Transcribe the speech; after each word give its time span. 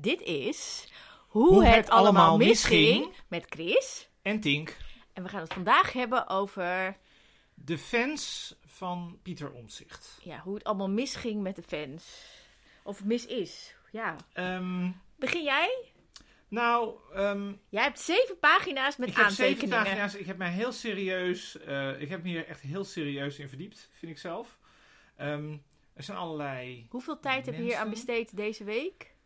Dit 0.00 0.20
is 0.20 0.88
Hoe, 1.28 1.64
het, 1.64 1.90
allemaal 1.90 2.36
misging 2.36 3.14
met 3.28 3.46
Chris. 3.48 4.08
En 4.22 4.40
Tink, 4.40 4.76
En 5.12 5.22
we 5.22 5.28
gaan 5.28 5.40
het 5.40 5.52
vandaag 5.52 5.92
hebben 5.92 6.28
over 6.28 6.96
de 7.54 7.78
fans 7.78 8.54
van 8.64 9.18
Pieter 9.22 9.52
Omtzigt. 9.52 10.18
ja, 10.22 10.40
hoe 10.40 10.54
het 10.54 10.64
allemaal 10.64 10.88
misging 10.90 11.42
met 11.42 11.56
de 11.56 11.62
fans. 11.62 12.26
Of 12.82 13.04
mis 13.04 13.26
is. 13.26 13.74
Ja. 13.92 14.16
Ehm, 14.32 14.90
Begin 15.16 15.42
jij? 15.44 15.84
nou, 16.48 16.94
ehm, 17.14 17.52
Jij 17.68 17.82
hebt 17.82 18.00
zeven 18.00 18.38
pagina's 18.38 18.96
met 18.96 19.08
ik 19.08 19.16
heb 19.16 19.24
aantekeningen. 19.24 19.60
zeven 19.60 19.82
pagina's. 19.84 20.14
Ik 20.14 20.26
heb 20.26 20.36
mij 20.36 20.50
heel 20.50 20.72
serieus, 20.72 21.58
eh, 21.58 22.00
ik 22.00 22.08
heb 22.08 22.22
me 22.22 22.28
hier 22.28 22.46
echt 22.46 22.60
heel 22.60 22.84
serieus 22.84 23.38
in 23.38 23.48
verdiept, 23.48 23.88
vind 23.92 24.12
ik 24.12 24.18
zelf. 24.18 24.58
Ehm, 25.16 25.56
er 25.94 26.02
zijn 26.02 26.18
allerlei 26.18 26.86
Hoeveel 26.90 27.20
tijd 27.20 27.46
heb 27.46 27.54
je 27.54 27.62
hier 27.62 27.76
aan 27.76 27.90
besteed 27.90 28.36
deze 28.36 28.64
week? 28.64 29.16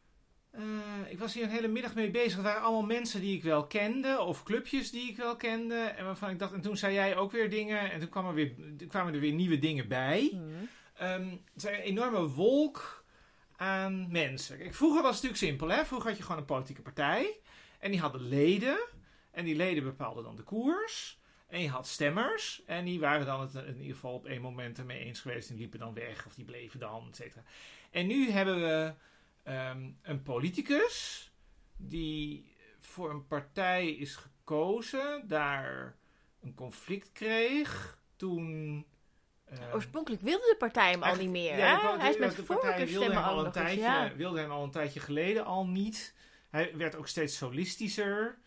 Eh, 0.53 0.63
ik 1.09 1.19
was 1.19 1.35
hier 1.35 1.43
een 1.43 1.51
hele 1.51 1.69
middag 1.69 1.95
mee 1.95 2.11
bezig. 2.11 2.35
Het 2.35 2.45
waren 2.45 2.63
allemaal 2.63 2.87
mensen 2.87 3.21
die 3.21 3.37
ik 3.37 3.43
wel 3.43 3.67
kende, 3.67 4.21
of 4.21 4.43
clubjes 4.43 4.91
die 4.91 5.11
ik 5.11 5.17
wel 5.17 5.37
kende. 5.37 5.75
En 5.75 6.05
waarvan 6.05 6.31
ik 6.31 6.39
dacht, 6.39 6.53
en 6.53 6.61
toen 6.61 6.77
zei 6.77 6.95
jij 6.95 7.17
ook 7.17 7.33
weer 7.33 7.51
dingen. 7.51 7.91
En 7.91 8.01
toen 8.01 8.09
kwamen 8.09 8.31
er 8.31 8.37
weer, 8.37 8.55
er 8.79 8.87
kwamen 8.87 9.15
er 9.15 9.21
weer 9.21 9.33
nieuwe 9.33 9.59
dingen 9.59 9.89
bij. 9.89 10.29
Hmm. 10.31 10.69
Er 10.95 11.41
zijn 11.55 11.75
een 11.75 11.81
enorme 11.81 12.29
wolk 12.29 13.05
aan 13.57 14.11
mensen. 14.11 14.59
Kijk, 14.59 14.75
vroeger 14.75 15.03
was 15.03 15.15
het 15.15 15.23
natuurlijk 15.23 15.53
simpel, 15.53 15.77
hè? 15.77 15.85
Vroeger 15.85 16.09
had 16.09 16.19
je 16.19 16.25
gewoon 16.25 16.41
een 16.41 16.45
politieke 16.45 16.83
partij. 16.83 17.41
En 17.79 17.91
die 17.91 18.01
hadden 18.01 18.29
leden. 18.29 18.79
En 19.31 19.45
die 19.45 19.57
leden 19.57 19.83
bepaalden 19.83 20.25
dan 20.25 20.37
de 20.37 20.43
koers. 20.43 21.21
En 21.49 21.61
je 21.61 21.69
had 21.69 21.87
stemmers. 21.87 22.63
En 22.67 22.85
die 22.85 23.01
waren 23.01 23.27
dan 23.27 23.41
het 23.41 23.55
in 23.55 23.81
ieder 23.81 23.95
geval 23.95 24.15
op 24.15 24.27
één 24.27 24.41
moment 24.41 24.79
ermee 24.79 25.05
eens 25.05 25.21
geweest. 25.21 25.49
En 25.49 25.55
die 25.55 25.63
liepen 25.63 25.81
dan 25.81 25.95
weg. 25.95 26.27
Of 26.27 26.35
die 26.35 26.45
bleven 26.45 26.81
dan, 26.81 27.07
et 27.09 27.17
cetera. 27.17 27.43
En 27.91 28.07
nu 28.07 28.31
hebben 28.31 28.61
we 28.61 28.95
ehm, 29.43 29.91
een 30.03 30.23
politicus. 30.23 31.27
Die 31.77 32.57
voor 32.81 33.11
een 33.11 33.27
partij 33.27 33.89
is 33.91 34.17
gekozen. 34.17 35.25
Daar 35.29 35.97
een 36.41 36.55
conflict 36.55 37.13
kreeg. 37.13 37.99
Toen... 38.17 38.87
ehm, 39.45 39.75
Oorspronkelijk 39.75 40.23
wilde 40.23 40.45
de 40.51 40.57
partij 40.59 40.91
hem 40.91 41.03
al 41.03 41.15
niet 41.17 41.31
meer. 41.31 41.57
ja, 41.59 41.81
hè? 41.81 41.93
de- 41.97 42.01
Hij 42.03 42.11
is 42.11 42.19
met 42.19 42.37
de 42.37 42.43
partij 42.43 42.87
wilde 42.87 43.13
hem, 43.13 43.23
al 43.23 43.45
een 43.45 43.53
tijdje, 43.53 43.81
Ja. 43.81 44.15
wilde 44.17 44.41
hem 44.41 44.51
al 44.51 44.65
een 44.65 44.71
tijdje 44.71 45.01
geleden 45.01 45.45
al 45.45 45.67
niet. 45.67 46.15
Hij 46.51 46.77
werd 46.77 46.95
ook 46.97 47.09
steeds 47.09 47.37
solistischer. 47.37 48.39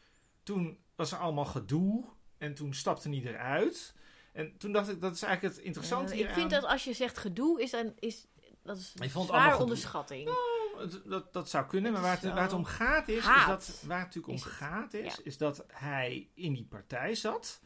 Toen 0.43 0.79
was 0.95 1.11
er 1.11 1.17
allemaal 1.17 1.45
gedoe. 1.45 2.05
En 2.37 2.53
toen 2.53 2.73
stapte 2.73 3.09
hij 3.09 3.21
eruit. 3.23 3.95
En 4.33 4.57
toen 4.57 4.71
dacht 4.71 4.89
ik, 4.89 5.01
dat 5.01 5.15
is 5.15 5.21
eigenlijk 5.21 5.55
het 5.55 5.65
interessante 5.65 6.17
ik 6.17 6.29
vind 6.29 6.49
dat 6.49 6.63
als 6.63 6.83
je 6.83 6.93
zegt 6.93 7.17
gedoe, 7.17 7.61
is, 7.61 7.71
dan, 7.71 7.93
is 7.99 8.27
dat 8.63 8.77
is 8.77 8.93
een 8.95 9.09
gedoe. 9.09 9.57
onderschatting. 9.59 10.29
Dat, 11.05 11.33
dat 11.33 11.49
zou 11.49 11.65
kunnen, 11.65 11.91
maar 11.91 12.01
waar 12.01 12.21
het, 12.21 12.33
waar 12.33 12.41
het 12.43 12.53
om 12.53 12.65
gaat 12.65 13.07
is, 13.07 13.23
dat, 13.23 13.81
waar 13.87 13.99
het 13.99 14.15
natuurlijk 14.15 14.27
om 14.27 14.33
is 14.33 14.43
het. 14.43 14.53
gaat 14.53 14.93
is, 14.93 15.15
Ja. 15.15 15.21
is 15.23 15.37
dat 15.37 15.65
hij 15.67 16.29
in 16.33 16.53
die 16.53 16.65
partij 16.69 17.15
zat. 17.15 17.61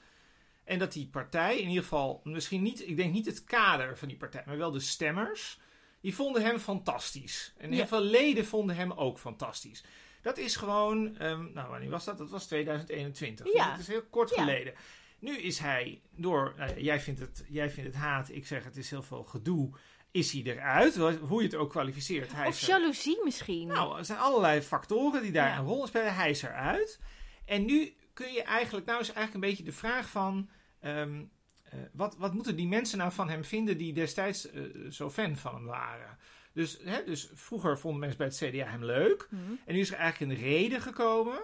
En 0.64 0.80
dat 0.80 0.92
die 0.94 1.08
partij, 1.08 1.58
in 1.60 1.68
ieder 1.68 1.84
geval, 1.84 2.22
misschien 2.24 2.62
niet, 2.62 2.88
ik 2.88 2.98
denk 2.98 3.14
niet 3.14 3.26
het 3.26 3.44
kader 3.44 3.98
van 3.98 4.08
die 4.08 4.18
partij, 4.18 4.44
maar 4.46 4.58
wel 4.58 4.72
de 4.72 4.80
stemmers, 4.80 5.60
die 6.02 6.16
vonden 6.16 6.42
hem 6.42 6.60
fantastisch. 6.60 7.54
En 7.58 7.70
heel 7.70 7.80
Ja. 7.80 7.88
veel 7.88 8.02
leden 8.02 8.46
vonden 8.46 8.76
hem 8.76 8.92
ook 8.92 9.20
fantastisch. 9.20 9.84
Dat 10.22 10.38
is 10.38 10.56
gewoon, 10.56 11.18
ehm, 11.18 11.46
nou 11.54 11.70
wanneer 11.70 11.90
was 11.90 12.06
dat? 12.06 12.18
Dat 12.18 12.30
was 12.30 12.46
2021. 12.48 13.46
Dus 13.46 13.54
Ja. 13.56 13.70
dat 13.72 13.80
is 13.80 13.88
heel 13.88 14.04
kort 14.10 14.30
Ja. 14.30 14.36
geleden. 14.36 14.74
Nu 15.20 15.38
is 15.38 15.60
hij 15.60 16.02
door, 16.16 16.54
nou, 16.58 16.82
jij, 16.82 17.00
vindt 17.00 17.20
het, 17.20 17.46
jij 17.50 17.70
vindt 17.70 17.90
het 17.94 18.00
haat, 18.04 18.30
ik 18.30 18.48
zeg 18.48 18.64
het 18.64 18.78
is 18.78 18.90
heel 18.90 19.04
veel 19.04 19.24
gedoe, 19.24 19.70
is 20.12 20.32
hij 20.32 20.42
eruit, 20.44 20.96
hoe 21.20 21.42
je 21.42 21.48
het 21.48 21.56
ook 21.56 21.70
kwalificeert. 21.70 22.32
Hij 22.32 22.48
Of 22.48 22.62
is 22.62 22.68
jaloezie 22.68 23.22
misschien. 23.24 23.68
nou, 23.68 23.98
er 23.98 24.06
zijn 24.06 24.20
allerlei 24.20 24.62
factoren 24.62 25.22
die 25.22 25.32
daar 25.32 25.48
Ja. 25.50 25.58
een 25.58 25.66
rol 25.66 25.82
in 25.82 25.88
spelen. 25.88 26.16
Hij 26.16 26.30
is 26.30 26.42
eruit. 26.42 27.00
En 27.46 27.66
nu 27.66 27.94
kun 28.14 28.32
je 28.32 28.44
eigenlijk, 28.44 28.86
nou 28.86 29.00
is 29.00 29.12
eigenlijk 29.12 29.34
een 29.44 29.50
beetje 29.50 29.64
de 29.72 29.78
vraag 29.78 30.10
van, 30.10 30.50
ehm, 30.80 31.24
eh, 31.64 31.80
wat, 31.94 32.16
wat 32.18 32.34
moeten 32.34 32.56
die 32.56 32.68
mensen 32.68 32.98
nou 32.98 33.12
van 33.12 33.30
hem 33.30 33.44
vinden 33.44 33.78
die 33.78 33.94
destijds 33.94 34.50
eh, 34.52 34.62
zo 34.90 35.10
fan 35.10 35.38
van 35.38 35.54
hem 35.56 35.66
waren? 35.66 36.18
Dus, 36.54 36.78
hè, 36.84 37.04
dus 37.04 37.30
vroeger 37.34 37.80
vonden 37.80 38.00
mensen 38.00 38.18
bij 38.18 38.28
het 38.28 38.38
CDA 38.38 38.72
hem 38.72 38.84
leuk. 38.86 39.28
Hm. 39.30 39.36
En 39.66 39.74
nu 39.74 39.80
is 39.80 39.92
er 39.92 39.98
eigenlijk 39.98 40.32
een 40.32 40.48
reden 40.48 40.82
gekomen 40.82 41.40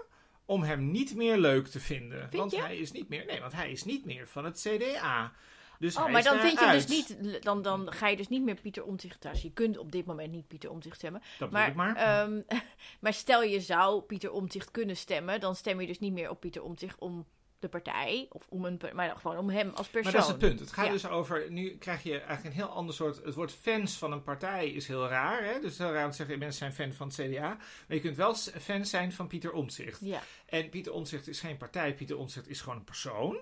om 0.45 0.63
hem 0.63 0.91
niet 0.91 1.15
meer 1.15 1.37
leuk 1.37 1.67
te 1.67 1.79
vinden. 1.79 2.19
Vind 2.19 2.33
want 2.33 2.51
je? 2.51 2.61
hij 2.61 2.77
is 2.77 2.91
niet 2.91 3.09
meer, 3.09 3.25
nee, 3.25 3.39
want 3.39 3.53
hij 3.53 3.71
is 3.71 3.83
niet 3.83 4.05
meer 4.05 4.27
van 4.27 4.45
het 4.45 4.67
CDA. 4.67 5.33
Dus 5.79 5.97
Oh, 5.97 6.09
maar 6.11 6.23
dan 6.23 6.39
vind 6.39 6.59
je 6.59 6.71
dus 6.71 6.87
niet, 6.87 7.43
dan, 7.43 7.61
dan 7.61 7.91
ga 7.93 8.07
je 8.07 8.15
dus 8.17 8.27
niet 8.27 8.43
meer 8.43 8.55
Pieter 8.61 8.83
Omtzigt 8.83 9.21
thuis. 9.21 9.41
Je 9.41 9.51
kunt 9.51 9.77
op 9.77 9.91
dit 9.91 10.05
moment 10.05 10.31
niet 10.31 10.47
Pieter 10.47 10.69
Omtzigt 10.69 10.95
stemmen. 10.95 11.21
Dat 11.39 11.51
Maar, 11.51 11.67
ik 11.67 11.75
maar. 11.75 11.95
ehm, 11.95 12.41
maar 13.01 13.13
stel 13.13 13.43
je 13.43 13.59
zou 13.61 14.01
Pieter 14.01 14.31
Omtzigt 14.31 14.71
kunnen 14.71 14.97
stemmen, 14.97 15.39
dan 15.39 15.55
stem 15.55 15.81
je 15.81 15.87
dus 15.87 15.99
niet 15.99 16.13
meer 16.13 16.29
op 16.29 16.39
Pieter 16.39 16.63
Omtzigt 16.63 16.99
om 16.99 17.25
de 17.59 17.69
partij, 17.69 18.25
of 18.29 18.45
om 18.49 18.65
een, 18.65 18.81
maar 18.93 19.15
gewoon 19.17 19.37
om 19.37 19.49
hem 19.49 19.69
als 19.69 19.87
persoon. 19.87 20.11
Maar 20.11 20.21
dat 20.21 20.21
is 20.21 20.27
het 20.27 20.37
punt. 20.49 20.59
Het 20.59 20.71
gaat 20.73 20.85
Ja. 20.85 20.91
dus 20.91 21.07
over. 21.07 21.51
Nu 21.51 21.77
krijg 21.77 22.03
je 22.03 22.11
eigenlijk 22.19 22.43
een 22.45 22.51
heel 22.61 22.69
ander 22.69 22.95
soort. 22.95 23.23
Het 23.23 23.33
woord 23.33 23.51
fans 23.51 23.97
van 23.97 24.11
een 24.11 24.23
partij 24.23 24.69
is 24.69 24.87
heel 24.87 25.07
raar. 25.07 25.43
Hè? 25.43 25.59
Dus 25.59 25.77
heel 25.77 25.91
raar 25.91 26.03
om 26.05 26.09
te 26.09 26.15
zeggen: 26.15 26.39
mensen 26.39 26.57
zijn 26.73 26.73
fan 26.73 26.93
van 26.97 27.07
het 27.07 27.15
CDA. 27.31 27.47
Maar 27.87 27.97
je 27.97 27.99
kunt 27.99 28.15
wel 28.15 28.35
fan 28.35 28.85
zijn 28.85 29.11
van 29.11 29.27
Pieter 29.27 29.51
Omtzigt. 29.51 29.99
Ja. 30.01 30.21
En 30.45 30.69
Pieter 30.69 30.93
Omtzigt 30.93 31.27
is 31.27 31.39
geen 31.39 31.57
partij. 31.57 31.95
Pieter 31.95 32.17
Omtzigt 32.17 32.47
is 32.47 32.61
gewoon 32.61 32.77
een 32.77 32.83
persoon. 32.83 33.37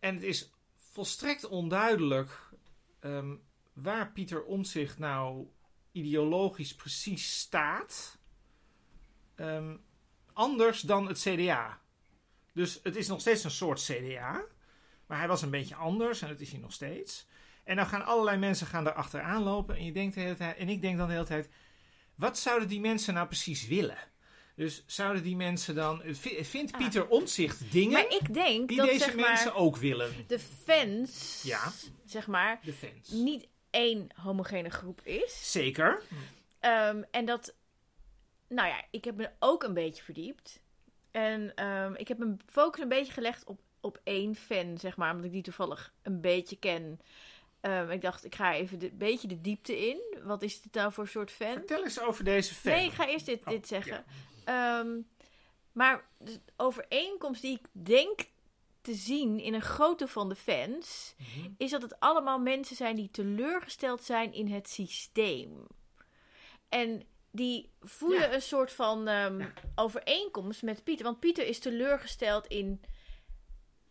En 0.00 0.14
het 0.14 0.22
is 0.24 0.50
volstrekt 0.90 1.44
onduidelijk 1.44 2.50
ehm, 3.00 3.36
waar 3.72 4.12
Pieter 4.12 4.44
Omtzigt 4.44 4.98
nou 4.98 5.46
ideologisch 5.92 6.74
precies 6.74 7.38
staat. 7.38 8.18
Ehm, 9.34 9.76
anders 10.32 10.80
dan 10.80 11.08
het 11.08 11.18
CDA. 11.18 11.80
Dus 12.52 12.80
het 12.82 12.96
is 12.96 13.08
nog 13.08 13.20
steeds 13.20 13.44
een 13.44 13.50
soort 13.50 13.80
CDA. 13.80 14.44
Maar 15.06 15.18
hij 15.18 15.28
was 15.28 15.42
een 15.42 15.50
beetje 15.50 15.74
anders 15.74 16.22
en 16.22 16.28
dat 16.28 16.40
is 16.40 16.50
hij 16.50 16.60
nog 16.60 16.72
steeds. 16.72 17.26
En 17.64 17.76
dan 17.76 17.86
gaan 17.86 18.04
allerlei 18.04 18.38
mensen 18.38 18.66
gaan 18.66 18.84
daar 18.84 19.40
lopen. 19.40 19.76
En, 19.76 19.84
je 19.84 19.92
denkt 19.92 20.14
de 20.14 20.20
hele 20.20 20.36
tijd, 20.36 20.56
en 20.56 20.68
ik 20.68 20.80
denk 20.80 20.98
dan 20.98 21.06
de 21.06 21.12
hele 21.12 21.26
tijd: 21.26 21.48
wat 22.14 22.38
zouden 22.38 22.68
die 22.68 22.80
mensen 22.80 23.14
nou 23.14 23.26
precies 23.26 23.66
willen? 23.66 23.98
Dus 24.58 24.82
zouden 24.86 25.22
die 25.22 25.36
mensen 25.36 25.74
dan. 25.74 26.02
Vindt 26.40 26.72
Ah. 26.72 26.78
Pieter 26.78 27.08
Omtzigt 27.08 27.72
dingen 27.72 27.92
Maar 27.92 28.12
ik 28.20 28.34
denk 28.34 28.68
die 28.68 28.76
dat 28.76 28.86
deze 28.86 28.98
zeg 29.04 29.14
maar, 29.16 29.24
mensen 29.28 29.54
ook 29.54 29.76
willen? 29.76 30.12
de 30.26 30.38
fans, 30.38 31.42
Ja. 31.44 31.72
zeg 32.04 32.26
maar, 32.26 32.60
De 32.64 32.72
fans. 32.72 33.08
niet 33.08 33.46
één 33.70 34.06
homogene 34.14 34.70
groep 34.70 35.00
is. 35.04 35.52
Zeker. 35.52 36.02
Ehm, 36.60 37.02
en 37.10 37.24
dat, 37.24 37.54
nou 38.48 38.68
ja, 38.68 38.84
ik 38.90 39.04
heb 39.04 39.16
me 39.16 39.30
ook 39.38 39.62
een 39.62 39.74
beetje 39.74 40.02
verdiept. 40.02 40.60
En 41.10 41.54
ehm, 41.54 41.94
ik 41.94 42.08
heb 42.08 42.18
mijn 42.18 42.40
focus 42.46 42.82
een 42.82 42.88
beetje 42.88 43.12
gelegd 43.12 43.44
op, 43.44 43.60
op 43.80 44.00
één 44.04 44.34
fan, 44.34 44.78
zeg 44.78 44.96
maar, 44.96 45.10
omdat 45.10 45.26
ik 45.26 45.32
die 45.32 45.42
toevallig 45.42 45.92
een 46.02 46.20
beetje 46.20 46.56
ken. 46.56 47.00
Ehm, 47.60 47.90
ik 47.90 48.00
dacht, 48.00 48.24
ik 48.24 48.34
ga 48.34 48.54
even 48.54 48.82
een 48.82 48.90
beetje 48.98 49.28
de 49.28 49.40
diepte 49.40 49.86
in. 49.88 50.00
Wat 50.22 50.42
is 50.42 50.60
dit 50.62 50.74
nou 50.74 50.92
voor 50.92 51.08
soort 51.08 51.30
fan? 51.30 51.52
Vertel 51.52 51.84
eens 51.84 52.00
over 52.00 52.24
deze 52.24 52.54
fan. 52.54 52.72
Nee, 52.72 52.86
ik 52.86 52.92
ga 52.92 53.08
eerst 53.08 53.26
dit, 53.26 53.40
Oh, 53.40 53.48
dit 53.48 53.68
zeggen. 53.68 54.04
Ehm, 54.48 55.00
maar 55.72 56.04
de 56.18 56.40
overeenkomst 56.56 57.42
die 57.42 57.58
ik 57.58 57.66
denk 57.84 58.20
te 58.80 58.94
zien 58.94 59.40
in 59.40 59.54
een 59.54 59.62
grote 59.62 60.08
van 60.08 60.28
de 60.28 60.34
fans, 60.36 61.14
Mhm. 61.18 61.48
is 61.58 61.70
dat 61.70 61.82
het 61.82 62.00
allemaal 62.00 62.38
mensen 62.38 62.76
zijn 62.76 62.96
die 62.96 63.10
teleurgesteld 63.10 64.02
zijn 64.04 64.32
in 64.32 64.48
het 64.48 64.68
systeem. 64.68 65.66
En 66.68 67.02
die 67.30 67.70
voelen 67.80 68.20
Ja. 68.20 68.32
een 68.34 68.42
soort 68.42 68.72
van 68.72 69.08
ehm, 69.08 69.40
Ja. 69.40 69.52
overeenkomst 69.74 70.62
met 70.62 70.84
Pieter. 70.84 71.04
Want 71.04 71.20
Pieter 71.20 71.46
is 71.46 71.58
teleurgesteld 71.58 72.46
in 72.46 72.80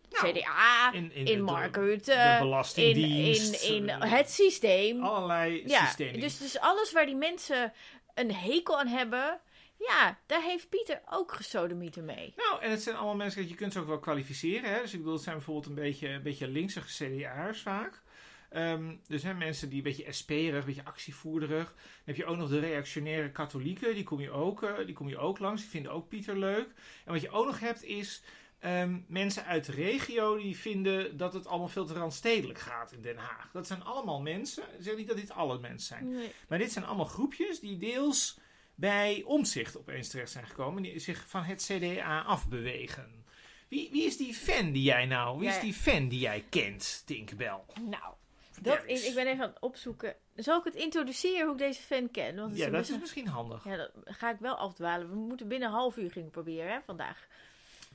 Nou, 0.09 0.31
CDA, 0.34 0.91
in, 0.94 1.12
in, 1.13 1.25
in 1.25 1.41
Mark 1.44 1.75
Rutte, 1.75 2.13
in, 2.13 2.38
Belastingdienst. 2.39 3.63
in, 3.63 3.75
in 3.75 3.89
eh, 3.89 4.12
het 4.12 4.29
systeem. 4.31 5.03
Allerlei 5.03 5.63
Ja, 5.68 5.85
systemen. 5.85 6.19
dus, 6.19 6.38
dus 6.38 6.59
alles 6.59 6.91
waar 6.91 7.06
die 7.06 7.16
mensen 7.16 7.74
een 8.13 8.33
hekel 8.33 8.80
aan 8.80 8.88
hebben, 8.88 9.39
ja, 9.77 10.19
daar 10.25 10.41
heeft 10.41 10.69
Pieter 10.69 11.01
ook 11.09 11.31
gesodemieten 11.31 12.06
mee. 12.06 12.33
Nou, 12.35 12.62
en 12.62 12.71
het 12.71 12.81
zijn 12.81 12.95
allemaal 12.95 13.15
mensen, 13.15 13.41
dat 13.41 13.50
je 13.50 13.56
kunt 13.56 13.74
ze 13.74 13.79
ook 13.79 13.88
wel 13.88 14.00
kwalificeren. 14.00 14.74
Hè? 14.74 14.81
Dus 14.81 14.94
ik 14.94 15.00
bedoel, 15.00 15.13
het 15.13 15.24
zijn 15.24 15.35
bijvoorbeeld 15.35 15.65
een 15.65 15.83
beetje, 15.83 16.07
een 16.07 16.24
beetje 16.24 16.47
linkse 16.47 16.81
CDA'ers 16.81 17.62
vaak. 17.62 18.01
Ehm, 18.50 18.95
dus 19.07 19.24
hè, 19.24 19.33
mensen 19.33 19.69
die 19.69 19.77
een 19.77 19.83
beetje 19.83 20.03
esperig, 20.03 20.59
een 20.59 20.65
beetje 20.65 20.85
actievoerderig. 20.85 21.65
Dan 21.65 21.75
heb 22.03 22.15
je 22.15 22.25
ook 22.25 22.38
nog 22.38 22.50
de 22.50 22.59
reactionaire 22.59 23.31
katholieken, 23.31 23.94
die 23.94 24.03
kom 24.03 24.19
je 24.19 24.31
ook, 24.31 24.63
eh, 24.63 24.85
die 24.85 24.95
kom 24.95 25.09
je 25.09 25.18
ook 25.18 25.39
langs. 25.39 25.62
Die 25.62 25.69
vinden 25.69 25.91
ook 25.91 26.07
Pieter 26.07 26.38
leuk. 26.38 26.68
En 27.06 27.13
wat 27.13 27.21
je 27.21 27.29
ook 27.29 27.45
nog 27.45 27.59
hebt 27.59 27.83
is 27.83 28.21
ehm, 28.59 29.00
mensen 29.07 29.45
uit 29.45 29.65
de 29.65 29.71
regio 29.71 30.38
die 30.38 30.57
vinden 30.57 31.18
dat 31.18 31.33
het 31.33 31.47
allemaal 31.47 31.68
veel 31.68 31.85
te 31.85 31.94
randstedelijk 31.94 32.59
gaat 32.59 32.91
in 32.91 33.01
Den 33.01 33.18
Haag. 33.18 33.50
Dat 33.53 33.68
zijn 33.68 33.83
allemaal 33.83 34.21
mensen. 34.21 34.63
Ik 34.63 34.83
zeg 34.83 34.95
niet 34.95 35.07
dat 35.07 35.18
dit 35.18 35.31
alle 35.31 35.59
mensen 35.59 35.88
zijn. 35.88 36.12
Nee. 36.12 36.31
Maar 36.47 36.57
dit 36.57 36.71
zijn 36.71 36.85
allemaal 36.85 37.06
groepjes 37.06 37.59
die 37.59 37.77
deels 37.77 38.39
bij 38.79 39.24
omzicht 39.25 39.77
opeens 39.77 40.07
terecht 40.09 40.31
zijn 40.31 40.45
gekomen. 40.47 40.83
Die 40.83 41.00
zich 41.00 41.27
van 41.27 41.44
het 41.44 41.63
CDA 41.71 42.21
afbewegen. 42.21 43.25
Wie, 43.68 43.91
wie 43.91 44.03
is 44.06 44.18
die 44.18 44.33
fan 44.33 44.71
die 44.71 44.83
jij 44.83 45.06
nou, 45.06 45.38
wie 45.39 45.47
Ja, 45.47 45.56
is 45.56 45.62
die 45.62 45.74
fan 45.74 46.07
die 46.07 46.19
jij 46.19 46.45
kent, 46.50 47.03
Tinkerbell? 47.06 47.59
Nou, 47.81 48.13
Dat 48.62 48.83
is, 48.85 49.07
ik 49.07 49.15
ben 49.15 49.27
even 49.27 49.44
aan 49.44 49.50
het 49.50 49.59
opzoeken. 49.59 50.15
Zal 50.35 50.57
ik 50.59 50.63
het 50.63 50.75
introduceren 50.75 51.44
hoe 51.45 51.51
ik 51.51 51.57
deze 51.59 51.81
fan 51.81 52.12
ken? 52.12 52.35
Want 52.35 52.57
Ja, 52.57 52.63
dat 52.63 52.71
best- 52.79 52.89
is 52.91 53.00
misschien 53.00 53.27
handig. 53.27 53.63
Ja, 53.63 53.75
dat 53.77 53.91
ga 54.06 54.29
ik 54.31 54.39
wel 54.39 54.56
afdwalen. 54.56 55.09
We 55.09 55.15
moeten 55.15 55.47
binnen 55.47 55.68
een 55.68 55.74
half 55.74 55.97
uur 55.97 56.12
gingen 56.12 56.29
proberen 56.29 56.71
hè, 56.71 56.79
vandaag. 56.85 57.27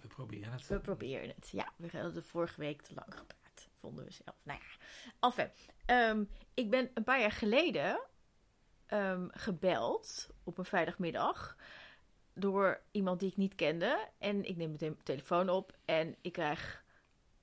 We 0.01 0.09
proberen 0.09 0.53
het. 0.53 0.67
We 0.67 0.79
proberen 0.81 1.29
het. 1.29 1.49
Ja, 1.53 1.73
we 1.77 1.89
hadden 1.93 2.15
de 2.15 2.23
vorige 2.23 2.61
week 2.61 2.83
te 2.83 2.95
lang 2.95 3.15
gepraat. 3.15 3.69
Vonden 3.81 4.05
we 4.05 4.11
zelf. 4.11 4.37
Nou 4.43 4.59
ja. 4.61 4.87
Enfin, 5.29 5.49
ehm, 5.87 6.25
ik 6.55 6.71
ben 6.71 6.91
een 6.95 7.05
paar 7.05 7.21
jaar 7.21 7.33
geleden 7.33 8.01
ehm, 8.93 9.27
gebeld 9.31 10.29
op 10.45 10.59
een 10.59 10.65
vrijdagmiddag 10.65 11.57
door 12.35 12.81
iemand 12.91 13.21
die 13.21 13.31
ik 13.31 13.37
niet 13.37 13.55
kende. 13.55 14.09
En 14.19 14.45
ik 14.45 14.57
neem 14.57 14.77
mijn 14.81 14.97
telefoon 15.03 15.49
op 15.49 15.73
en 15.85 16.17
ik 16.21 16.33
krijg 16.33 16.83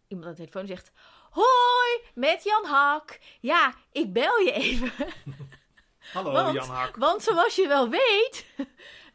iemand 0.08 0.28
aan 0.28 0.34
de 0.34 0.40
telefoon 0.40 0.66
die 0.66 0.76
zegt... 0.76 0.92
Hoi, 1.30 2.02
met 2.14 2.44
Jan 2.44 2.66
Hak. 2.66 3.20
Ja, 3.40 3.74
ik 3.92 4.14
bel 4.14 4.38
je 4.40 4.52
even. 4.52 4.92
Hallo 6.14 6.32
Want- 6.32 6.54
Jan 6.56 6.70
Hak. 6.70 6.96
Want 6.96 7.24
zoals 7.24 7.56
je 7.56 7.68
wel 7.68 7.90
weet, 7.90 8.46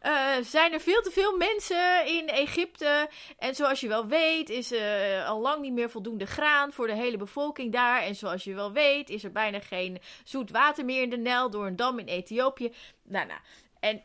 eh, 0.05 0.37
zijn 0.43 0.73
er 0.73 0.81
veel 0.81 1.03
te 1.03 1.11
veel 1.11 1.37
mensen 1.37 2.06
in 2.06 2.29
Egypte. 2.29 3.09
En 3.39 3.55
zoals 3.55 3.81
je 3.81 3.89
wel 3.89 4.06
weet, 4.06 4.51
is 4.51 4.73
er 4.73 5.25
al 5.25 5.41
lang 5.41 5.61
niet 5.61 5.73
meer 5.73 5.91
voldoende 5.91 6.27
graan 6.27 6.73
voor 6.73 6.87
de 6.87 6.95
hele 6.95 7.17
bevolking 7.17 7.73
daar. 7.73 8.03
En 8.03 8.15
zoals 8.15 8.45
je 8.45 8.55
wel 8.55 8.73
weet, 8.73 9.11
is 9.11 9.25
er 9.25 9.33
bijna 9.33 9.61
geen 9.61 10.01
zoet 10.25 10.51
water 10.51 10.85
meer 10.85 11.03
in 11.03 11.11
de 11.11 11.17
Nijl 11.17 11.51
door 11.51 11.67
een 11.67 11.77
dam 11.77 11.99
in 11.99 12.06
Ethiopië. 12.06 12.73
Nou, 13.03 13.27
nou. 13.27 13.41
En 13.81 14.03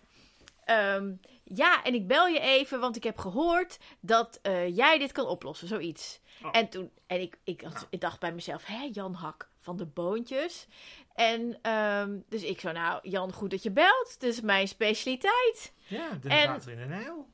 ehm, 0.65 1.11
ja, 1.43 1.83
en 1.83 1.93
ik 1.93 2.07
bel 2.07 2.27
je 2.27 2.39
even, 2.39 2.79
want 2.79 2.95
ik 2.95 3.03
heb 3.03 3.17
gehoord 3.17 3.77
dat 3.99 4.39
eh, 4.41 4.75
jij 4.75 4.97
dit 4.97 5.11
kan 5.11 5.25
oplossen, 5.25 5.67
zoiets. 5.67 6.19
Oh. 6.43 6.49
En 6.51 6.69
toen, 6.69 6.91
en 7.07 7.21
ik, 7.21 7.37
ik, 7.43 7.63
ik 7.89 8.01
dacht 8.01 8.19
bij 8.19 8.33
mezelf, 8.33 8.65
hè, 8.65 8.89
Jan 8.91 9.13
Hak 9.13 9.49
van 9.69 9.77
de 9.77 9.85
Boontjes. 9.85 10.67
En 11.13 11.59
ehm, 11.61 12.17
dus 12.29 12.43
ik 12.43 12.59
zo, 12.59 12.71
nou, 12.71 13.09
Jan, 13.09 13.33
goed 13.33 13.49
dat 13.49 13.63
je 13.63 13.71
belt. 13.71 14.15
Dit 14.19 14.33
is 14.33 14.41
mijn 14.41 14.67
specialiteit. 14.67 15.73
Ja, 15.87 16.09
de 16.21 16.29
En- 16.29 16.47
water 16.47 16.71
in 16.71 16.77
de 16.77 16.85
Nijl. 16.85 17.27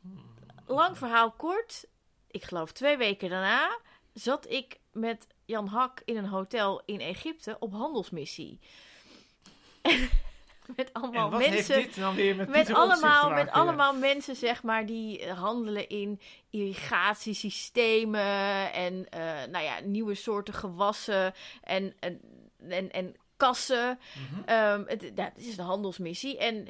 Lang 0.66 0.98
verhaal 0.98 1.32
kort. 1.32 1.86
Ik 2.32 2.44
geloof 2.44 2.72
twee 2.72 2.98
weken 2.98 3.30
daarna 3.30 3.80
zat 4.14 4.50
ik 4.50 4.80
met 4.92 5.28
Jan 5.46 5.68
Hak 5.68 6.02
in 6.06 6.18
een 6.18 6.26
hotel 6.28 6.82
in 6.86 7.00
Egypte 7.00 7.56
op 7.60 7.72
handelsmissie. 7.74 8.60
met 10.76 10.94
allemaal 10.94 11.26
En 11.26 11.32
wat 11.32 11.40
mensen. 11.40 11.76
heeft 11.76 11.88
dit 11.88 11.96
dan 12.04 12.16
weer 12.16 12.36
met, 12.36 12.74
allemaal, 12.74 13.30
met 13.30 13.52
allemaal 13.52 13.96
mensen, 13.96 14.36
zeg 14.36 14.64
maar, 14.64 14.86
die 14.86 15.20
eh, 15.20 15.40
handelen 15.40 15.90
in 15.90 16.20
irrigatiesystemen 16.50 18.74
en 18.74 19.10
eh, 19.10 19.20
nou 19.52 19.64
ja, 19.64 19.80
nieuwe 19.84 20.16
soorten 20.16 20.54
gewassen 20.54 21.34
en, 21.64 21.94
en, 22.00 22.22
en, 22.70 22.92
en 22.92 23.16
kassen. 23.38 24.00
Mhm. 24.32 24.42
Ehm, 24.46 24.84
het, 24.86 25.12
het 25.16 25.38
is 25.46 25.58
een 25.58 25.66
handelsmissie. 25.66 26.38
En 26.38 26.68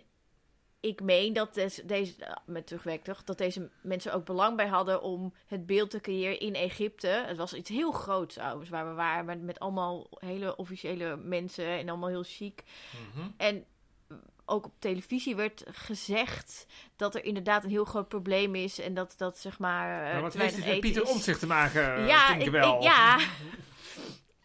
ik 0.79 1.01
meen 1.01 1.33
dat 1.33 1.53
des- 1.53 1.81
deze, 1.85 2.25
eh, 2.25 2.35
met 2.45 2.67
terugwerktuig, 2.67 3.23
dat 3.23 3.37
deze 3.37 3.69
mensen 3.81 4.13
ook 4.13 4.25
belang 4.25 4.57
bij 4.57 4.67
hadden 4.67 5.01
om 5.01 5.33
het 5.47 5.65
beeld 5.65 5.89
te 5.89 6.01
creëren 6.01 6.39
in 6.39 6.55
Egypte. 6.55 7.07
Het 7.07 7.37
was 7.37 7.53
iets 7.53 7.69
heel 7.69 7.91
groots 7.91 8.33
trouwens, 8.33 8.69
waar 8.69 8.87
we 8.87 8.93
waren, 8.93 9.25
met, 9.25 9.41
met 9.41 9.59
allemaal 9.59 10.07
hele 10.19 10.55
officiële 10.55 11.15
mensen 11.15 11.67
en 11.67 11.89
allemaal 11.89 12.09
heel 12.09 12.23
chic. 12.23 12.63
Mhm. 13.15 13.27
En 13.37 13.65
ook 14.45 14.65
op 14.65 14.73
televisie 14.79 15.35
werd 15.35 15.63
gezegd 15.71 16.65
dat 16.95 17.15
er 17.15 17.23
inderdaad 17.23 17.63
een 17.63 17.69
heel 17.69 17.85
groot 17.85 18.07
probleem 18.07 18.55
is 18.55 18.79
en 18.79 18.93
dat 18.93 19.13
dat 19.17 19.37
zeg 19.37 19.59
maar. 19.59 20.05
eh, 20.05 20.11
Maar 20.13 20.21
wat 20.21 20.33
heeft 20.33 20.55
dit 20.55 20.65
met 20.65 20.79
Pieter 20.79 21.03
is. 21.03 21.09
Omtzigt 21.09 21.39
te 21.39 21.47
maken? 21.47 21.95
eh, 21.95 22.07
Ja, 22.07 22.27
denk 22.27 22.41
ik, 22.41 22.49
wel. 22.51 22.75
ik- 22.77 22.83
ja. 22.83 23.19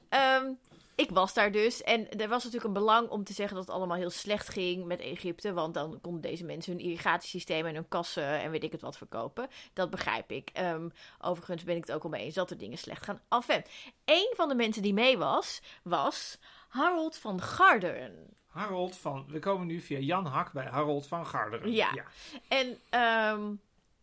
Ehm, 0.08 0.52
ik 0.94 1.10
was 1.10 1.34
daar 1.34 1.52
dus. 1.52 1.82
En 1.82 2.08
er 2.10 2.28
was 2.28 2.44
natuurlijk 2.44 2.64
een 2.64 2.80
belang 2.80 3.08
om 3.08 3.24
te 3.24 3.32
zeggen 3.32 3.56
dat 3.56 3.66
het 3.66 3.74
allemaal 3.76 3.96
heel 3.96 4.10
slecht 4.10 4.48
ging 4.48 4.84
met 4.84 5.00
Egypte. 5.00 5.52
Want 5.52 5.74
dan 5.74 5.98
konden 6.00 6.20
deze 6.22 6.44
mensen 6.44 6.72
hun 6.72 6.80
irrigatiesysteem 6.82 7.66
en 7.66 7.74
hun 7.74 7.88
kassen 7.88 8.40
en 8.40 8.50
weet 8.50 8.64
ik 8.64 8.72
het 8.72 8.80
wat 8.80 8.96
verkopen. 8.96 9.48
Dat 9.72 9.90
begrijp 9.90 10.30
ik. 10.30 10.50
Ehm, 10.52 10.88
overigens 11.20 11.64
ben 11.64 11.76
ik 11.76 11.86
het 11.86 11.92
ook 11.94 12.02
al 12.04 12.10
mee 12.10 12.24
eens 12.24 12.34
dat 12.34 12.50
er 12.50 12.58
dingen 12.58 12.78
slecht 12.78 13.04
gaan. 13.04 13.20
Enfin, 13.28 13.62
een 14.04 14.32
van 14.36 14.48
de 14.48 14.54
mensen 14.54 14.82
die 14.82 14.94
mee 14.94 15.18
was, 15.18 15.60
was 15.82 16.38
Harold 16.68 17.16
van 17.18 17.40
Garderen. 17.42 18.26
Harold 18.50 18.96
van... 18.96 19.24
We 19.28 19.38
komen 19.38 19.66
nu 19.66 19.80
via 19.80 19.98
Jan 19.98 20.26
Hak 20.26 20.52
bij 20.52 20.66
Harold 20.66 21.06
van 21.06 21.26
Garderen. 21.26 21.72
Ja. 21.72 21.92
En 22.48 22.78
ehm, 22.90 23.52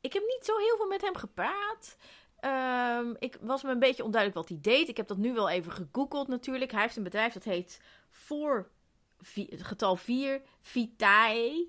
ik 0.02 0.14
heb 0.14 0.24
niet 0.24 0.40
zo 0.46 0.58
heel 0.58 0.78
veel 0.78 0.88
met 0.88 1.02
hem 1.02 1.16
gepraat. 1.16 1.98
Ehm, 2.40 3.14
ik 3.20 3.38
was 3.42 3.64
me 3.64 3.72
een 3.72 3.80
beetje 3.80 4.04
onduidelijk 4.04 4.40
wat 4.48 4.50
hij 4.60 4.74
deed. 4.74 4.88
Ik 4.90 4.98
heb 4.98 5.08
dat 5.08 5.18
nu 5.18 5.34
wel 5.34 5.50
even 5.50 5.72
gegoogeld 5.72 6.28
natuurlijk. 6.28 6.72
Hij 6.72 6.82
heeft 6.82 6.96
een 6.96 7.04
bedrijf 7.04 7.34
dat 7.34 7.44
heet 7.44 7.82
voor 8.12 8.70
vi- 9.20 9.58
getal 9.58 9.96
4, 9.96 10.42
Vitae. 10.62 11.68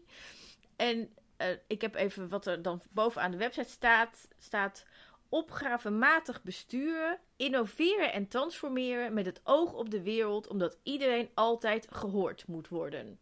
En 0.76 1.14
eh, 1.36 1.46
ik 1.66 1.80
heb 1.80 1.94
even 1.94 2.28
wat 2.28 2.46
er 2.46 2.62
dan 2.62 2.82
bovenaan 2.90 3.30
de 3.30 3.36
website 3.36 3.70
staat. 3.70 4.28
Staat 4.38 4.84
opgravematig 5.28 6.42
besturen, 6.42 7.18
innoveren 7.36 8.12
en 8.12 8.28
transformeren 8.28 9.14
met 9.14 9.26
het 9.26 9.40
oog 9.44 9.72
op 9.72 9.90
de 9.90 10.02
wereld, 10.02 10.48
omdat 10.48 10.78
iedereen 10.82 11.30
altijd 11.34 11.86
gehoord 11.90 12.46
moet 12.46 12.68
worden. 12.68 13.20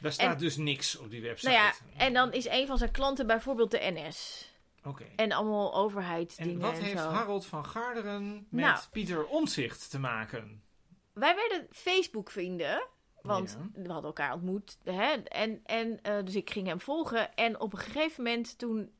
Daar 0.00 0.12
staat 0.12 0.32
En- 0.32 0.38
dus 0.38 0.56
niks 0.56 0.96
op 0.98 1.10
die 1.10 1.22
website. 1.22 1.50
Nou 1.50 1.62
ja, 1.62 1.72
en 1.96 2.12
dan 2.12 2.32
is 2.32 2.46
een 2.46 2.66
van 2.66 2.78
zijn 2.78 2.90
klanten 2.90 3.26
bijvoorbeeld 3.26 3.70
de 3.70 3.78
NS. 3.94 4.50
Oké. 4.84 5.04
En 5.16 5.32
allemaal 5.32 5.74
overheidsdingen 5.74 6.54
En 6.54 6.60
en, 6.60 6.72
wat 6.72 6.78
heeft 6.80 6.98
zo. 7.02 7.08
Harold 7.08 7.46
van 7.46 7.64
Garderen 7.64 8.46
met 8.50 8.64
Nou. 8.64 8.78
Pieter 8.90 9.26
Omtzigt 9.26 9.90
te 9.90 9.98
maken? 9.98 10.62
Wij 11.12 11.34
werden 11.34 11.66
Facebook-vrienden. 11.70 12.86
Want 13.22 13.58
Ja. 13.74 13.80
we 13.82 13.86
hadden 13.88 14.04
elkaar 14.04 14.32
ontmoet. 14.32 14.78
Hè? 14.84 15.10
En, 15.12 15.64
en, 15.64 16.02
eh, 16.02 16.24
dus 16.24 16.34
ik 16.34 16.50
ging 16.50 16.66
hem 16.66 16.80
volgen. 16.80 17.34
En 17.34 17.60
op 17.60 17.72
een 17.72 17.78
gegeven 17.78 18.22
moment 18.24 18.58
toen 18.58 18.92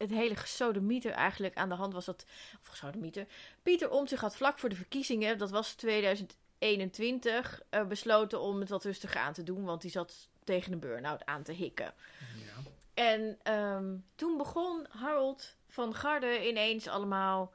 het 0.00 0.10
hele 0.10 0.36
gesodemieter 0.36 1.12
eigenlijk 1.12 1.56
aan 1.56 1.68
de 1.68 1.74
hand 1.74 1.92
was... 1.92 2.04
Dat, 2.04 2.24
of 2.60 2.66
gesodemieter... 2.66 3.26
Pieter 3.62 3.90
Omtzigt 3.90 4.22
had 4.22 4.36
vlak 4.36 4.58
voor 4.58 4.68
de 4.68 4.74
verkiezingen... 4.74 5.38
Dat 5.38 5.50
was 5.50 5.72
2021... 5.72 7.62
eh, 7.70 7.86
besloten 7.86 8.40
om 8.40 8.60
het 8.60 8.68
wat 8.68 8.84
rustiger 8.84 9.20
aan 9.20 9.32
te 9.32 9.42
doen. 9.42 9.64
Want 9.64 9.82
hij 9.82 9.90
zat 9.90 10.28
tegen 10.44 10.72
een 10.72 10.78
burn-out 10.78 11.24
aan 11.24 11.42
te 11.42 11.52
hikken. 11.52 11.94
Ja. 12.36 12.70
En 12.94 13.38
ehm, 13.42 13.96
toen 14.14 14.36
begon 14.36 14.86
Harold 14.88 15.54
van 15.68 15.94
Garde 15.94 16.48
ineens 16.48 16.88
allemaal. 16.88 17.52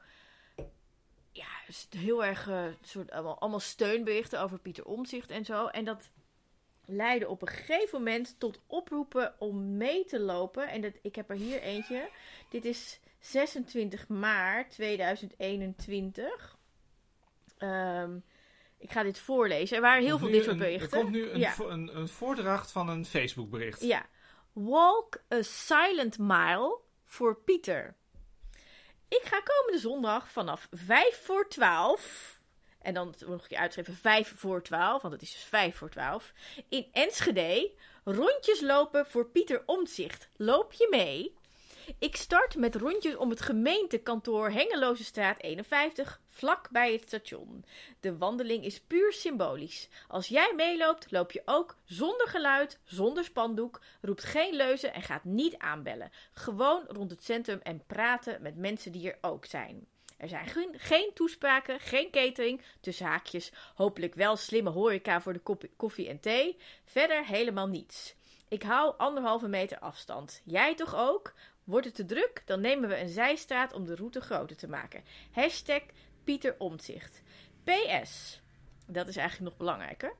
Ja, 1.32 1.48
heel 1.90 2.24
erg 2.24 2.48
eh, 2.48 2.64
soort, 2.82 3.10
allemaal, 3.10 3.38
allemaal 3.38 3.60
steunberichten 3.60 4.40
over 4.40 4.58
Pieter 4.58 4.84
Omzicht 4.84 5.30
en 5.30 5.44
zo. 5.44 5.66
En 5.66 5.84
dat 5.84 6.10
leidde 6.86 7.28
op 7.28 7.42
een 7.42 7.48
gegeven 7.48 7.98
moment 7.98 8.34
tot 8.38 8.60
oproepen 8.66 9.34
om 9.38 9.76
mee 9.76 10.04
te 10.04 10.20
lopen. 10.20 10.68
En 10.68 10.80
dat, 10.80 10.92
ik 11.02 11.14
heb 11.16 11.30
er 11.30 11.36
hier 11.36 11.60
eentje. 11.60 12.08
Dit 12.50 12.64
is 12.64 13.00
26 13.20 14.08
maart 14.08 14.70
2021. 14.70 16.56
Ehm, 17.58 18.16
ik 18.78 18.90
ga 18.92 19.02
dit 19.02 19.18
voorlezen. 19.18 19.76
Er 19.76 19.82
waren 19.82 20.02
heel 20.04 20.18
veel 20.18 20.30
dit 20.30 20.44
soort 20.44 20.58
berichten. 20.58 20.90
Er 20.98 20.98
komt 21.04 21.10
nu 21.14 21.28
een, 21.28 21.38
Ja. 21.38 21.52
vo- 21.52 21.68
een, 21.68 21.96
een 21.96 22.08
voordracht 22.08 22.70
van 22.70 22.88
een 22.88 23.04
Facebook-bericht. 23.06 23.80
Ja. 23.82 24.06
Walk 24.52 25.22
a 25.34 25.42
silent 25.42 26.18
mile 26.18 26.78
voor 27.04 27.36
Pieter. 27.40 27.96
Ik 29.08 29.22
ga 29.24 29.40
komende 29.40 29.78
zondag 29.78 30.30
vanaf 30.30 30.68
5 30.70 31.22
voor 31.24 31.48
12. 31.48 32.35
En 32.86 32.94
dan 32.94 33.14
nog 33.26 33.42
een 33.42 33.48
keer 33.48 33.58
uitgeschreven 33.58 34.00
5 34.00 34.32
voor 34.36 34.62
12, 34.62 35.02
want 35.02 35.14
het 35.14 35.22
is 35.22 35.32
dus 35.32 35.42
5 35.42 35.76
voor 35.76 35.90
12. 35.90 36.32
In 36.68 36.88
Enschede 36.92 37.72
rondjes 38.04 38.60
lopen 38.60 39.06
voor 39.06 39.26
Pieter 39.26 39.62
Omtzigt. 39.66 40.28
Loop 40.36 40.72
je 40.72 40.86
mee? 40.90 41.34
Ik 41.98 42.16
start 42.16 42.56
met 42.56 42.74
rondjes 42.74 43.16
om 43.16 43.30
het 43.30 43.40
gemeentekantoor 43.40 44.50
Hengeloze 44.50 45.04
straat 45.04 45.42
51, 45.42 46.20
vlak 46.28 46.70
bij 46.70 46.92
het 46.92 47.02
station. 47.02 47.64
De 48.00 48.16
wandeling 48.16 48.64
is 48.64 48.80
puur 48.80 49.12
symbolisch. 49.12 49.88
Als 50.08 50.28
jij 50.28 50.52
meeloopt, 50.56 51.10
loop 51.10 51.32
je 51.32 51.42
ook 51.44 51.76
zonder 51.84 52.28
geluid, 52.28 52.80
zonder 52.84 53.24
spandoek, 53.24 53.80
roept 54.00 54.24
geen 54.24 54.54
leuzen 54.54 54.94
en 54.94 55.02
gaat 55.02 55.24
niet 55.24 55.58
aanbellen. 55.58 56.10
Gewoon 56.32 56.84
rond 56.88 57.10
het 57.10 57.24
centrum 57.24 57.60
en 57.62 57.86
praten 57.86 58.42
met 58.42 58.56
mensen 58.56 58.92
die 58.92 59.10
er 59.10 59.18
ook 59.20 59.44
zijn. 59.44 59.86
Er 60.16 60.28
zijn 60.28 60.46
geen, 60.76 61.10
toespraken, 61.14 61.80
geen 61.80 62.10
catering, 62.10 62.62
tussen 62.80 63.06
haakjes, 63.06 63.52
hopelijk 63.74 64.14
wel 64.14 64.36
slimme 64.36 64.70
horeca 64.70 65.20
voor 65.20 65.32
de 65.32 65.68
koffie 65.76 66.08
en 66.08 66.20
thee. 66.20 66.56
Verder 66.84 67.24
helemaal 67.24 67.66
niets. 67.66 68.14
Ik 68.48 68.62
hou 68.62 68.94
anderhalve 68.96 69.48
meter 69.48 69.78
afstand. 69.78 70.42
Jij 70.44 70.74
toch 70.74 70.96
ook? 70.96 71.34
Wordt 71.64 71.86
het 71.86 71.94
te 71.94 72.04
druk, 72.04 72.42
dan 72.44 72.60
nemen 72.60 72.88
we 72.88 73.00
een 73.00 73.08
zijstraat 73.08 73.72
om 73.72 73.84
de 73.86 73.94
route 73.94 74.20
groter 74.20 74.56
te 74.56 74.68
maken. 74.68 75.04
Hashtag 75.30 75.82
Pieter. 76.24 76.56
PS, 77.64 78.40
dat 78.86 79.08
is 79.08 79.16
eigenlijk 79.16 79.50
nog 79.50 79.58
belangrijker. 79.58 80.14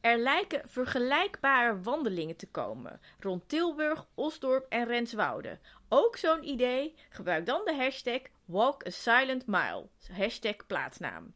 Er 0.00 0.18
lijken 0.18 0.68
vergelijkbare 0.68 1.80
wandelingen 1.80 2.36
te 2.36 2.46
komen 2.46 3.00
rond 3.18 3.48
Tilburg, 3.48 4.06
Osdorp 4.14 4.66
en 4.68 4.86
Renswoude. 4.86 5.58
Ook 5.88 6.16
zo'n 6.16 6.48
idee? 6.48 6.94
Gebruik 7.08 7.46
dan 7.46 7.64
de 7.64 7.74
hashtag 7.74 8.20
Walk 8.50 8.86
a 8.86 8.90
Silent 8.90 9.46
Mile. 9.46 9.88
Hashtag 10.12 10.66
plaatsnaam. 10.66 11.34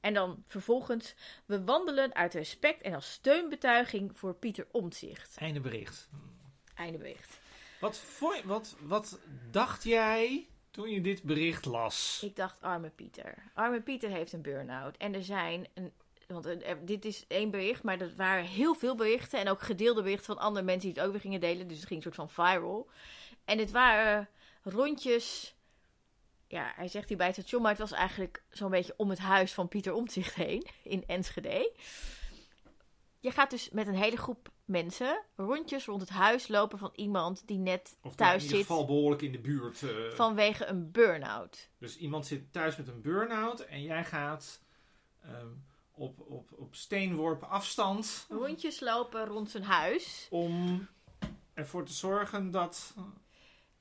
En 0.00 0.14
dan 0.14 0.42
vervolgens, 0.46 1.14
we 1.44 1.64
wandelen 1.64 2.14
uit 2.14 2.34
respect 2.34 2.82
en 2.82 2.94
als 2.94 3.12
steunbetuiging 3.12 4.18
voor 4.18 4.34
Pieter 4.34 4.66
Omtzigt. 4.70 5.36
Einde 5.38 5.60
bericht. 5.60 6.08
Einde 6.74 6.98
bericht. 6.98 7.38
Wat, 7.80 7.98
vond 7.98 8.42
wat, 8.42 8.76
wat 8.80 9.18
dacht 9.50 9.84
jij 9.84 10.48
toen 10.70 10.88
je 10.90 11.00
dit 11.00 11.22
bericht 11.22 11.64
las? 11.64 12.20
Ik 12.24 12.36
dacht, 12.36 12.62
arme 12.62 12.90
Pieter. 12.90 13.34
Arme 13.54 13.80
Pieter 13.80 14.10
heeft 14.10 14.32
een 14.32 14.42
burn-out. 14.42 14.96
En 14.96 15.14
er 15.14 15.24
zijn, 15.24 15.66
een, 15.74 15.92
want 16.26 16.46
er- 16.46 16.84
dit 16.86 17.04
is 17.04 17.24
één 17.28 17.50
bericht, 17.50 17.82
maar 17.82 18.00
er 18.00 18.12
waren 18.16 18.44
heel 18.44 18.74
veel 18.74 18.94
berichten. 18.94 19.38
En 19.40 19.48
ook 19.48 19.62
gedeelde 19.62 20.02
berichten 20.02 20.26
van 20.34 20.38
andere 20.38 20.64
mensen 20.64 20.88
die 20.88 20.96
het 20.98 21.06
ook 21.06 21.12
weer 21.12 21.20
gingen 21.20 21.40
delen. 21.40 21.68
Dus 21.68 21.76
het 21.76 21.86
ging 21.86 22.04
een 22.04 22.12
soort 22.12 22.30
van 22.30 22.44
viral. 22.46 22.90
En 23.44 23.58
het 23.58 23.70
waren 23.70 24.28
rondjes... 24.62 25.54
Ja, 26.48 26.72
hij 26.76 26.88
zegt 26.88 27.08
hier 27.08 27.16
bij 27.18 27.26
het 27.26 27.36
station, 27.36 27.62
maar 27.62 27.70
het 27.70 27.80
was 27.80 27.92
eigenlijk 27.92 28.42
zo'n 28.50 28.70
beetje 28.70 28.94
om 28.96 29.10
het 29.10 29.18
huis 29.18 29.52
van 29.54 29.68
Pieter 29.68 29.92
Omtzigt 29.92 30.34
heen. 30.34 30.66
In 30.82 31.04
Enschede. 31.06 31.72
Je 33.20 33.30
gaat 33.30 33.50
dus 33.50 33.70
met 33.70 33.86
een 33.86 33.94
hele 33.94 34.16
groep 34.16 34.48
mensen 34.64 35.22
rondjes 35.36 35.84
rond 35.84 36.00
het 36.00 36.10
huis 36.10 36.48
lopen 36.48 36.78
van 36.78 36.90
iemand 36.94 37.42
die 37.46 37.58
net 37.58 37.96
Of 38.02 38.14
thuis 38.14 38.34
in 38.34 38.42
ieder 38.42 38.56
zit 38.56 38.66
geval 38.66 38.84
behoorlijk 38.86 39.22
in 39.22 39.32
de 39.32 39.38
buurt. 39.38 39.82
eh, 39.82 40.10
vanwege 40.14 40.66
een 40.66 40.90
burn-out. 40.90 41.68
Dus 41.78 41.96
iemand 41.96 42.26
zit 42.26 42.52
thuis 42.52 42.76
met 42.76 42.88
een 42.88 43.00
burn-out 43.02 43.60
en 43.60 43.82
jij 43.82 44.04
gaat 44.04 44.60
ehm, 45.22 45.48
op, 45.90 46.20
op, 46.20 46.52
op 46.52 46.74
steenworp 46.74 47.42
afstand 47.42 48.26
Rondjes 48.28 48.80
lopen 48.80 49.26
rond 49.26 49.50
zijn 49.50 49.64
huis. 49.64 50.26
om 50.30 50.86
ervoor 51.54 51.84
te 51.84 51.92
zorgen 51.92 52.50
dat. 52.50 52.94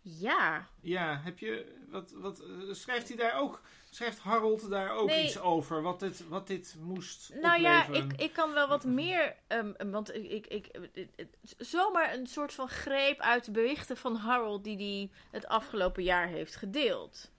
Ja, 0.08 0.68
Ja, 0.82 1.22
heb 1.24 1.40
je. 1.40 1.74
Wat, 1.90 2.12
wat, 2.12 2.40
eh, 2.40 2.48
schrijft 2.72 3.08
hij 3.08 3.18
daar 3.18 3.40
ook? 3.40 3.62
Schrijft 3.90 4.20
Harold 4.20 4.70
daar 4.70 4.92
ook 4.92 5.08
Nee. 5.08 5.26
iets 5.26 5.40
over? 5.40 5.82
Wat 5.82 6.00
dit, 6.00 6.28
wat 6.28 6.48
dit 6.48 6.76
moest 6.80 7.32
nou 7.42 7.62
ja, 7.62 7.88
ik, 7.88 8.14
ik 8.18 8.34
kan 8.34 8.54
wel 8.54 8.68
wat 8.68 8.84
meer. 8.84 9.36
ehm, 9.48 9.72
ehm, 9.78 9.90
want 9.90 10.16
ik, 10.16 10.26
ik, 10.32 10.48
ik, 10.48 10.68
het- 10.94 11.10
het- 11.16 11.38
zomaar 11.58 12.14
een 12.14 12.28
soort 12.28 12.54
van 12.54 12.68
greep 12.70 13.20
uit 13.20 13.46
de 13.46 13.52
berichten 13.52 13.98
van 13.98 14.16
Harold 14.16 14.64
die 14.64 14.78
hij 14.78 15.10
het 15.32 15.48
afgelopen 15.48 16.04
jaar 16.04 16.28
heeft 16.28 16.56
gedeeld. 16.56 17.32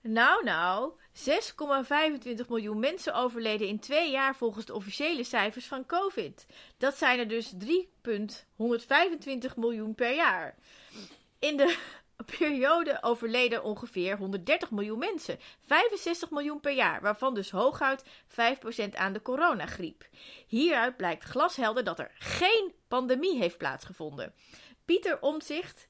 Nou, 0.00 0.44
nou, 0.44 0.92
6,25 1.12 2.48
miljoen 2.48 2.78
mensen 2.80 3.14
overleden 3.14 3.66
in 3.68 3.78
twee 3.80 4.10
jaar 4.10 4.36
volgens 4.36 4.64
de 4.64 4.74
officiële 4.74 5.24
cijfers 5.24 5.66
van 5.66 5.86
COVID. 5.86 6.46
Dat 6.78 6.96
zijn 6.96 7.18
er 7.18 7.28
dus 7.28 7.52
3,125 7.58 9.56
miljoen 9.56 9.94
per 9.94 10.14
jaar. 10.14 10.54
In 11.42 11.56
de 11.56 11.76
periode 12.38 12.98
overleden 13.00 13.62
ongeveer 13.64 14.16
130 14.16 14.70
miljoen 14.70 14.98
mensen. 14.98 15.38
65 15.66 16.30
miljoen 16.30 16.60
per 16.60 16.72
jaar, 16.72 17.00
waarvan 17.00 17.34
dus 17.34 17.50
hooguit 17.50 18.04
5% 18.04 18.94
aan 18.94 19.12
de 19.12 19.22
coronagriep. 19.22 20.08
Hieruit 20.46 20.96
blijkt 20.96 21.24
glashelder 21.24 21.84
dat 21.84 21.98
er 21.98 22.10
geen 22.14 22.72
pandemie 22.88 23.38
heeft 23.38 23.58
plaatsgevonden. 23.58 24.34
Pieter 24.84 25.20
Omtzigt, 25.20 25.88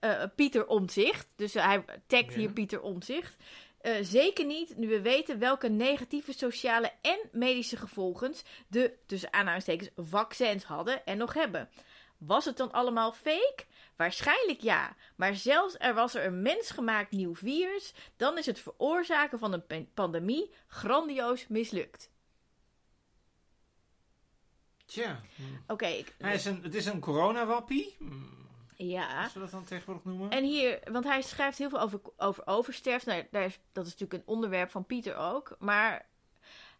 eh, 0.00 0.22
Pieter 0.36 0.66
Omtzigt, 0.66 1.28
dus 1.36 1.54
hij 1.54 1.84
tagt 2.06 2.32
Ja. 2.32 2.38
hier 2.38 2.50
Pieter 2.52 2.80
Omtzigt. 2.80 3.36
eh, 3.80 3.94
zeker 4.00 4.44
niet 4.44 4.76
nu 4.76 4.88
we 4.88 5.00
weten 5.00 5.38
welke 5.38 5.68
negatieve 5.68 6.32
sociale 6.32 6.92
en 7.02 7.18
medische 7.32 7.76
gevolgen 7.76 8.34
de, 8.68 8.94
tussen 9.06 9.32
aanhalingstekens, 9.32 9.90
vaccins 9.96 10.64
hadden 10.64 11.04
en 11.04 11.18
nog 11.18 11.34
hebben. 11.34 11.68
Was 12.26 12.44
het 12.44 12.56
dan 12.56 12.72
allemaal 12.72 13.12
fake? 13.12 13.64
Waarschijnlijk 13.96 14.60
ja, 14.60 14.96
maar 15.16 15.34
zelfs 15.34 15.74
er 15.78 15.94
was 15.94 16.14
er 16.14 16.24
een 16.24 16.42
mensgemaakt 16.42 17.10
nieuw 17.10 17.34
virus, 17.34 17.94
dan 18.16 18.38
is 18.38 18.46
het 18.46 18.58
veroorzaken 18.60 19.38
van 19.38 19.52
een 19.52 19.66
pan- 19.66 19.88
pandemie 19.94 20.50
grandioos 20.66 21.46
mislukt. 21.48 22.10
Tja. 24.84 25.20
Oké, 25.66 26.02
Hij 26.18 26.34
is 26.34 26.44
een, 26.44 26.62
het 26.62 26.74
is 26.74 26.86
een 26.86 27.00
coronawappie. 27.00 27.96
Hm, 27.98 28.12
ja. 28.76 29.22
Als 29.22 29.32
we 29.32 29.40
dat 29.40 29.50
dan 29.50 29.64
tegenwoordig 29.64 30.04
noemen. 30.04 30.30
En 30.30 30.44
hier, 30.44 30.80
want 30.90 31.04
hij 31.04 31.22
schrijft 31.22 31.58
heel 31.58 31.68
veel 31.68 31.80
over, 31.80 32.00
over 32.16 32.46
oversterfte. 32.46 33.08
Nou, 33.10 33.26
daar 33.30 33.44
is, 33.44 33.58
dat 33.72 33.86
is 33.86 33.92
natuurlijk 33.92 34.22
een 34.22 34.34
onderwerp 34.34 34.70
van 34.70 34.86
Pieter 34.86 35.16
ook. 35.16 35.56
Maar 35.58 36.06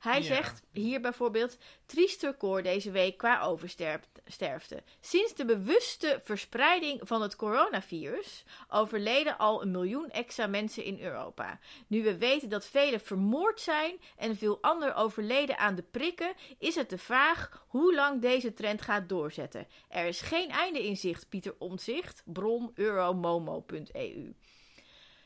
hij 0.04 0.18
Ja. 0.18 0.24
zegt 0.24 0.62
hier 0.72 1.00
bijvoorbeeld: 1.00 1.58
triest 1.86 2.22
record 2.22 2.64
deze 2.64 2.90
week 2.90 3.16
qua 3.16 3.40
oversterfte. 3.40 4.82
Sinds 5.00 5.34
de 5.34 5.44
bewuste 5.44 6.20
verspreiding 6.24 7.00
van 7.04 7.22
het 7.22 7.36
coronavirus 7.36 8.44
overleden 8.68 9.38
al 9.38 9.62
een 9.62 9.70
miljoen 9.70 10.10
extra 10.10 10.46
mensen 10.46 10.84
in 10.84 11.00
Europa. 11.00 11.58
Nu 11.86 12.02
we 12.02 12.18
weten 12.18 12.48
dat 12.48 12.66
velen 12.66 13.00
vermoord 13.00 13.60
zijn 13.60 13.96
en 14.16 14.36
veel 14.36 14.58
anderen 14.60 14.94
overleden 14.96 15.58
aan 15.58 15.74
de 15.74 15.82
prikken, 15.82 16.34
is 16.58 16.74
het 16.74 16.90
de 16.90 16.98
vraag 16.98 17.64
hoe 17.68 17.94
lang 17.94 18.20
deze 18.20 18.52
trend 18.54 18.82
gaat 18.82 19.08
doorzetten. 19.08 19.66
Er 19.88 20.06
is 20.06 20.20
geen 20.20 20.50
einde 20.50 20.86
in 20.86 20.96
zicht, 20.96 21.28
Pieter 21.28 21.54
Omtzigt. 21.58 22.22
Bron 22.24 22.70
euromomo.eu. 22.74 24.34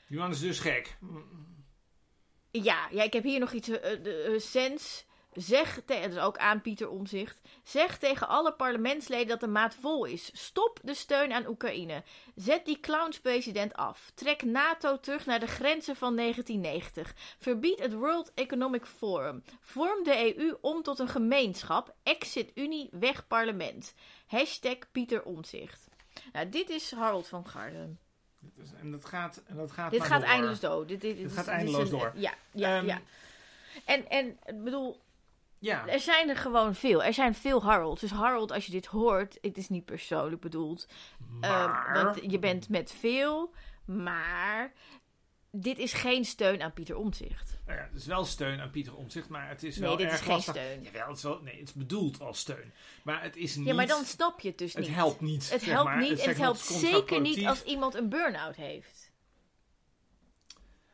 Man 0.08 0.30
is 0.30 0.40
dus 0.40 0.58
gek. 0.58 0.96
Ja, 2.50 2.88
ja, 2.90 3.02
ik 3.02 3.12
heb 3.12 3.22
hier 3.22 3.38
nog 3.38 3.52
iets 3.52 3.68
eh, 3.68 4.02
de, 4.02 4.22
eh, 4.22 4.38
sens. 4.38 5.06
Zeg, 5.32 5.80
te, 5.86 6.06
dus 6.08 6.18
ook 6.18 6.36
aan 6.36 6.60
Pieter 6.60 6.88
Omzicht. 6.88 7.40
Zeg 7.62 7.98
tegen 7.98 8.28
alle 8.28 8.52
parlementsleden 8.52 9.26
dat 9.26 9.40
de 9.40 9.46
maat 9.46 9.74
vol 9.74 10.04
is. 10.04 10.30
Stop 10.32 10.80
de 10.82 10.94
steun 10.94 11.32
aan 11.32 11.46
Oekraïne. 11.46 12.02
Zet 12.34 12.64
die 12.64 12.80
clownspresident 12.80 13.74
af. 13.74 14.10
Trek 14.14 14.42
NATO 14.42 15.00
terug 15.00 15.26
naar 15.26 15.40
de 15.40 15.46
grenzen 15.46 15.96
van 15.96 16.16
1990. 16.16 17.14
Verbied 17.38 17.78
het 17.78 17.92
World 17.92 18.32
Economic 18.34 18.86
Forum. 18.86 19.42
Vorm 19.60 20.04
de 20.04 20.38
EU 20.38 20.56
om 20.60 20.82
tot 20.82 20.98
een 20.98 21.08
gemeenschap. 21.08 21.94
Exit 22.02 22.50
Unie, 22.54 22.88
weg 22.92 23.26
parlement. 23.26 23.94
Hashtag 24.26 24.78
Pieter. 24.92 25.22
Nou, 26.32 26.48
dit 26.48 26.70
is 26.70 26.90
Harold 26.90 27.26
van 27.26 27.46
Garden. 27.46 28.07
Dit 28.40 28.64
is- 28.64 28.72
En 28.80 28.90
dat 28.90 29.04
gaat, 29.04 29.42
en 29.46 29.56
dat 29.56 29.70
gaat 29.72 29.90
Dit 29.90 29.98
maar 29.98 30.08
gaat 30.08 30.20
door. 30.20 30.30
eindeloos 30.30 30.60
door. 30.60 30.86
Dit, 30.86 31.00
dit, 31.00 31.32
gaat 31.32 31.44
is 31.46 31.50
eindeloos 31.52 31.90
een- 31.90 31.98
door. 31.98 32.12
Ja, 32.14 32.34
ja, 32.50 32.76
Ehm, 32.76 32.86
ja. 32.86 33.00
En, 33.84 34.08
en 34.10 34.26
ik 34.46 34.64
bedoel, 34.64 35.00
Ja. 35.58 35.86
er 35.86 36.00
zijn 36.00 36.28
er 36.28 36.36
gewoon 36.36 36.74
veel. 36.74 37.02
Er 37.04 37.14
zijn 37.14 37.34
veel 37.34 37.62
Harolds. 37.62 38.00
Dus 38.00 38.10
Harold, 38.10 38.52
als 38.52 38.66
je 38.66 38.72
dit 38.72 38.86
hoort, 38.86 39.38
het 39.40 39.56
is 39.56 39.68
niet 39.68 39.84
persoonlijk 39.84 40.40
bedoeld. 40.40 40.86
Ehm, 41.40 41.92
want 41.92 42.20
je 42.30 42.38
bent 42.38 42.68
met 42.68 42.92
veel, 42.92 43.52
maar 43.84 44.72
dit 45.60 45.78
is 45.78 45.92
geen 45.92 46.24
steun 46.24 46.62
aan 46.62 46.72
Pieter 46.72 46.96
Omtzigt. 46.96 47.58
Nou 47.66 47.78
ja, 47.78 47.84
het 47.84 47.94
is 47.94 48.06
wel 48.06 48.24
steun 48.24 48.60
aan 48.60 48.70
Pieter 48.70 48.96
Omtzigt, 48.96 49.28
maar 49.28 49.48
het 49.48 49.62
is 49.62 49.76
Nee, 49.76 49.88
wel 49.88 49.96
dit 49.96 50.06
is 50.06 50.12
erg 50.12 50.22
geen 50.22 50.32
lastig. 50.32 50.54
steun. 50.54 50.82
Jawel, 50.82 51.08
het 51.08 51.16
is 51.16 51.22
wel, 51.22 51.42
nee, 51.42 51.58
het 51.58 51.68
is 51.68 51.74
bedoeld 51.74 52.20
als 52.20 52.38
steun. 52.38 52.72
Maar 53.02 53.22
het 53.22 53.36
is 53.36 53.56
niet... 53.56 53.66
Ja, 53.66 53.74
maar 53.74 53.86
dan 53.86 54.04
snap 54.04 54.40
je 54.40 54.48
het 54.48 54.58
dus 54.58 54.72
Het 54.74 54.84
niet. 54.86 54.94
helpt 54.94 55.20
niet. 55.20 55.50
Het 55.50 55.64
helpt 55.64 55.84
maar. 55.88 56.00
niet 56.00 56.10
en 56.10 56.16
zeg 56.16 56.26
het 56.26 56.36
helpt 56.38 56.58
is 56.70 56.80
zeker 56.80 57.20
niet 57.20 57.46
als 57.46 57.62
iemand 57.64 57.94
een 57.94 58.08
burn-out 58.08 58.56
heeft. 58.56 59.12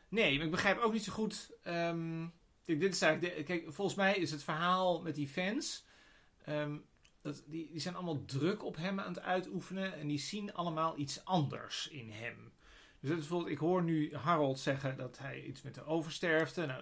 Nee, 0.09 0.35
maar 0.35 0.45
ik 0.45 0.51
begrijp 0.51 0.77
ook 0.79 0.93
niet 0.93 1.03
zo 1.03 1.11
goed... 1.13 1.51
ehm, 1.63 2.25
kijk, 2.65 2.79
dit 2.79 2.93
is 2.93 3.01
eigenlijk 3.01 3.35
de- 3.37 3.43
kijk, 3.43 3.63
volgens 3.73 3.97
mij 3.97 4.15
is 4.17 4.31
het 4.31 4.43
verhaal 4.43 5.01
met 5.01 5.15
die 5.15 5.27
fans... 5.27 5.85
ehm, 6.43 6.77
dat, 7.21 7.43
die, 7.47 7.71
die 7.71 7.79
zijn 7.81 7.95
allemaal 7.95 8.25
druk 8.25 8.63
op 8.63 8.75
hem 8.75 8.99
aan 8.99 9.13
het 9.13 9.19
uitoefenen... 9.23 9.93
en 9.93 10.07
die 10.07 10.17
zien 10.19 10.53
allemaal 10.53 10.97
iets 10.97 11.25
anders 11.25 11.87
in 11.87 12.09
hem. 12.11 12.53
Dus 13.05 13.13
dat 13.13 13.23
is 13.23 13.29
bijvoorbeeld, 13.29 13.55
ik 13.61 13.67
hoor 13.67 13.83
nu 13.83 14.13
Harold 14.15 14.59
zeggen 14.59 14.97
dat 14.97 15.17
hij 15.17 15.43
iets 15.43 15.61
met 15.61 15.75
de 15.75 15.85
oversterfte... 15.85 16.65
Nou, 16.65 16.81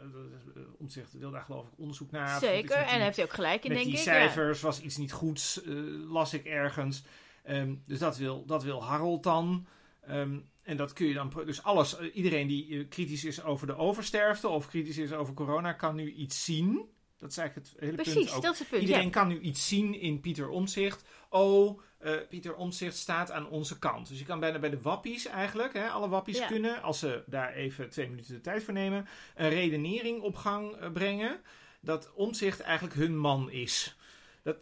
eh, 0.56 0.62
Omtzigt 0.78 1.14
wil 1.14 1.32
daar 1.32 1.42
geloof 1.42 1.68
ik 1.68 1.74
onderzoek 1.78 2.12
naar. 2.12 2.40
Zeker, 2.40 2.76
en 2.76 2.94
die- 2.94 3.04
heeft 3.04 3.16
hij 3.16 3.26
ook 3.26 3.34
gelijk 3.34 3.64
in, 3.64 3.70
met 3.70 3.78
denk 3.78 3.90
die 3.90 3.98
ik. 3.98 4.04
cijfers 4.04 4.62
was 4.62 4.82
iets 4.82 4.98
niet 4.98 5.12
goeds, 5.12 5.64
eh, 5.64 5.74
las 6.12 6.34
ik 6.34 6.46
ergens. 6.46 7.04
Ehm, 7.44 7.76
dus 7.86 8.00
dat 8.00 8.18
wil, 8.18 8.46
dat 8.46 8.64
wil 8.64 8.84
Harold 8.84 9.24
dan. 9.24 9.66
Ehm, 10.02 10.40
en 10.64 10.78
dat 10.78 10.94
kun 10.94 11.08
je 11.08 11.14
dan. 11.14 11.34
Dus 11.46 11.64
alles, 11.64 11.98
eh, 11.98 12.16
iedereen 12.16 12.48
die 12.48 12.88
kritisch 12.88 13.26
is 13.26 13.44
over 13.44 13.68
de 13.68 13.76
oversterfte 13.76 14.48
of 14.48 14.68
kritisch 14.68 14.98
is 14.98 15.12
over 15.14 15.34
corona, 15.34 15.74
kan 15.74 15.96
nu 15.96 16.12
iets 16.14 16.44
zien. 16.46 16.86
Dat 17.18 17.32
is 17.32 17.38
eigenlijk 17.38 17.70
het 17.70 17.80
hele 17.80 17.92
Ja. 17.98 18.04
punt. 18.04 18.14
Precies, 18.16 18.42
dat 18.42 18.54
is 18.54 18.60
het 18.60 18.70
punt. 18.70 18.82
Iedereen 18.82 19.04
ja. 19.04 19.10
kan 19.10 19.28
nu 19.28 19.40
iets 19.40 19.68
zien 19.68 20.00
in 20.00 20.20
Pieter 20.20 20.50
Omtzigt. 20.50 21.04
Oh, 21.30 21.80
eh, 22.04 22.28
Pieter 22.30 22.56
Omtzigt 22.56 22.98
staat 22.98 23.32
aan 23.32 23.48
onze 23.50 23.80
kant. 23.80 24.08
Dus 24.08 24.20
je 24.20 24.26
kan 24.26 24.40
bijna 24.40 24.60
bij 24.60 24.70
de 24.70 24.82
wappies 24.82 25.26
eigenlijk, 25.26 25.74
hè, 25.74 25.90
alle 25.90 26.10
wappies 26.10 26.38
Ja. 26.38 26.48
kunnen, 26.48 26.82
als 26.82 27.00
ze 27.00 27.24
daar 27.26 27.54
even 27.54 27.90
twee 27.90 28.10
minuten 28.10 28.34
de 28.34 28.42
tijd 28.42 28.64
voor 28.64 28.74
nemen, 28.74 29.08
een 29.36 29.50
redenering 29.50 30.22
op 30.22 30.36
gang 30.36 30.76
eh, 30.76 30.92
brengen 30.92 31.42
dat 31.80 32.12
Omtzigt 32.14 32.60
eigenlijk 32.60 32.96
hun 32.96 33.18
man 33.18 33.52
is. 33.52 33.96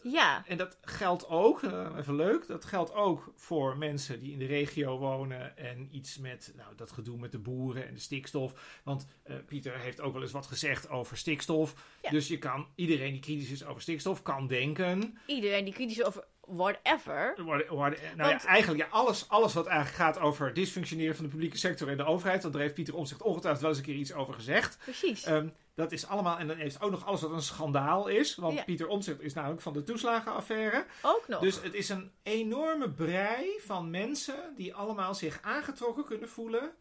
Ja, 0.04 0.44
En 0.48 0.58
dat 0.58 0.78
geldt 0.82 1.28
ook, 1.30 1.64
eh, 1.64 1.88
even 1.98 2.16
leuk, 2.16 2.48
dat 2.48 2.66
geldt 2.66 2.94
ook 2.94 3.34
voor 3.36 3.78
mensen 3.78 4.20
die 4.20 4.32
in 4.32 4.40
de 4.40 4.46
regio 4.46 4.98
wonen 4.98 5.58
en 5.58 5.88
iets 5.92 6.18
met 6.18 6.54
nou, 6.56 6.76
dat 6.76 6.92
gedoe 6.92 7.18
met 7.18 7.32
de 7.32 7.40
boeren 7.40 7.88
en 7.88 7.94
de 7.94 8.00
stikstof. 8.00 8.80
Want 8.84 9.08
Pieter 9.48 9.80
heeft 9.80 10.02
ook 10.02 10.14
wel 10.14 10.22
eens 10.22 10.32
wat 10.32 10.46
gezegd 10.48 10.90
over 10.90 11.18
stikstof. 11.18 11.74
Ja. 12.02 12.10
Dus 12.10 12.28
je 12.28 12.38
kan, 12.38 12.68
iedereen 12.76 13.12
die 13.12 13.22
kritisch 13.22 13.50
is 13.52 13.66
over 13.66 13.82
stikstof, 13.82 14.22
kan 14.22 14.48
denken. 14.48 15.18
iedereen 15.26 15.64
die 15.66 15.74
kritisch 15.74 15.98
is 15.98 16.06
over 16.06 16.24
whatever. 16.48 17.34
What- 17.36 17.68
what- 17.68 18.02
nou 18.16 18.30
Want- 18.30 18.42
ja, 18.42 18.48
eigenlijk 18.48 18.84
ja, 18.84 18.90
alles, 18.98 19.30
alles 19.30 19.54
wat 19.54 19.66
eigenlijk 19.68 19.98
gaat 19.98 20.20
over 20.20 20.46
het 20.46 20.56
dysfunctioneren 20.56 21.16
van 21.16 21.24
de 21.26 21.30
publieke 21.32 21.58
sector 21.58 21.90
en 21.90 21.98
de 21.98 22.04
overheid, 22.06 22.42
want 22.42 22.54
daar 22.54 22.62
heeft 22.62 22.74
Pieter 22.76 22.96
Omtzigt 22.96 23.22
ongetwijfeld 23.22 23.62
wel 23.62 23.70
eens 23.70 23.80
een 23.80 23.86
keer 23.86 23.96
iets 23.96 24.14
over 24.14 24.34
gezegd. 24.34 24.78
Precies. 24.78 25.24
Ehm, 25.24 25.48
dat 25.76 25.92
is 25.92 26.08
allemaal, 26.08 26.38
en 26.38 26.48
dan 26.48 26.58
heeft 26.58 26.82
ook 26.82 26.92
nog 26.92 27.06
alles 27.06 27.22
wat 27.22 27.32
een 27.32 27.42
schandaal 27.42 28.08
is, 28.08 28.36
want 28.36 28.54
Ja. 28.58 28.64
Pieter 28.64 28.88
Omtzigt 28.88 29.22
is 29.22 29.34
namelijk 29.34 29.62
van 29.62 29.74
de 29.74 29.84
toeslagenaffaire. 29.84 30.86
Ook 31.02 31.28
nog. 31.28 31.40
Dus 31.42 31.62
het 31.62 31.74
is 31.74 31.90
een 31.90 32.12
enorme 32.24 32.90
brei 32.92 33.60
van 33.60 33.90
mensen 33.90 34.54
die 34.56 34.74
allemaal 34.76 35.16
zich 35.16 35.40
aangetrokken 35.42 36.06
kunnen 36.06 36.30
voelen 36.30 36.72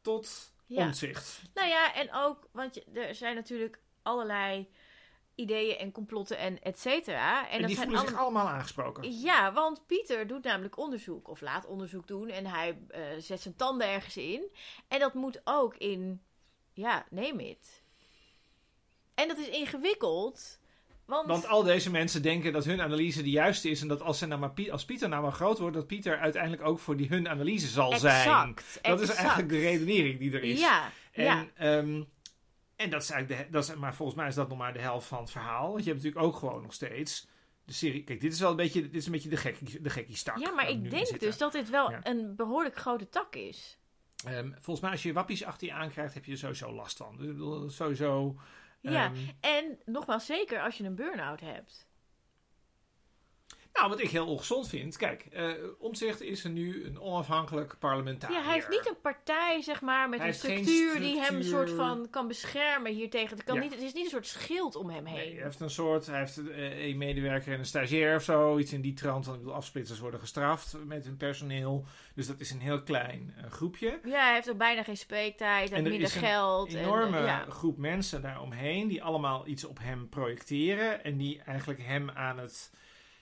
tot 0.00 0.54
Ja. 0.66 0.84
Omtzigt. 0.84 1.42
Nou 1.54 1.68
ja, 1.68 1.94
en 1.94 2.08
ook, 2.14 2.48
want 2.52 2.74
je, 2.74 2.84
er 3.00 3.14
zijn 3.14 3.34
natuurlijk 3.34 3.78
allerlei 4.02 4.68
ideeën 5.36 5.78
en 5.78 5.92
complotten 5.92 6.38
en 6.38 6.62
et 6.62 6.78
cetera. 6.78 7.46
En, 7.46 7.52
En, 7.52 7.58
dat 7.58 7.66
die 7.66 7.76
zijn 7.76 7.88
voelen 7.88 8.08
zich 8.08 8.18
allemaal... 8.18 8.48
aangesproken. 8.48 9.20
Ja, 9.20 9.52
want 9.52 9.86
Pieter 9.86 10.26
doet 10.26 10.44
namelijk 10.44 10.78
onderzoek, 10.78 11.28
of 11.28 11.40
laat 11.40 11.66
onderzoek 11.66 12.06
doen, 12.06 12.28
en 12.28 12.46
hij 12.46 12.78
eh, 12.88 13.02
zet 13.18 13.40
zijn 13.40 13.56
tanden 13.56 13.88
ergens 13.88 14.16
in. 14.16 14.50
En 14.88 14.98
dat 14.98 15.14
moet 15.14 15.40
ook 15.44 15.76
in, 15.76 16.22
ja, 16.72 17.06
neem 17.10 17.38
het. 17.38 17.82
En 19.14 19.28
dat 19.28 19.38
is 19.38 19.48
ingewikkeld, 19.48 20.58
want... 21.04 21.26
Want 21.26 21.46
al 21.46 21.62
deze 21.62 21.90
mensen 21.90 22.22
denken 22.22 22.52
dat 22.52 22.64
hun 22.64 22.80
analyse 22.80 23.22
de 23.22 23.30
juiste 23.30 23.70
is. 23.70 23.80
En 23.80 23.88
dat 23.88 24.02
als, 24.02 24.18
ze 24.18 24.26
nou 24.26 24.40
maar, 24.40 24.70
als 24.70 24.84
Pieter 24.84 25.08
nou 25.08 25.22
maar 25.22 25.32
groot 25.32 25.58
wordt, 25.58 25.76
dat 25.76 25.86
Pieter 25.86 26.18
uiteindelijk 26.18 26.62
ook 26.62 26.78
voor 26.78 26.96
die 26.96 27.08
hun 27.08 27.28
analyse 27.28 27.66
zal 27.66 27.98
zijn. 27.98 28.16
exact, 28.16 28.78
Dat 28.82 29.00
is 29.00 29.10
eigenlijk 29.10 29.48
de 29.48 29.58
redenering 29.58 30.18
die 30.18 30.32
er 30.32 30.42
is. 30.42 30.60
Ja, 30.60 30.90
En, 31.12 31.24
ja. 31.24 31.46
ehm, 31.56 32.02
en 32.76 32.90
dat 32.90 33.02
is 33.02 33.10
eigenlijk 33.10 33.44
de, 33.44 33.50
dat 33.50 33.68
is, 33.68 33.74
maar 33.74 33.94
volgens 33.94 34.18
mij 34.18 34.28
is 34.28 34.34
dat 34.34 34.48
nog 34.48 34.58
maar 34.58 34.72
de 34.72 34.78
helft 34.80 35.06
van 35.06 35.20
het 35.20 35.30
verhaal. 35.30 35.72
Want 35.72 35.84
je 35.84 35.90
hebt 35.90 36.02
natuurlijk 36.02 36.26
ook 36.26 36.36
gewoon 36.36 36.62
nog 36.62 36.72
steeds 36.72 37.28
de 37.64 37.72
serie. 37.72 38.04
Kijk, 38.04 38.20
dit 38.20 38.32
is 38.32 38.40
wel 38.40 38.50
een 38.50 38.56
beetje, 38.56 38.82
dit 38.82 38.94
is 38.94 39.06
een 39.06 39.12
beetje 39.12 39.28
de 39.28 39.36
gekkie, 39.36 39.80
de 39.80 39.90
gekkie 39.90 40.16
stak. 40.16 40.38
ja, 40.38 40.50
maar 40.50 40.68
ik 40.68 40.90
denk 40.90 41.20
dus 41.20 41.38
dat 41.38 41.52
dit 41.52 41.70
wel 41.70 41.90
Ja. 41.90 42.00
een 42.02 42.36
behoorlijk 42.36 42.76
grote 42.76 43.08
tak 43.08 43.34
is. 43.34 43.78
Ehm, 44.24 44.50
volgens 44.52 44.80
mij 44.80 44.90
als 44.90 45.02
je 45.02 45.12
wappies 45.12 45.44
achter 45.44 45.66
je 45.66 45.72
aankrijgt, 45.72 46.14
heb 46.14 46.24
je 46.24 46.32
er 46.32 46.38
sowieso 46.38 46.72
last 46.72 46.96
van. 46.96 47.16
Dus 47.64 47.76
sowieso. 47.76 48.36
Ja, 48.80 49.04
ehm, 49.04 49.16
en 49.40 49.78
nogmaals, 49.84 50.26
zeker 50.26 50.60
als 50.60 50.76
je 50.78 50.84
een 50.84 50.94
burn-out 50.94 51.40
hebt. 51.40 51.86
Nou, 53.76 53.88
wat 53.88 54.00
ik 54.00 54.10
heel 54.10 54.26
ongezond 54.26 54.68
vind. 54.68 54.96
Kijk, 54.96 55.26
eh 55.30 55.50
Omtzigt 55.78 56.20
is 56.20 56.44
er 56.44 56.50
nu 56.50 56.84
een 56.84 57.00
onafhankelijk 57.00 57.76
parlementariër. 57.78 58.38
Ja, 58.38 58.44
hij 58.44 58.54
heeft 58.54 58.68
niet 58.68 58.88
een 58.88 59.00
partij, 59.02 59.62
zeg 59.62 59.80
maar, 59.80 60.08
met 60.08 60.18
Hij 60.18 60.28
een 60.28 60.34
structuur, 60.34 61.00
die 61.00 61.20
hem 61.20 61.34
een 61.36 61.44
soort 61.44 61.70
van 61.70 62.06
kan 62.10 62.28
beschermen 62.28 62.92
hiertegen. 62.92 63.36
Het, 63.36 63.44
kan 63.44 63.54
Ja. 63.54 63.60
niet, 63.62 63.72
het 63.74 63.82
is 63.82 63.92
niet 63.92 64.04
een 64.04 64.10
soort 64.10 64.26
schild 64.26 64.76
om 64.76 64.90
hem 64.90 65.04
heen. 65.06 65.14
Nee, 65.16 65.34
hij 65.34 65.42
heeft 65.42 65.60
een 65.60 65.70
soort, 65.70 66.06
hij 66.06 66.18
heeft 66.18 66.48
eh, 66.50 66.86
een 66.86 66.98
medewerker 66.98 67.52
en 67.52 67.58
een 67.58 67.66
stagiair 67.66 68.16
of 68.16 68.22
zo, 68.22 68.58
iets 68.58 68.72
in 68.72 68.80
die 68.80 68.94
trant. 68.94 69.26
Want 69.26 69.50
afsplitsers 69.50 69.98
worden 69.98 70.20
gestraft 70.20 70.76
met 70.84 71.04
hun 71.04 71.16
personeel. 71.16 71.84
Dus 72.14 72.26
dat 72.26 72.40
is 72.40 72.50
een 72.50 72.60
heel 72.60 72.82
klein 72.82 73.34
eh, 73.36 73.50
groepje. 73.50 74.00
Ja, 74.04 74.24
hij 74.24 74.34
heeft 74.34 74.50
ook 74.50 74.58
bijna 74.58 74.82
geen 74.82 74.96
spreektijd, 74.96 75.70
En 75.70 75.84
er 75.84 75.90
minder 75.90 76.10
geld. 76.10 76.72
Een 76.72 76.78
en, 76.78 76.84
enorme 76.84 77.20
ja. 77.20 77.44
groep 77.48 77.76
mensen 77.78 78.22
daaromheen 78.22 78.88
die 78.88 79.02
allemaal 79.02 79.46
iets 79.46 79.64
op 79.64 79.78
hem 79.78 80.08
projecteren. 80.08 81.04
En 81.04 81.16
die 81.16 81.42
eigenlijk 81.42 81.82
hem 81.82 82.10
aan 82.10 82.38
het, 82.38 82.72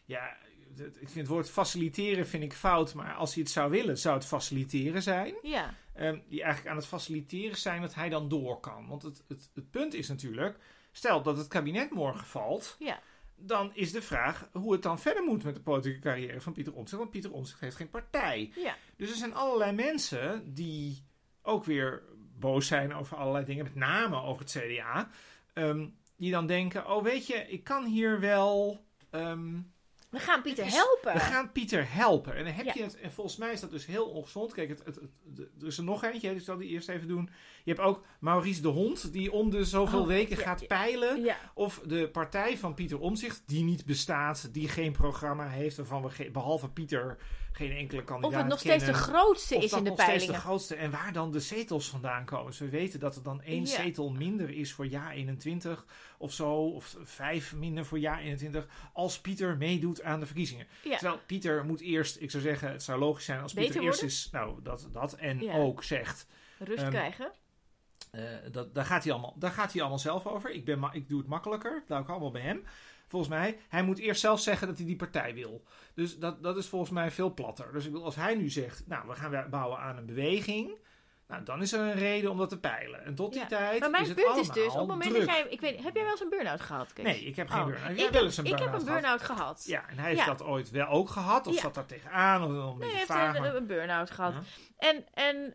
ja, 0.04 0.36
het- 0.38 0.43
ik 0.80 0.96
vind 1.08 1.14
het 1.14 1.26
woord 1.26 1.50
faciliteren 1.50 2.26
vind 2.26 2.42
ik 2.42 2.52
fout. 2.52 2.94
Maar 2.94 3.14
als 3.14 3.34
hij 3.34 3.42
het 3.42 3.52
zou 3.52 3.70
willen, 3.70 3.98
zou 3.98 4.14
het 4.14 4.26
faciliteren 4.26 5.02
zijn. 5.02 5.34
ja, 5.42 5.74
Ehm, 5.94 6.18
die 6.28 6.42
eigenlijk 6.42 6.70
aan 6.70 6.76
het 6.80 6.86
faciliteren 6.86 7.56
zijn 7.56 7.80
dat 7.80 7.94
hij 7.94 8.08
dan 8.08 8.28
door 8.28 8.60
kan. 8.60 8.86
Want 8.88 9.02
het, 9.02 9.22
het, 9.28 9.50
het 9.54 9.70
punt 9.70 9.94
is 9.94 10.08
natuurlijk, 10.08 10.58
stel 10.92 11.22
dat 11.22 11.36
het 11.36 11.48
kabinet 11.48 11.90
morgen 11.90 12.26
valt, 12.26 12.76
ja, 12.78 13.00
dan 13.36 13.70
is 13.74 13.92
de 13.92 14.02
vraag 14.02 14.48
hoe 14.52 14.72
het 14.72 14.82
dan 14.82 14.98
verder 14.98 15.22
moet 15.22 15.44
met 15.44 15.54
de 15.54 15.60
politieke 15.60 15.98
carrière 16.00 16.40
van 16.40 16.52
Pieter 16.52 16.74
Omtzigt. 16.74 16.98
Want 16.98 17.10
Pieter 17.10 17.32
Omtzigt 17.32 17.60
heeft 17.60 17.76
geen 17.76 17.90
partij. 17.90 18.52
ja. 18.56 18.76
Dus 18.96 19.10
er 19.10 19.16
zijn 19.16 19.34
allerlei 19.34 19.72
mensen 19.72 20.54
die 20.54 21.04
ook 21.42 21.64
weer 21.64 22.02
boos 22.38 22.66
zijn 22.66 22.94
over 22.94 23.16
allerlei 23.16 23.44
dingen, 23.44 23.64
met 23.64 23.74
name 23.74 24.22
over 24.22 24.42
het 24.44 24.56
CDA. 24.58 25.08
ehm, 25.52 25.88
die 26.16 26.30
dan 26.30 26.46
denken, 26.46 26.90
oh 26.90 27.02
weet 27.02 27.26
je, 27.26 27.34
ik 27.34 27.64
kan 27.64 27.84
hier 27.84 28.20
wel... 28.20 28.84
ehm, 29.10 29.54
We 30.14 30.20
gaan 30.20 30.42
Pieter 30.42 30.66
is- 30.66 30.72
helpen. 30.74 31.12
we 31.12 31.18
gaan 31.20 31.52
Pieter 31.52 31.92
helpen. 31.92 32.36
En 32.36 32.44
dan 32.44 32.52
heb 32.54 32.64
Ja. 32.66 32.72
je 32.74 32.82
het, 32.82 32.96
en 33.00 33.12
volgens 33.12 33.36
mij 33.36 33.52
is 33.52 33.60
dat 33.60 33.70
dus 33.70 33.86
heel 33.86 34.04
ongezond. 34.06 34.52
Kijk, 34.52 34.68
het, 34.68 34.82
het, 34.84 34.96
er 35.60 35.66
is 35.66 35.78
er 35.78 35.84
nog 35.84 36.04
eentje, 36.04 36.28
dus 36.28 36.38
ik 36.38 36.44
zal 36.44 36.56
die 36.56 36.68
eerst 36.68 36.88
even 36.88 37.08
doen. 37.08 37.30
Je 37.64 37.72
hebt 37.72 37.84
ook 37.84 38.04
Maurice 38.20 38.62
de 38.62 38.68
Hond, 38.68 39.12
die 39.12 39.32
om 39.32 39.50
de 39.50 39.64
zoveel 39.64 40.00
Oh, 40.00 40.06
weken 40.06 40.36
ja, 40.36 40.42
gaat 40.42 40.66
peilen. 40.66 41.22
Ja, 41.22 41.36
Of 41.54 41.80
de 41.86 42.08
partij 42.08 42.58
van 42.58 42.74
Pieter 42.74 42.98
Omzicht, 43.00 43.42
die 43.46 43.64
niet 43.64 43.84
bestaat, 43.84 44.48
die 44.54 44.68
geen 44.68 44.92
programma 44.92 45.48
heeft, 45.48 45.76
waarvan 45.76 46.02
we 46.02 46.30
behalve 46.30 46.68
Pieter 46.70 47.16
geen 47.56 47.76
enkele 47.76 48.04
kandidaat 48.04 48.32
of 48.32 48.38
het 48.38 48.46
nog 48.50 48.58
steeds 48.58 48.84
de 48.84 48.92
grootste 48.94 49.56
Of 49.56 49.62
is 49.62 49.72
in 49.72 49.78
de 49.84 49.90
nog 49.90 49.92
steeds 50.00 50.08
peilingen. 50.10 50.34
de 50.34 50.40
grootste. 50.40 50.74
En 50.74 50.90
waar 50.90 51.12
dan 51.12 51.32
de 51.32 51.40
zetels 51.40 51.88
vandaan 51.88 52.24
komen. 52.24 52.46
Dus 52.46 52.58
we 52.58 52.68
weten 52.68 53.00
dat 53.00 53.16
er 53.16 53.22
dan 53.22 53.42
één 53.42 53.60
Ja. 53.60 53.66
zetel 53.66 54.10
minder 54.10 54.50
is 54.50 54.72
voor 54.72 54.86
jaar 54.86 55.10
21 55.12 55.86
of 56.18 56.32
zo. 56.32 56.52
Of 56.52 56.96
vijf 57.02 57.54
minder 57.54 57.84
voor 57.84 57.98
jaar 57.98 58.18
21. 58.20 58.66
Als 58.92 59.20
Pieter 59.20 59.56
meedoet 59.56 60.02
aan 60.02 60.20
de 60.20 60.26
verkiezingen. 60.26 60.66
Ja. 60.84 60.96
Terwijl 60.98 61.20
Pieter 61.26 61.64
moet 61.64 61.80
eerst, 61.80 62.20
ik 62.20 62.30
zou 62.30 62.42
zeggen, 62.42 62.70
het 62.70 62.82
zou 62.82 62.98
logisch 62.98 63.24
zijn 63.24 63.40
als 63.40 63.52
Beter 63.54 63.70
Pieter 63.70 63.86
eerst 63.88 64.02
is. 64.02 64.28
Nou, 64.32 64.62
dat, 64.62 64.88
dat. 64.92 65.12
En 65.12 65.40
Ja. 65.40 65.54
ook 65.54 65.82
zegt. 65.82 66.26
Rust 66.58 66.82
Ehm, 66.82 66.90
krijgen. 66.90 67.32
eh, 68.10 68.22
dat, 68.52 68.74
daar, 68.74 68.84
gaat 68.84 69.04
hij 69.04 69.12
allemaal, 69.12 69.34
daar 69.38 69.50
gaat 69.50 69.72
hij 69.72 69.80
allemaal 69.80 69.98
zelf 69.98 70.26
over. 70.26 70.50
Ik, 70.50 70.64
ben, 70.64 70.78
ma- 70.78 70.92
ik 70.92 71.08
doe 71.08 71.18
het 71.18 71.28
makkelijker. 71.28 71.72
Dat 71.72 71.88
laat 71.88 72.02
ik 72.02 72.08
allemaal 72.08 72.30
bij 72.30 72.42
hem. 72.42 72.64
Volgens 73.14 73.34
mij, 73.34 73.58
hij 73.68 73.82
moet 73.82 73.98
eerst 73.98 74.20
zelf 74.20 74.40
zeggen 74.40 74.66
dat 74.68 74.76
hij 74.76 74.86
die 74.86 74.96
partij 74.96 75.34
wil. 75.34 75.64
Dus 75.94 76.18
dat, 76.18 76.42
dat 76.42 76.56
is 76.56 76.66
volgens 76.66 76.90
mij 76.90 77.10
veel 77.10 77.34
platter. 77.34 77.72
Dus 77.72 77.84
ik 77.84 77.90
bedoel, 77.90 78.06
als 78.06 78.16
hij 78.16 78.34
nu 78.34 78.50
zegt, 78.50 78.82
nou, 78.86 79.08
we 79.08 79.14
gaan 79.14 79.30
weer 79.30 79.48
bouwen 79.48 79.78
aan 79.78 79.96
een 79.96 80.06
beweging. 80.06 80.78
Nou, 81.28 81.42
dan 81.44 81.62
is 81.62 81.72
er 81.72 81.80
een 81.80 81.94
reden 81.94 82.30
om 82.30 82.38
dat 82.38 82.48
te 82.48 82.58
peilen. 82.60 83.04
En 83.04 83.14
tot 83.14 83.32
die 83.32 83.40
Ja. 83.40 83.46
tijd 83.46 83.80
Maar 83.80 83.90
mijn 83.90 84.02
is 84.02 84.08
het 84.08 84.16
punt 84.16 84.28
allemaal 84.28 84.44
is 84.44 84.54
dus, 84.54 84.72
op 84.72 84.78
het 84.78 84.86
moment 84.88 85.10
druk. 85.10 85.26
dat 85.26 85.36
jij... 85.36 85.46
Ik 85.48 85.60
weet, 85.60 85.82
heb 85.82 85.94
jij 85.94 86.02
wel 86.02 86.10
eens 86.12 86.20
een 86.20 86.28
burn-out 86.28 86.60
gehad, 86.60 86.92
Kees? 86.92 87.04
Nee, 87.04 87.20
ik 87.24 87.36
heb 87.36 87.48
geen 87.48 87.60
Oh. 87.60 87.66
burn-out. 87.66 87.90
Ik 87.90 87.96
wel 87.96 88.04
heb, 88.12 88.22
eens 88.22 88.36
een 88.36 88.44
ik 88.44 88.50
heb 88.50 88.58
burn-out 88.58 88.80
een 88.80 88.86
gehad? 88.86 89.00
burn-out 89.02 89.22
gehad. 89.22 89.64
Ja, 89.66 89.88
en 89.88 89.98
hij 89.98 90.08
heeft 90.08 90.20
Ja. 90.20 90.26
dat 90.26 90.42
ooit 90.42 90.70
wel 90.70 90.86
ook 90.86 91.08
gehad? 91.08 91.46
Of 91.46 91.54
Ja. 91.54 91.60
zat 91.60 91.74
daar 91.74 91.86
tegenaan? 91.86 92.42
Of 92.42 92.48
een 92.48 92.54
Nee, 92.54 92.64
beetje 92.74 92.86
hij 92.86 92.96
heeft 93.24 93.36
een, 93.36 93.42
maar- 93.42 93.54
een 93.54 93.66
burn-out 93.66 94.10
gehad. 94.10 94.34
En, 94.76 95.04
en 95.14 95.54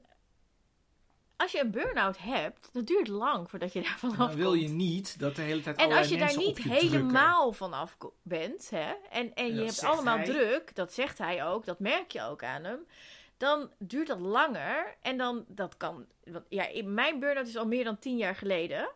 als 1.40 1.52
je 1.52 1.60
een 1.60 1.72
burn-out 1.72 2.18
hebt, 2.18 2.70
dat 2.74 2.88
duurt 2.88 3.08
lang 3.08 3.50
voordat 3.50 3.74
je 3.74 3.82
daarvan 3.90 4.10
Dan 4.10 4.20
afkomt. 4.20 4.40
wil 4.40 4.54
je 4.54 4.68
niet 4.70 5.20
dat 5.20 5.36
de 5.36 5.42
hele 5.42 5.62
tijd 5.62 5.78
En 5.78 5.92
als 5.92 6.08
je 6.10 6.18
daar 6.18 6.38
niet 6.38 6.58
je 6.64 6.70
helemaal 6.70 7.52
van 7.54 7.74
af 7.74 7.98
ko- 7.98 8.14
bent, 8.22 8.70
hè, 8.70 8.94
en, 9.10 9.34
en 9.34 9.56
je 9.56 9.64
hebt 9.64 9.84
allemaal 9.84 10.18
hij. 10.18 10.26
druk, 10.26 10.76
dat 10.76 10.94
zegt 10.94 11.18
hij 11.18 11.46
ook, 11.46 11.66
dat 11.66 11.80
merk 11.80 12.12
je 12.12 12.22
ook 12.24 12.44
aan 12.44 12.64
hem, 12.64 12.80
dan 13.38 13.72
duurt 13.78 14.08
dat 14.08 14.20
langer. 14.20 14.96
En 15.02 15.18
dan, 15.18 15.46
dat 15.48 15.78
kan, 15.78 16.06
want, 16.24 16.46
ja, 16.50 16.68
mijn 16.84 17.20
burn-out 17.20 17.48
is 17.48 17.58
al 17.58 17.68
meer 17.68 17.84
dan 17.84 18.00
tien 18.00 18.18
jaar 18.18 18.36
geleden. 18.36 18.90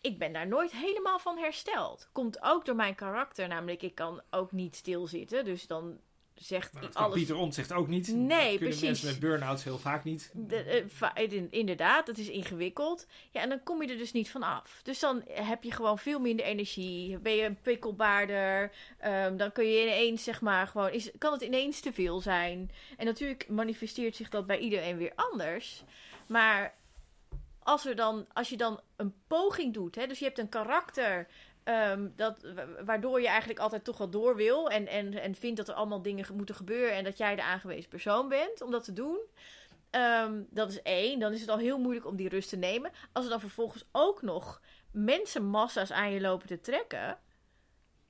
Ik 0.00 0.18
ben 0.18 0.32
daar 0.32 0.46
nooit 0.46 0.72
helemaal 0.72 1.18
van 1.18 1.38
hersteld. 1.38 2.08
Komt 2.12 2.42
ook 2.42 2.64
door 2.64 2.74
mijn 2.76 2.94
karakter, 2.94 3.48
namelijk 3.48 3.82
ik 3.82 3.94
kan 3.94 4.20
ook 4.30 4.52
niet 4.52 4.76
stilzitten. 4.76 5.44
Dus 5.44 5.66
dan 5.66 5.98
zegt 6.44 6.72
dat 6.80 6.92
kan 6.92 7.02
alles... 7.04 7.16
Pieter 7.16 7.36
Omtzigt 7.36 7.72
ook 7.72 7.88
niet. 7.88 8.08
Nee, 8.08 8.28
dat 8.28 8.38
kunnen 8.48 8.58
precies. 8.58 8.80
mensen 8.82 9.06
met 9.06 9.20
burn-outs 9.20 9.64
heel 9.64 9.78
vaak 9.78 10.04
niet. 10.04 10.30
De- 10.34 10.88
eh, 11.14 11.32
in- 11.32 11.50
inderdaad, 11.50 12.06
het 12.06 12.18
is 12.18 12.28
ingewikkeld. 12.28 13.06
Ja, 13.30 13.40
en 13.40 13.48
dan 13.48 13.62
kom 13.62 13.82
je 13.82 13.88
er 13.88 13.98
dus 13.98 14.12
niet 14.12 14.30
van 14.30 14.42
af. 14.42 14.80
Dus 14.82 14.98
dan 14.98 15.22
heb 15.30 15.62
je 15.62 15.72
gewoon 15.72 15.98
veel 15.98 16.18
minder 16.20 16.44
energie. 16.46 17.18
Ben 17.18 17.34
je 17.36 17.54
prikkelbaarder. 17.62 18.72
ehm, 18.98 19.36
dan 19.36 19.52
kun 19.52 19.66
je 19.66 19.82
ineens, 19.82 20.24
zeg 20.24 20.40
maar, 20.40 20.66
gewoon... 20.66 20.90
Is, 20.90 21.10
kan 21.18 21.32
het 21.32 21.42
ineens 21.42 21.80
te 21.80 21.92
veel 21.92 22.20
zijn. 22.20 22.70
En 22.96 23.06
natuurlijk 23.06 23.48
manifesteert 23.48 24.16
zich 24.16 24.28
dat 24.28 24.46
bij 24.46 24.58
iedereen 24.58 24.96
weer 24.96 25.12
anders. 25.14 25.82
Maar 26.26 26.74
als, 27.62 27.86
er 27.86 27.96
dan, 27.96 28.26
als 28.32 28.48
je 28.48 28.56
dan 28.56 28.80
een 28.96 29.14
poging 29.26 29.74
doet... 29.74 29.94
Hè, 29.94 30.06
dus 30.06 30.18
je 30.18 30.24
hebt 30.24 30.38
een 30.38 30.48
karakter... 30.48 31.26
ehm, 31.64 32.08
dat, 32.16 32.40
wa- 32.54 32.84
waardoor 32.84 33.20
je 33.20 33.28
eigenlijk 33.28 33.58
altijd 33.60 33.84
toch 33.84 33.98
wel 33.98 34.10
door 34.10 34.36
wil. 34.36 34.68
En, 34.70 34.86
en, 34.86 35.14
en 35.20 35.34
vindt 35.34 35.56
dat 35.56 35.68
er 35.68 35.74
allemaal 35.74 36.02
dingen 36.02 36.24
ge- 36.24 36.32
moeten 36.32 36.54
gebeuren. 36.54 36.92
En 36.94 37.04
dat 37.04 37.18
jij 37.18 37.36
de 37.36 37.42
aangewezen 37.42 37.88
persoon 37.90 38.28
bent 38.28 38.60
om 38.60 38.70
dat 38.70 38.84
te 38.84 38.92
doen. 38.92 39.18
Ehm, 39.90 40.42
dat 40.50 40.70
is 40.70 40.82
één. 40.82 41.18
Dan 41.18 41.32
is 41.32 41.40
het 41.40 41.50
al 41.50 41.58
heel 41.58 41.78
moeilijk 41.78 42.06
om 42.06 42.16
die 42.16 42.28
rust 42.28 42.48
te 42.48 42.56
nemen. 42.56 42.90
Als 43.12 43.24
er 43.24 43.30
dan 43.30 43.40
vervolgens 43.40 43.84
ook 43.92 44.22
nog 44.22 44.60
mensenmassa's 44.92 45.90
aan 45.92 46.12
je 46.12 46.20
lopen 46.20 46.46
te 46.46 46.60
trekken. 46.60 47.18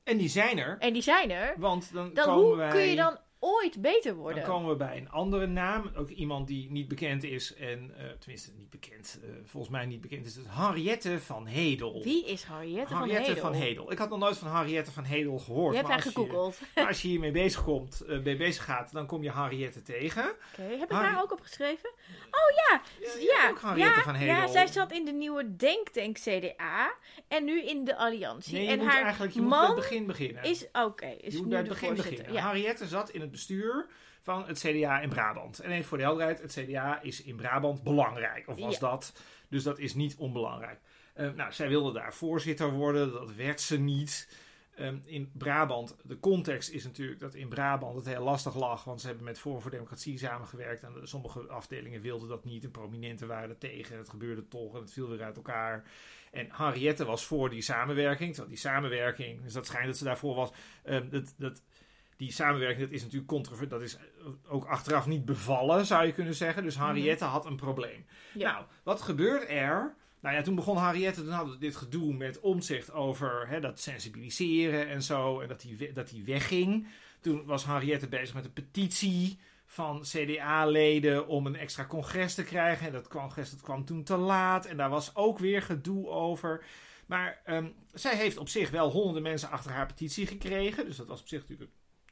En 0.05 0.17
die 0.17 0.29
zijn 0.29 0.59
er. 0.59 0.77
En 0.79 0.93
die 0.93 1.03
zijn 1.03 1.31
er. 1.31 1.55
Want 1.59 1.93
dan, 1.93 2.15
Dan 2.15 2.25
komen 2.25 2.45
hoe 2.45 2.57
wij... 2.57 2.69
kun 2.71 2.81
je 2.81 2.97
dan 2.97 3.19
ooit 3.41 3.81
beter 3.83 4.15
worden. 4.15 4.43
Dan 4.43 4.51
komen 4.51 4.69
we 4.71 4.77
bij 4.77 4.97
een 4.97 5.11
andere 5.11 5.47
naam. 5.47 5.91
Ook 5.97 6.09
iemand 6.11 6.47
die 6.49 6.71
niet 6.71 6.89
bekend 6.89 7.23
is. 7.25 7.55
En, 7.55 7.93
eh, 7.97 8.05
tenminste, 8.19 8.51
niet 8.57 8.71
bekend. 8.71 9.19
eh, 9.23 9.29
volgens 9.45 9.73
mij 9.73 9.87
niet 9.87 10.01
bekend 10.01 10.27
is. 10.27 10.37
Het 10.37 10.47
Henriette 10.49 11.21
van 11.21 11.47
Hedel. 11.47 12.03
Wie 12.03 12.27
is 12.27 12.43
Henriette, 12.45 12.95
Henriette 12.95 13.25
van 13.25 13.35
Hedel? 13.35 13.43
van 13.53 13.53
Hedel. 13.69 13.93
Ik 13.93 13.99
had 13.99 14.11
nog 14.11 14.19
nooit 14.19 14.39
van 14.39 14.57
Henriette 14.57 14.93
van 14.93 15.05
Hedel 15.05 15.39
gehoord. 15.39 15.71
Je 15.71 15.77
hebt 15.77 15.89
haar 15.89 15.97
als 15.97 16.05
je- 16.07 16.11
gegoogeld. 16.21 16.59
maar 16.75 16.87
als 16.87 17.03
je 17.03 17.09
hiermee 17.09 17.31
bezig 17.31 17.63
komt, 17.65 18.03
mee 18.07 18.37
bezig 18.37 18.65
gaat, 18.65 18.93
dan 18.93 19.07
kom 19.07 19.23
je 19.23 19.33
Henriette 19.33 19.83
tegen. 19.83 20.25
Oké, 20.53 20.63
heb 20.63 20.83
ik 20.83 20.91
Harry- 20.91 21.09
haar 21.09 21.23
ook 21.23 21.33
opgeschreven? 21.33 21.91
Oh 22.31 22.57
ja, 22.69 22.83
ja, 23.21 23.49
ook 23.51 23.61
Henriette 23.61 23.97
ja, 23.97 24.03
van 24.03 24.15
Hedel. 24.15 24.35
ja, 24.35 24.47
zij 24.47 24.67
zat 24.67 24.93
in 24.93 25.05
de 25.05 25.13
nieuwe 25.13 25.57
Denktank 25.57 26.19
CDA 26.19 26.93
en 27.29 27.45
nu 27.45 27.63
in 27.63 27.85
de 27.85 27.97
Alliantie. 27.97 28.55
Nee, 28.55 28.65
je 28.65 28.71
en 28.71 28.79
moet 28.79 28.87
haar 28.89 29.03
eigenlijk 29.03 29.33
je 29.35 29.41
moet 29.41 29.49
bij 29.51 29.59
man 29.59 29.67
het 29.67 29.77
begin 29.77 30.07
beginnen. 30.07 30.43
is 30.43 30.67
oké, 30.73 31.07
is 31.07 31.33
je 31.33 31.37
moet 31.37 31.45
nu 31.47 31.51
bij 31.51 31.59
het 31.59 31.69
begin 31.69 31.95
beginnen. 31.95 32.33
Ja. 32.33 32.43
Henriette 32.47 32.87
zat 32.87 33.11
in 33.11 33.21
het 33.21 33.30
bestuur 33.31 33.87
van 34.21 34.47
het 34.47 34.59
CDA 34.59 35.01
in 35.01 35.09
Brabant. 35.09 35.59
En 35.59 35.71
even 35.71 35.85
voor 35.85 35.99
de 35.99 36.05
helderheid, 36.05 36.41
het 36.41 36.53
CDA 36.53 37.01
is 37.03 37.23
in 37.23 37.37
Brabant 37.37 37.83
belangrijk. 37.83 38.49
Of 38.49 38.57
was 38.59 38.75
Ja. 38.75 38.81
dat? 38.81 39.13
Dus 39.49 39.63
dat 39.63 39.79
is 39.79 39.95
niet 39.95 40.17
onbelangrijk. 40.17 40.81
Eh, 41.15 41.31
nou, 41.31 41.53
zij 41.53 41.69
wilde 41.69 41.93
daar 41.93 42.15
voorzitter 42.15 42.71
worden. 42.71 43.13
Dat 43.13 43.35
werd 43.35 43.61
ze 43.61 43.79
niet. 43.79 44.39
Ehm, 44.75 44.97
in 45.05 45.31
Brabant, 45.35 45.97
de 46.03 46.19
context 46.21 46.71
is 46.71 46.85
natuurlijk 46.85 47.21
dat 47.21 47.35
in 47.35 47.49
Brabant 47.49 47.97
het 47.97 48.07
heel 48.07 48.23
lastig 48.23 48.55
lag. 48.57 48.85
Want 48.85 49.01
ze 49.01 49.07
hebben 49.07 49.25
met 49.25 49.39
Forum 49.39 49.61
voor 49.61 49.71
Democratie 49.71 50.19
samengewerkt. 50.19 50.83
En 50.83 50.93
sommige 51.03 51.41
afdelingen 51.49 52.01
wilden 52.01 52.29
dat 52.29 52.45
niet. 52.45 52.65
En 52.65 52.71
prominenten 52.71 53.29
waren 53.29 53.49
er 53.51 53.59
tegen. 53.59 53.97
Het 53.97 54.09
gebeurde 54.09 54.49
toch 54.49 54.75
en 54.75 54.81
het 54.81 54.93
viel 54.93 55.09
weer 55.09 55.23
uit 55.23 55.37
elkaar. 55.37 55.85
En 56.31 56.49
Henriette 56.53 57.05
was 57.05 57.25
voor 57.25 57.51
die 57.51 57.63
samenwerking. 57.63 58.29
Terwijl 58.29 58.49
die 58.55 58.59
samenwerking, 58.63 59.43
dus 59.43 59.53
dat 59.53 59.67
schijnt 59.67 59.87
dat 59.87 59.97
ze 59.97 60.05
daarvoor 60.05 60.35
was. 60.35 60.51
ehm, 60.85 61.09
dat, 61.09 61.35
dat, 61.37 61.63
die 62.21 62.33
samenwerking, 62.33 62.81
dat 62.81 62.95
is 62.95 63.03
natuurlijk 63.03 63.31
controversieel. 63.31 63.79
Dat 63.79 63.89
is 63.89 63.99
ook 64.49 64.65
achteraf 64.65 65.07
niet 65.07 65.25
bevallen, 65.25 65.87
zou 65.87 66.07
je 66.07 66.13
kunnen 66.13 66.35
zeggen. 66.35 66.63
Dus 66.63 66.77
Henriette 66.77 67.25
had 67.25 67.47
een 67.47 67.57
probleem. 67.57 68.07
Ja. 68.35 68.53
Nou, 68.53 68.65
wat 68.83 69.01
gebeurt 69.01 69.49
er? 69.49 69.95
Nou 70.21 70.35
ja, 70.35 70.43
toen 70.43 70.55
begon 70.55 70.79
Henriette, 70.79 71.23
toen 71.23 71.33
hadden 71.33 71.55
we 71.55 71.61
dit 71.61 71.77
gedoe 71.77 72.15
met 72.15 72.41
omzicht 72.41 72.93
over 72.93 73.49
hè, 73.49 73.61
dat 73.61 73.81
sensibiliseren 73.81 74.89
en 74.89 75.03
zo. 75.03 75.41
En 75.41 75.49
dat 75.49 75.61
die, 75.61 75.93
dat 75.93 76.09
die 76.09 76.25
wegging. 76.25 76.87
Toen 77.21 77.45
was 77.45 77.65
Henriette 77.65 78.09
bezig 78.09 78.35
met 78.35 78.45
een 78.45 78.53
petitie 78.53 79.39
van 79.67 80.01
CDA-leden 80.01 81.27
om 81.27 81.47
een 81.47 81.57
extra 81.57 81.87
congres 81.87 82.35
te 82.35 82.45
krijgen. 82.45 82.87
En 82.87 82.93
dat 82.93 83.09
congres 83.09 83.51
dat 83.51 83.61
kwam 83.61 83.85
toen 83.85 84.03
te 84.03 84.17
laat. 84.17 84.67
En 84.67 84.77
daar 84.77 84.91
was 84.91 85.17
ook 85.17 85.39
weer 85.39 85.63
gedoe 85.63 86.09
over. 86.09 86.65
Maar 87.07 87.41
ehm, 87.45 87.69
zij 87.93 88.17
heeft 88.17 88.37
op 88.37 88.49
zich 88.49 88.71
wel 88.71 88.91
honderden 88.91 89.23
mensen 89.23 89.51
achter 89.51 89.71
haar 89.71 89.87
petitie 89.87 90.27
gekregen. 90.27 90.85
Dus 90.85 90.97
dat 90.97 91.07
was 91.07 91.21
op 91.21 91.29
zich 91.29 91.41
natuurlijk 91.41 91.71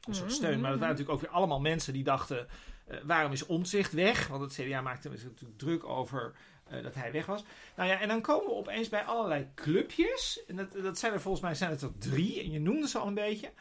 een 0.09 0.15
soort 0.15 0.31
steun. 0.31 0.59
Maar 0.59 0.71
dat 0.71 0.79
waren 0.79 0.95
natuurlijk 0.95 1.23
ook 1.23 1.29
weer 1.29 1.39
allemaal 1.39 1.59
mensen 1.59 1.93
die 1.93 2.03
dachten... 2.03 2.47
eh, 2.87 2.97
waarom 3.03 3.31
is 3.31 3.45
omzicht 3.45 3.93
weg? 3.93 4.27
Want 4.27 4.41
het 4.41 4.53
CDA 4.53 4.81
maakte 4.81 5.17
zich 5.17 5.29
natuurlijk 5.29 5.59
druk 5.59 5.83
over 5.83 6.33
eh, 6.69 6.83
dat 6.83 6.95
hij 6.95 7.11
weg 7.11 7.25
was. 7.25 7.43
Nou 7.75 7.89
ja, 7.89 7.99
en 7.99 8.07
dan 8.07 8.21
komen 8.21 8.45
we 8.45 8.53
opeens 8.53 8.89
bij 8.89 9.03
allerlei 9.03 9.47
clubjes. 9.55 10.43
En 10.47 10.55
dat, 10.55 10.71
dat 10.71 10.99
zijn 10.99 11.13
er 11.13 11.21
volgens 11.21 11.43
mij 11.43 11.55
zijn 11.55 11.71
het 11.71 11.81
er 11.81 11.97
drie. 11.97 12.41
En 12.43 12.51
je 12.51 12.59
noemde 12.59 12.87
ze 12.87 12.97
al 12.97 13.07
een 13.07 13.13
beetje. 13.13 13.51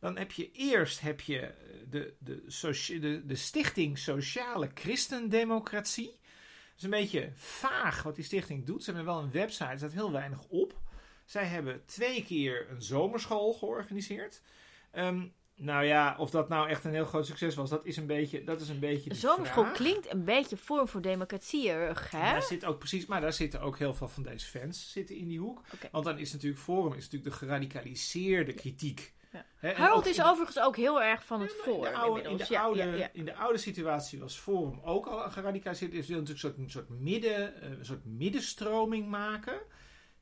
Dan 0.00 0.18
heb 0.18 0.32
je 0.32 0.52
eerst 0.52 1.00
heb 1.00 1.20
je 1.20 1.40
eh, 1.40 1.54
de, 1.90 2.14
de, 2.18 3.22
de 3.26 3.34
Stichting 3.34 3.98
Sociale 3.98 4.70
Christendemocratie. 4.74 6.10
Dat 6.10 6.76
is 6.76 6.82
een 6.82 6.90
beetje 6.90 7.30
vaag 7.34 8.02
wat 8.02 8.14
die 8.14 8.24
stichting 8.24 8.66
doet. 8.66 8.84
Ze 8.84 8.92
hebben 8.92 9.14
wel 9.14 9.22
een 9.22 9.30
website, 9.30 9.64
er 9.64 9.78
staat 9.78 9.92
heel 9.92 10.12
weinig 10.12 10.44
op. 10.48 10.80
Zij 11.24 11.44
hebben 11.44 11.84
twee 11.84 12.24
keer 12.24 12.70
een 12.70 12.82
zomerschool 12.82 13.52
georganiseerd. 13.52 14.42
Ehm, 14.90 15.26
nou 15.60 15.84
ja, 15.84 16.14
of 16.18 16.30
dat 16.30 16.48
nou 16.48 16.68
echt 16.68 16.84
een 16.84 16.92
heel 16.92 17.04
groot 17.04 17.26
succes 17.26 17.54
was, 17.54 17.70
dat 17.70 17.86
is 17.86 17.96
een 17.96 18.06
beetje, 18.06 18.44
dat 18.44 18.60
is 18.60 18.68
een 18.68 18.78
beetje 18.78 19.10
de 19.10 19.16
Zomerschool 19.16 19.64
vraag. 19.64 19.76
klinkt 19.76 20.12
een 20.12 20.24
beetje 20.24 20.56
vorm 20.56 20.88
voor 20.88 21.00
democratieërig, 21.00 22.10
hè? 22.10 22.18
Daar 22.18 22.42
zit 22.42 22.64
ook 22.64 22.78
precies, 22.78 23.06
maar 23.06 23.20
daar 23.20 23.32
zitten 23.32 23.60
ook 23.60 23.78
heel 23.78 23.94
veel 23.94 24.08
van 24.08 24.22
deze 24.22 24.46
fans 24.46 24.92
zitten 24.92 25.16
in 25.16 25.28
die 25.28 25.38
hoek. 25.38 25.60
Want 25.90 26.04
dan 26.04 26.18
is 26.18 26.32
natuurlijk 26.32 26.62
Forum 26.62 26.92
is 26.92 27.04
natuurlijk 27.04 27.30
de 27.30 27.36
geradicaliseerde 27.36 28.52
kritiek. 28.52 29.12
Ja. 29.60 29.72
Harold 29.72 30.06
is 30.06 30.22
overigens 30.22 30.60
ook 30.60 30.76
heel 30.76 31.02
erg 31.02 31.24
van 31.24 31.40
het 31.40 31.50
in 31.50 31.56
voor 31.64 31.84
de, 31.84 31.94
oude, 31.94 32.22
in, 32.22 32.36
de 32.36 32.44
Ja, 32.48 32.60
oude, 32.60 32.82
ja, 32.82 33.08
in 33.12 33.24
de 33.24 33.34
oude 33.34 33.58
situatie 33.58 34.18
was 34.18 34.36
Forum 34.36 34.80
ook 34.82 35.06
al 35.06 35.30
geradicaliseerd. 35.30 35.94
Is 35.94 36.06
wil 36.06 36.18
natuurlijk 36.18 36.44
een 36.44 36.52
soort, 36.52 36.58
een 36.58 36.70
soort, 36.70 37.00
midden, 37.00 37.70
een 37.78 37.84
soort 37.84 38.04
middenstroming 38.04 39.08
maken. 39.08 39.60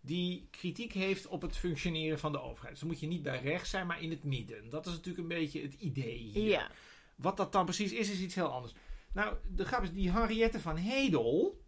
Die 0.06 0.48
kritiek 0.50 0.92
heeft 0.92 1.26
op 1.26 1.42
het 1.42 1.56
functioneren 1.56 2.18
van 2.18 2.32
de 2.32 2.40
overheid. 2.40 2.70
Dus 2.70 2.80
dan 2.80 2.88
moet 2.88 3.00
je 3.00 3.06
niet 3.06 3.22
bij 3.22 3.40
rechts 3.40 3.70
zijn, 3.70 3.86
maar 3.86 4.02
in 4.02 4.10
het 4.10 4.24
midden. 4.24 4.68
Dat 4.68 4.86
is 4.86 4.92
natuurlijk 4.92 5.18
een 5.18 5.36
beetje 5.38 5.62
het 5.62 5.74
idee 5.74 6.18
hier. 6.18 6.48
Ja. 6.48 6.70
Wat 7.16 7.36
dat 7.36 7.52
dan 7.52 7.64
precies 7.64 7.92
is, 7.92 8.10
is 8.10 8.20
iets 8.20 8.34
heel 8.34 8.52
anders. 8.52 8.74
Nou, 9.12 9.36
de 9.54 9.64
grap 9.64 9.82
is, 9.82 9.92
die 9.92 10.10
Henriette 10.10 10.60
van 10.60 10.76
Hedel, 10.76 11.60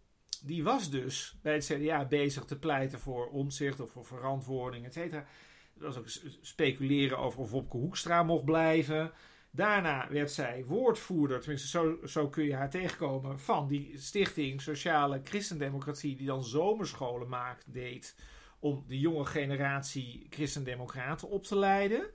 die 0.43 0.63
was 0.63 0.89
dus 0.89 1.37
bij 1.41 1.53
het 1.53 1.65
CDA 1.65 2.05
bezig 2.05 2.45
te 2.45 2.59
pleiten 2.59 2.99
voor 2.99 3.29
omzicht 3.29 3.79
of 3.79 3.91
voor 3.91 4.05
verantwoording, 4.05 4.85
et 4.85 4.93
cetera. 4.93 5.25
Dat 5.73 5.95
was 5.95 5.97
ook 5.97 6.31
speculeren 6.41 7.17
over 7.17 7.39
of 7.39 7.51
Wopke 7.51 7.77
Hoekstra 7.77 8.23
mocht 8.23 8.45
blijven. 8.45 9.11
Daarna 9.51 10.07
werd 10.09 10.31
zij 10.31 10.65
woordvoerder, 10.65 11.39
tenminste 11.39 11.67
zo, 11.67 11.97
zo 12.05 12.29
kun 12.29 12.43
je 12.43 12.55
haar 12.55 12.69
tegenkomen, 12.69 13.39
van 13.39 13.67
die 13.67 13.93
stichting 13.97 14.61
Sociale 14.61 15.21
Christendemocratie, 15.23 16.15
die 16.15 16.27
dan 16.27 16.43
zomerscholen 16.43 17.29
maakt, 17.29 17.73
deed 17.73 18.15
om 18.59 18.83
de 18.87 18.99
jonge 18.99 19.25
generatie 19.25 20.27
christendemocraten 20.29 21.29
op 21.29 21.43
te 21.43 21.55
leiden. 21.57 22.09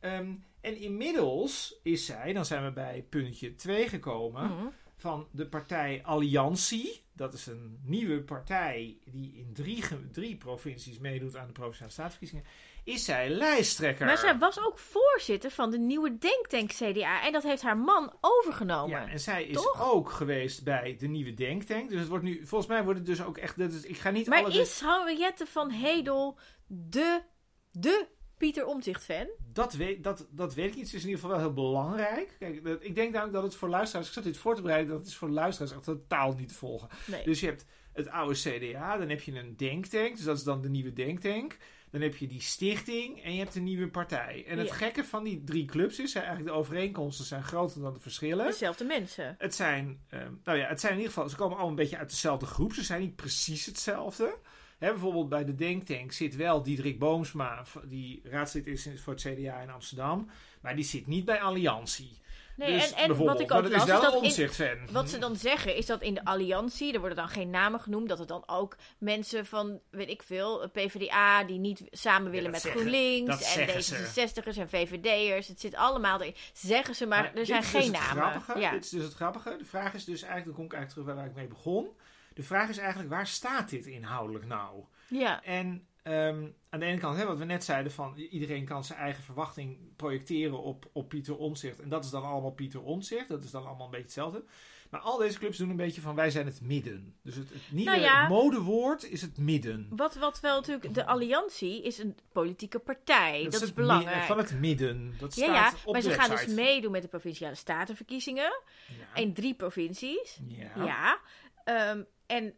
Ehm, 0.00 0.32
en 0.60 0.76
inmiddels 0.76 1.78
is 1.82 2.06
zij, 2.06 2.32
dan 2.32 2.44
zijn 2.44 2.64
we 2.64 2.72
bij 2.72 3.06
puntje 3.08 3.54
2 3.54 3.88
gekomen, 3.88 4.42
Mhm. 4.42 4.66
Van 5.02 5.28
de 5.30 5.46
partij 5.46 6.00
Alliantie. 6.04 7.00
Dat 7.12 7.34
is 7.34 7.46
een 7.46 7.80
nieuwe 7.84 8.22
partij 8.22 8.98
die 9.04 9.34
in 9.36 9.52
drie, 9.52 9.84
drie 10.12 10.36
provincies 10.36 10.98
meedoet 10.98 11.36
aan 11.36 11.46
de 11.46 11.52
provinciale 11.52 11.92
staatsverkiezingen. 11.92 12.44
Is 12.84 13.04
zij 13.04 13.28
lijsttrekker? 13.28 14.06
Maar 14.06 14.18
zij 14.18 14.38
was 14.38 14.60
ook 14.60 14.78
voorzitter 14.78 15.50
van 15.50 15.70
de 15.70 15.78
nieuwe 15.78 16.18
Denktank 16.18 16.70
CDA. 16.70 17.24
En 17.24 17.32
dat 17.32 17.42
heeft 17.42 17.62
haar 17.62 17.76
man 17.76 18.16
overgenomen. 18.20 19.00
Ja, 19.00 19.08
en 19.08 19.20
zij 19.20 19.44
is 19.44 19.54
Toch? 19.54 19.92
ook 19.92 20.10
geweest 20.10 20.64
bij 20.64 20.96
de 20.98 21.06
nieuwe 21.06 21.34
Denktank. 21.34 21.90
Dus 21.90 22.00
het 22.00 22.08
wordt 22.08 22.24
nu, 22.24 22.46
volgens 22.46 22.70
mij 22.70 22.84
wordt 22.84 22.98
het 22.98 23.08
dus 23.08 23.22
ook 23.22 23.38
echt. 23.38 23.58
Dat 23.58 23.72
is, 23.72 23.82
ik 23.84 23.98
ga 23.98 24.10
niet 24.10 24.26
maar 24.26 24.44
alle. 24.44 24.60
is 24.60 24.80
Henriette 24.80 25.46
van 25.46 25.70
Hedel 25.70 26.38
de, 26.66 27.22
de 27.70 28.06
Pieter 28.42 28.66
Omtzigt 28.66 29.04
fan? 29.04 29.26
Dat 29.52 29.72
weet, 29.74 30.04
dat, 30.04 30.26
dat 30.30 30.54
weet 30.54 30.68
ik 30.70 30.74
niet. 30.76 30.84
Het 30.84 30.94
is 30.94 31.02
in 31.02 31.08
ieder 31.08 31.20
geval 31.22 31.30
wel 31.36 31.46
heel 31.46 31.54
belangrijk. 31.54 32.36
Kijk, 32.38 32.64
dat, 32.64 32.84
ik 32.84 32.94
denk 32.94 33.10
namelijk 33.12 33.34
dat 33.34 33.42
het 33.42 33.54
voor 33.54 33.68
luisteraars. 33.68 34.06
Ik 34.06 34.12
zat 34.12 34.24
dit 34.24 34.36
voor 34.36 34.54
te 34.54 34.62
bereiden. 34.62 34.90
Dat 34.90 34.98
het 34.98 35.08
is 35.08 35.16
voor 35.16 35.28
luisteraars 35.30 35.72
echt 35.72 35.84
totaal 35.84 36.34
niet 36.34 36.48
te 36.48 36.54
volgen. 36.54 36.88
Nee. 37.06 37.24
Dus 37.24 37.40
je 37.40 37.46
hebt 37.46 37.64
het 37.92 38.08
oude 38.08 38.34
CDA, 38.34 38.96
dan 38.96 39.08
heb 39.08 39.20
je 39.20 39.38
een 39.38 39.56
denktank, 39.56 40.16
dus 40.16 40.24
dat 40.24 40.36
is 40.36 40.42
dan 40.42 40.60
de 40.62 40.68
nieuwe 40.68 40.92
denktank. 40.92 41.56
Dan 41.90 42.00
heb 42.00 42.16
je 42.16 42.26
die 42.26 42.40
stichting 42.40 43.22
en 43.22 43.32
je 43.32 43.38
hebt 43.38 43.54
een 43.54 43.62
nieuwe 43.64 43.88
partij. 43.88 44.44
En 44.46 44.58
het 44.58 44.68
Ja. 44.68 44.74
gekke 44.74 45.04
van 45.04 45.24
die 45.24 45.44
drie 45.44 45.64
clubs 45.64 45.98
is, 45.98 46.14
eigenlijk 46.14 46.46
de 46.46 46.52
overeenkomsten 46.52 47.24
zijn 47.24 47.42
groter 47.44 47.80
dan 47.80 47.92
de 47.94 48.00
verschillen. 48.00 48.46
Dezelfde 48.46 48.84
mensen. 48.84 49.34
Het 49.38 49.54
zijn, 49.54 50.02
ehm, 50.08 50.32
nou 50.44 50.58
ja, 50.58 50.68
het 50.68 50.80
zijn 50.80 50.92
in 50.92 50.98
ieder 50.98 51.12
geval, 51.14 51.28
ze 51.28 51.36
komen 51.36 51.52
allemaal 51.52 51.70
een 51.70 51.76
beetje 51.82 51.98
uit 51.98 52.10
dezelfde 52.10 52.46
groep. 52.46 52.72
Ze 52.72 52.84
zijn 52.84 53.00
niet 53.00 53.16
precies 53.16 53.66
hetzelfde. 53.66 54.34
Hè, 54.82 54.90
bijvoorbeeld 54.90 55.28
bij 55.28 55.44
de 55.44 55.54
Denktank 55.54 56.12
zit 56.12 56.36
wel 56.36 56.62
Diederik 56.62 56.98
Boomsma, 56.98 57.64
die 57.84 58.20
raadslid 58.24 58.66
is 58.66 58.88
voor 58.96 59.12
het 59.12 59.22
CDA 59.22 59.60
in 59.60 59.70
Amsterdam. 59.70 60.30
Maar 60.60 60.76
die 60.76 60.84
zit 60.84 61.06
niet 61.06 61.24
bij 61.24 61.40
Alliantie. 61.40 62.20
Nee, 62.56 62.72
dus 62.72 62.92
en, 62.92 63.10
en 63.10 63.24
wat 63.24 63.40
ik 63.40 63.52
ook 63.52 63.62
dat 63.62 63.72
las, 63.72 63.80
is 63.80 63.86
wel 63.86 63.98
is 63.98 64.04
een 64.04 64.10
dat 64.10 64.20
in, 64.22 64.28
omzicht-fan. 64.28 64.92
Wat 64.92 65.10
ze 65.10 65.18
dan 65.18 65.36
zeggen 65.36 65.76
is 65.76 65.86
dat 65.86 66.02
in 66.02 66.14
de 66.14 66.24
alliantie, 66.24 66.92
er 66.92 66.98
worden 66.98 67.16
dan 67.16 67.28
geen 67.28 67.50
namen 67.50 67.80
genoemd, 67.80 68.08
dat 68.08 68.18
het 68.18 68.28
dan 68.28 68.42
ook 68.46 68.76
mensen 68.98 69.46
van, 69.46 69.80
weet 69.90 70.08
ik 70.08 70.22
veel, 70.22 70.70
PvdA 70.72 71.44
die 71.44 71.58
niet 71.58 71.82
samen 71.90 72.30
willen 72.30 72.50
met 72.50 72.60
zeggen- 72.60 72.80
GroenLinks 72.80 73.54
en 73.54 73.66
zeggen 73.68 73.82
ze. 73.82 73.96
D66'ers 73.96 74.58
en 74.58 74.68
VVD'ers, 74.68 75.48
het 75.48 75.60
zit 75.60 75.74
allemaal 75.74 76.20
erin. 76.20 76.34
Zeggen 76.52 76.94
ze, 76.94 77.06
maar, 77.06 77.34
er 77.34 77.46
zijn 77.46 77.60
dus 77.60 77.70
geen 77.70 77.82
het 77.82 77.92
namen. 77.92 78.40
Grappige, 78.40 78.60
Ja. 78.60 78.70
Dit 78.70 78.84
is 78.84 78.90
dus 78.90 79.04
het 79.04 79.14
grappige. 79.14 79.56
De 79.58 79.64
vraag 79.64 79.94
is 79.94 80.04
dus 80.04 80.22
eigenlijk, 80.22 80.44
dan 80.44 80.54
kom 80.54 80.64
ik 80.64 80.72
eigenlijk 80.72 81.06
terug 81.06 81.18
waar 81.18 81.30
ik 81.30 81.34
mee 81.36 81.48
begon. 81.48 81.88
De 82.34 82.42
vraag 82.42 82.68
is 82.68 82.78
eigenlijk, 82.78 83.10
waar 83.10 83.26
staat 83.26 83.70
dit 83.70 83.86
inhoudelijk 83.86 84.46
nou? 84.46 84.84
ja. 85.08 85.42
En 85.42 85.86
ehm, 86.02 86.46
aan 86.70 86.80
de 86.80 86.86
ene 86.86 86.98
kant, 86.98 87.16
hè, 87.16 87.26
wat 87.26 87.38
we 87.38 87.44
net 87.44 87.64
zeiden, 87.64 87.92
van 87.92 88.16
iedereen 88.16 88.64
kan 88.64 88.84
zijn 88.84 88.98
eigen 88.98 89.22
verwachting 89.22 89.96
projecteren 89.96 90.62
op, 90.62 90.90
op 90.92 91.08
Pieter 91.08 91.36
Omtzigt. 91.36 91.80
En 91.80 91.88
dat 91.88 92.04
is 92.04 92.10
dan 92.10 92.24
allemaal 92.24 92.50
Pieter 92.52 92.82
Omtzigt. 92.82 93.28
Dat 93.28 93.44
is 93.44 93.50
dan 93.50 93.66
allemaal 93.66 93.84
een 93.84 93.90
beetje 93.90 94.04
hetzelfde. 94.04 94.44
Maar 94.92 95.00
al 95.00 95.18
deze 95.18 95.38
clubs 95.38 95.58
doen 95.58 95.70
een 95.70 95.76
beetje 95.76 96.00
van 96.00 96.14
wij 96.14 96.30
zijn 96.30 96.46
het 96.46 96.60
midden. 96.60 97.14
Dus 97.22 97.34
het, 97.34 97.48
het 97.48 97.62
nieuwe 97.70 97.90
Nou 97.90 98.02
ja. 98.02 98.28
modewoord 98.28 99.10
is 99.10 99.22
het 99.22 99.38
midden. 99.38 99.86
Wat, 99.90 100.14
wat 100.14 100.40
wel 100.40 100.56
natuurlijk, 100.56 100.94
de 100.94 101.06
alliantie 101.06 101.82
is 101.82 101.98
een 101.98 102.16
politieke 102.32 102.78
partij. 102.78 103.48
Dat, 103.50 103.62
is, 103.62 103.72
belangrijk. 103.72 104.24
Van 104.24 104.38
het 104.38 104.60
midden. 104.60 105.14
Dat 105.18 105.34
ja, 105.34 105.44
staat 105.44 105.72
ja, 105.72 105.78
op 105.84 105.92
maar 105.92 106.02
ze 106.02 106.10
gaan 106.10 106.30
dus 106.30 106.46
meedoen 106.46 106.92
met 106.92 107.02
de 107.02 107.08
provinciale 107.08 107.54
statenverkiezingen 107.54 108.62
Ja. 108.88 109.20
in 109.20 109.32
drie 109.34 109.54
provincies. 109.54 110.40
Ja. 110.46 110.84
Ja. 110.84 111.18
Ehm, 111.64 112.02
en 112.36 112.54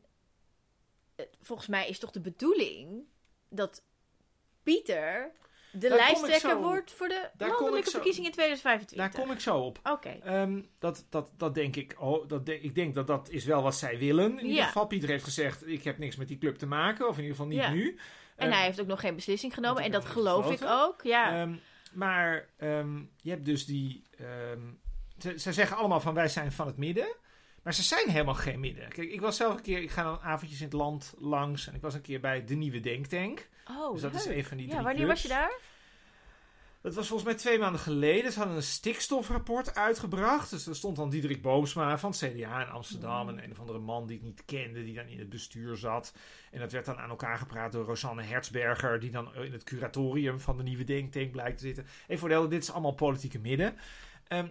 eh, 1.16 1.26
volgens 1.40 1.68
mij 1.68 1.88
is 1.88 1.98
toch 1.98 2.10
de 2.10 2.20
bedoeling 2.20 3.02
dat 3.48 3.84
Pieter 4.62 5.32
de 5.72 5.88
Daar 5.88 5.98
lijsttrekker 5.98 6.56
wordt 6.60 6.92
voor 6.92 7.08
de 7.08 7.30
landelijke 7.38 7.84
zo- 7.90 7.90
verkiezingen 7.96 8.28
in 8.30 8.34
2025. 8.36 8.96
Daar 8.96 9.22
kom 9.24 9.34
ik 9.34 9.40
zo 9.40 9.58
op. 9.58 9.78
Oké. 9.82 10.08
Ehm, 10.08 10.62
dat, 10.78 11.06
dat, 11.10 11.32
dat 11.36 11.54
denk 11.54 11.76
ik. 11.76 11.94
Oh, 11.98 12.28
dat 12.28 12.46
de- 12.46 12.60
ik 12.60 12.74
denk 12.74 12.94
dat 12.94 13.06
dat 13.06 13.28
is 13.30 13.44
wel 13.44 13.62
wat 13.62 13.74
zij 13.76 13.98
willen. 13.98 14.38
In 14.38 14.46
ieder 14.46 14.64
geval, 14.64 14.86
Pieter 14.86 15.08
heeft 15.08 15.24
gezegd: 15.24 15.66
ik 15.66 15.84
heb 15.84 15.98
niks 15.98 16.16
met 16.16 16.28
die 16.28 16.38
club 16.38 16.56
te 16.56 16.66
maken, 16.66 17.08
of 17.08 17.16
in 17.16 17.22
ieder 17.22 17.36
geval 17.36 17.50
niet 17.50 17.60
Ja. 17.60 17.70
nu. 17.70 17.98
En 18.36 18.46
Ehm, 18.46 18.56
hij 18.56 18.64
heeft 18.64 18.80
ook 18.80 18.86
nog 18.86 19.00
geen 19.00 19.14
beslissing 19.14 19.54
genomen. 19.54 19.82
En 19.82 19.90
dat 19.90 20.04
geloof 20.04 20.50
ik 20.50 20.62
ook. 20.68 21.02
Ja. 21.02 21.40
Ehm, 21.42 21.56
maar 21.92 22.48
je 23.16 23.30
hebt 23.30 23.44
dus 23.44 23.66
die. 23.66 24.02
ze, 25.18 25.38
ze 25.38 25.52
zeggen 25.52 25.76
allemaal 25.76 26.00
van 26.00 26.14
wij 26.14 26.28
zijn 26.28 26.52
van 26.52 26.66
het 26.66 26.76
midden. 26.76 27.16
Maar 27.64 27.74
ze 27.74 27.82
zijn 27.82 28.08
helemaal 28.08 28.34
geen 28.34 28.60
midden. 28.60 28.88
Kijk, 28.88 29.10
ik 29.10 29.20
was 29.20 29.36
zelf 29.36 29.56
een 29.56 29.62
keer. 29.62 29.82
Ik 29.82 29.90
ga 29.90 30.02
dan 30.02 30.20
avondjes 30.20 30.60
in 30.60 30.64
het 30.64 30.74
land 30.74 31.14
langs. 31.18 31.68
En 31.68 31.74
ik 31.74 31.80
was 31.80 31.94
een 31.94 32.00
keer 32.00 32.20
bij 32.20 32.44
de 32.44 32.54
nieuwe 32.54 32.80
Denktank. 32.80 33.48
oh, 33.70 33.92
dus 33.92 34.00
dat 34.00 34.14
is 34.14 34.26
een 34.26 34.44
van 34.44 34.56
die 34.56 34.66
Ja, 34.66 34.72
drie 34.72 34.84
wanneer 34.84 35.06
was 35.06 35.22
je 35.22 35.28
daar? 35.28 35.52
Dat 36.84 36.94
was 36.94 37.06
volgens 37.06 37.28
mij 37.28 37.38
twee 37.38 37.58
maanden 37.58 37.80
geleden. 37.80 38.32
Ze 38.32 38.38
hadden 38.38 38.56
een 38.56 38.62
stikstofrapport 38.62 39.74
uitgebracht. 39.74 40.50
Dus 40.50 40.66
er 40.66 40.76
stond 40.76 40.96
dan 40.96 41.10
Diederik 41.10 41.42
Boomsma 41.42 41.98
van 41.98 42.10
het 42.10 42.18
CDA 42.18 42.60
in 42.60 42.68
Amsterdam. 42.68 43.22
Mm. 43.22 43.28
En 43.28 43.44
een 43.44 43.50
of 43.50 43.60
andere 43.60 43.78
man 43.78 44.06
die 44.06 44.16
ik 44.16 44.22
niet 44.22 44.44
kende, 44.44 44.84
die 44.84 44.94
dan 44.94 45.06
in 45.06 45.18
het 45.18 45.28
bestuur 45.28 45.76
zat. 45.76 46.14
En 46.50 46.60
dat 46.60 46.72
werd 46.72 46.84
dan 46.84 46.98
aan 46.98 47.10
elkaar 47.10 47.38
gepraat 47.38 47.72
door 47.72 47.84
Rosanne 47.84 48.22
Hertzberger, 48.22 49.00
die 49.00 49.10
dan 49.10 49.34
in 49.34 49.52
het 49.52 49.62
curatorium 49.62 50.40
van 50.40 50.56
de 50.56 50.62
nieuwe 50.62 50.84
Denktank 50.84 51.30
blijkt 51.30 51.58
te 51.58 51.64
zitten. 51.66 51.86
Even 52.06 52.18
voor 52.18 52.28
de 52.28 52.48
dit 52.48 52.62
is 52.62 52.70
allemaal 52.70 52.94
politieke 52.94 53.38
midden. 53.38 53.76
Ehm, 54.28 54.48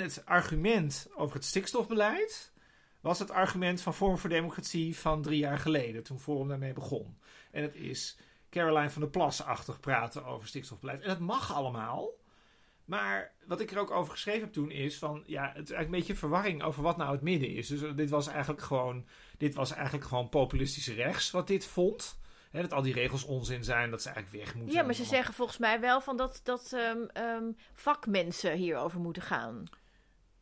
het 0.00 0.22
argument 0.24 1.08
over 1.14 1.34
het 1.36 1.44
stikstofbeleid 1.44 2.52
was 3.00 3.18
het 3.18 3.30
argument 3.30 3.80
van 3.80 3.94
Forum 3.94 4.18
voor 4.18 4.30
Democratie 4.30 4.96
van 4.98 5.22
drie 5.22 5.38
jaar 5.38 5.58
geleden, 5.58 6.02
toen 6.02 6.20
Forum 6.20 6.48
daarmee 6.48 6.72
begon. 6.72 7.18
En 7.50 7.62
het 7.62 7.74
is 7.74 8.18
Caroline 8.50 8.90
van 8.90 9.02
der 9.02 9.10
Plas-achtig 9.10 9.80
praten 9.80 10.24
over 10.24 10.48
stikstofbeleid. 10.48 11.02
En 11.02 11.08
dat 11.08 11.18
mag 11.18 11.54
allemaal. 11.54 12.10
Maar 12.84 13.32
wat 13.46 13.60
ik 13.60 13.70
er 13.70 13.78
ook 13.78 13.90
over 13.90 14.12
geschreven 14.12 14.40
heb 14.40 14.52
toen 14.52 14.70
is 14.70 14.98
van 14.98 15.22
ja, 15.26 15.42
het 15.42 15.50
is 15.52 15.56
eigenlijk 15.56 15.84
een 15.84 15.98
beetje 15.98 16.14
verwarring 16.14 16.62
over 16.62 16.82
wat 16.82 16.96
nou 16.96 17.12
het 17.12 17.22
midden 17.22 17.48
is. 17.48 17.68
Dus 17.68 17.82
eh, 17.82 17.96
dit 17.96 18.10
was 18.10 18.26
eigenlijk 18.26 18.62
gewoon, 18.62 19.06
dit 19.38 19.54
was 19.54 19.72
eigenlijk 19.72 20.06
gewoon 20.06 20.28
populistisch 20.28 20.88
rechts 20.88 21.30
wat 21.30 21.46
dit 21.46 21.64
vond. 21.64 22.20
Hè, 22.50 22.60
dat 22.60 22.72
al 22.72 22.82
die 22.82 22.92
regels 22.92 23.24
onzin 23.24 23.64
zijn, 23.64 23.90
dat 23.90 24.02
ze 24.02 24.08
eigenlijk 24.10 24.44
weg 24.44 24.54
moeten. 24.54 24.74
Ja, 24.74 24.82
maar 24.82 24.94
ze 24.94 25.00
Allemaal- 25.00 25.16
zeggen 25.16 25.34
volgens 25.34 25.58
mij 25.58 25.80
wel 25.80 26.00
van 26.00 26.16
dat, 26.16 26.40
dat 26.42 26.72
ehm, 26.72 27.02
ehm, 27.12 27.44
vakmensen 27.74 28.52
hierover 28.56 29.00
moeten 29.00 29.22
gaan. 29.22 29.64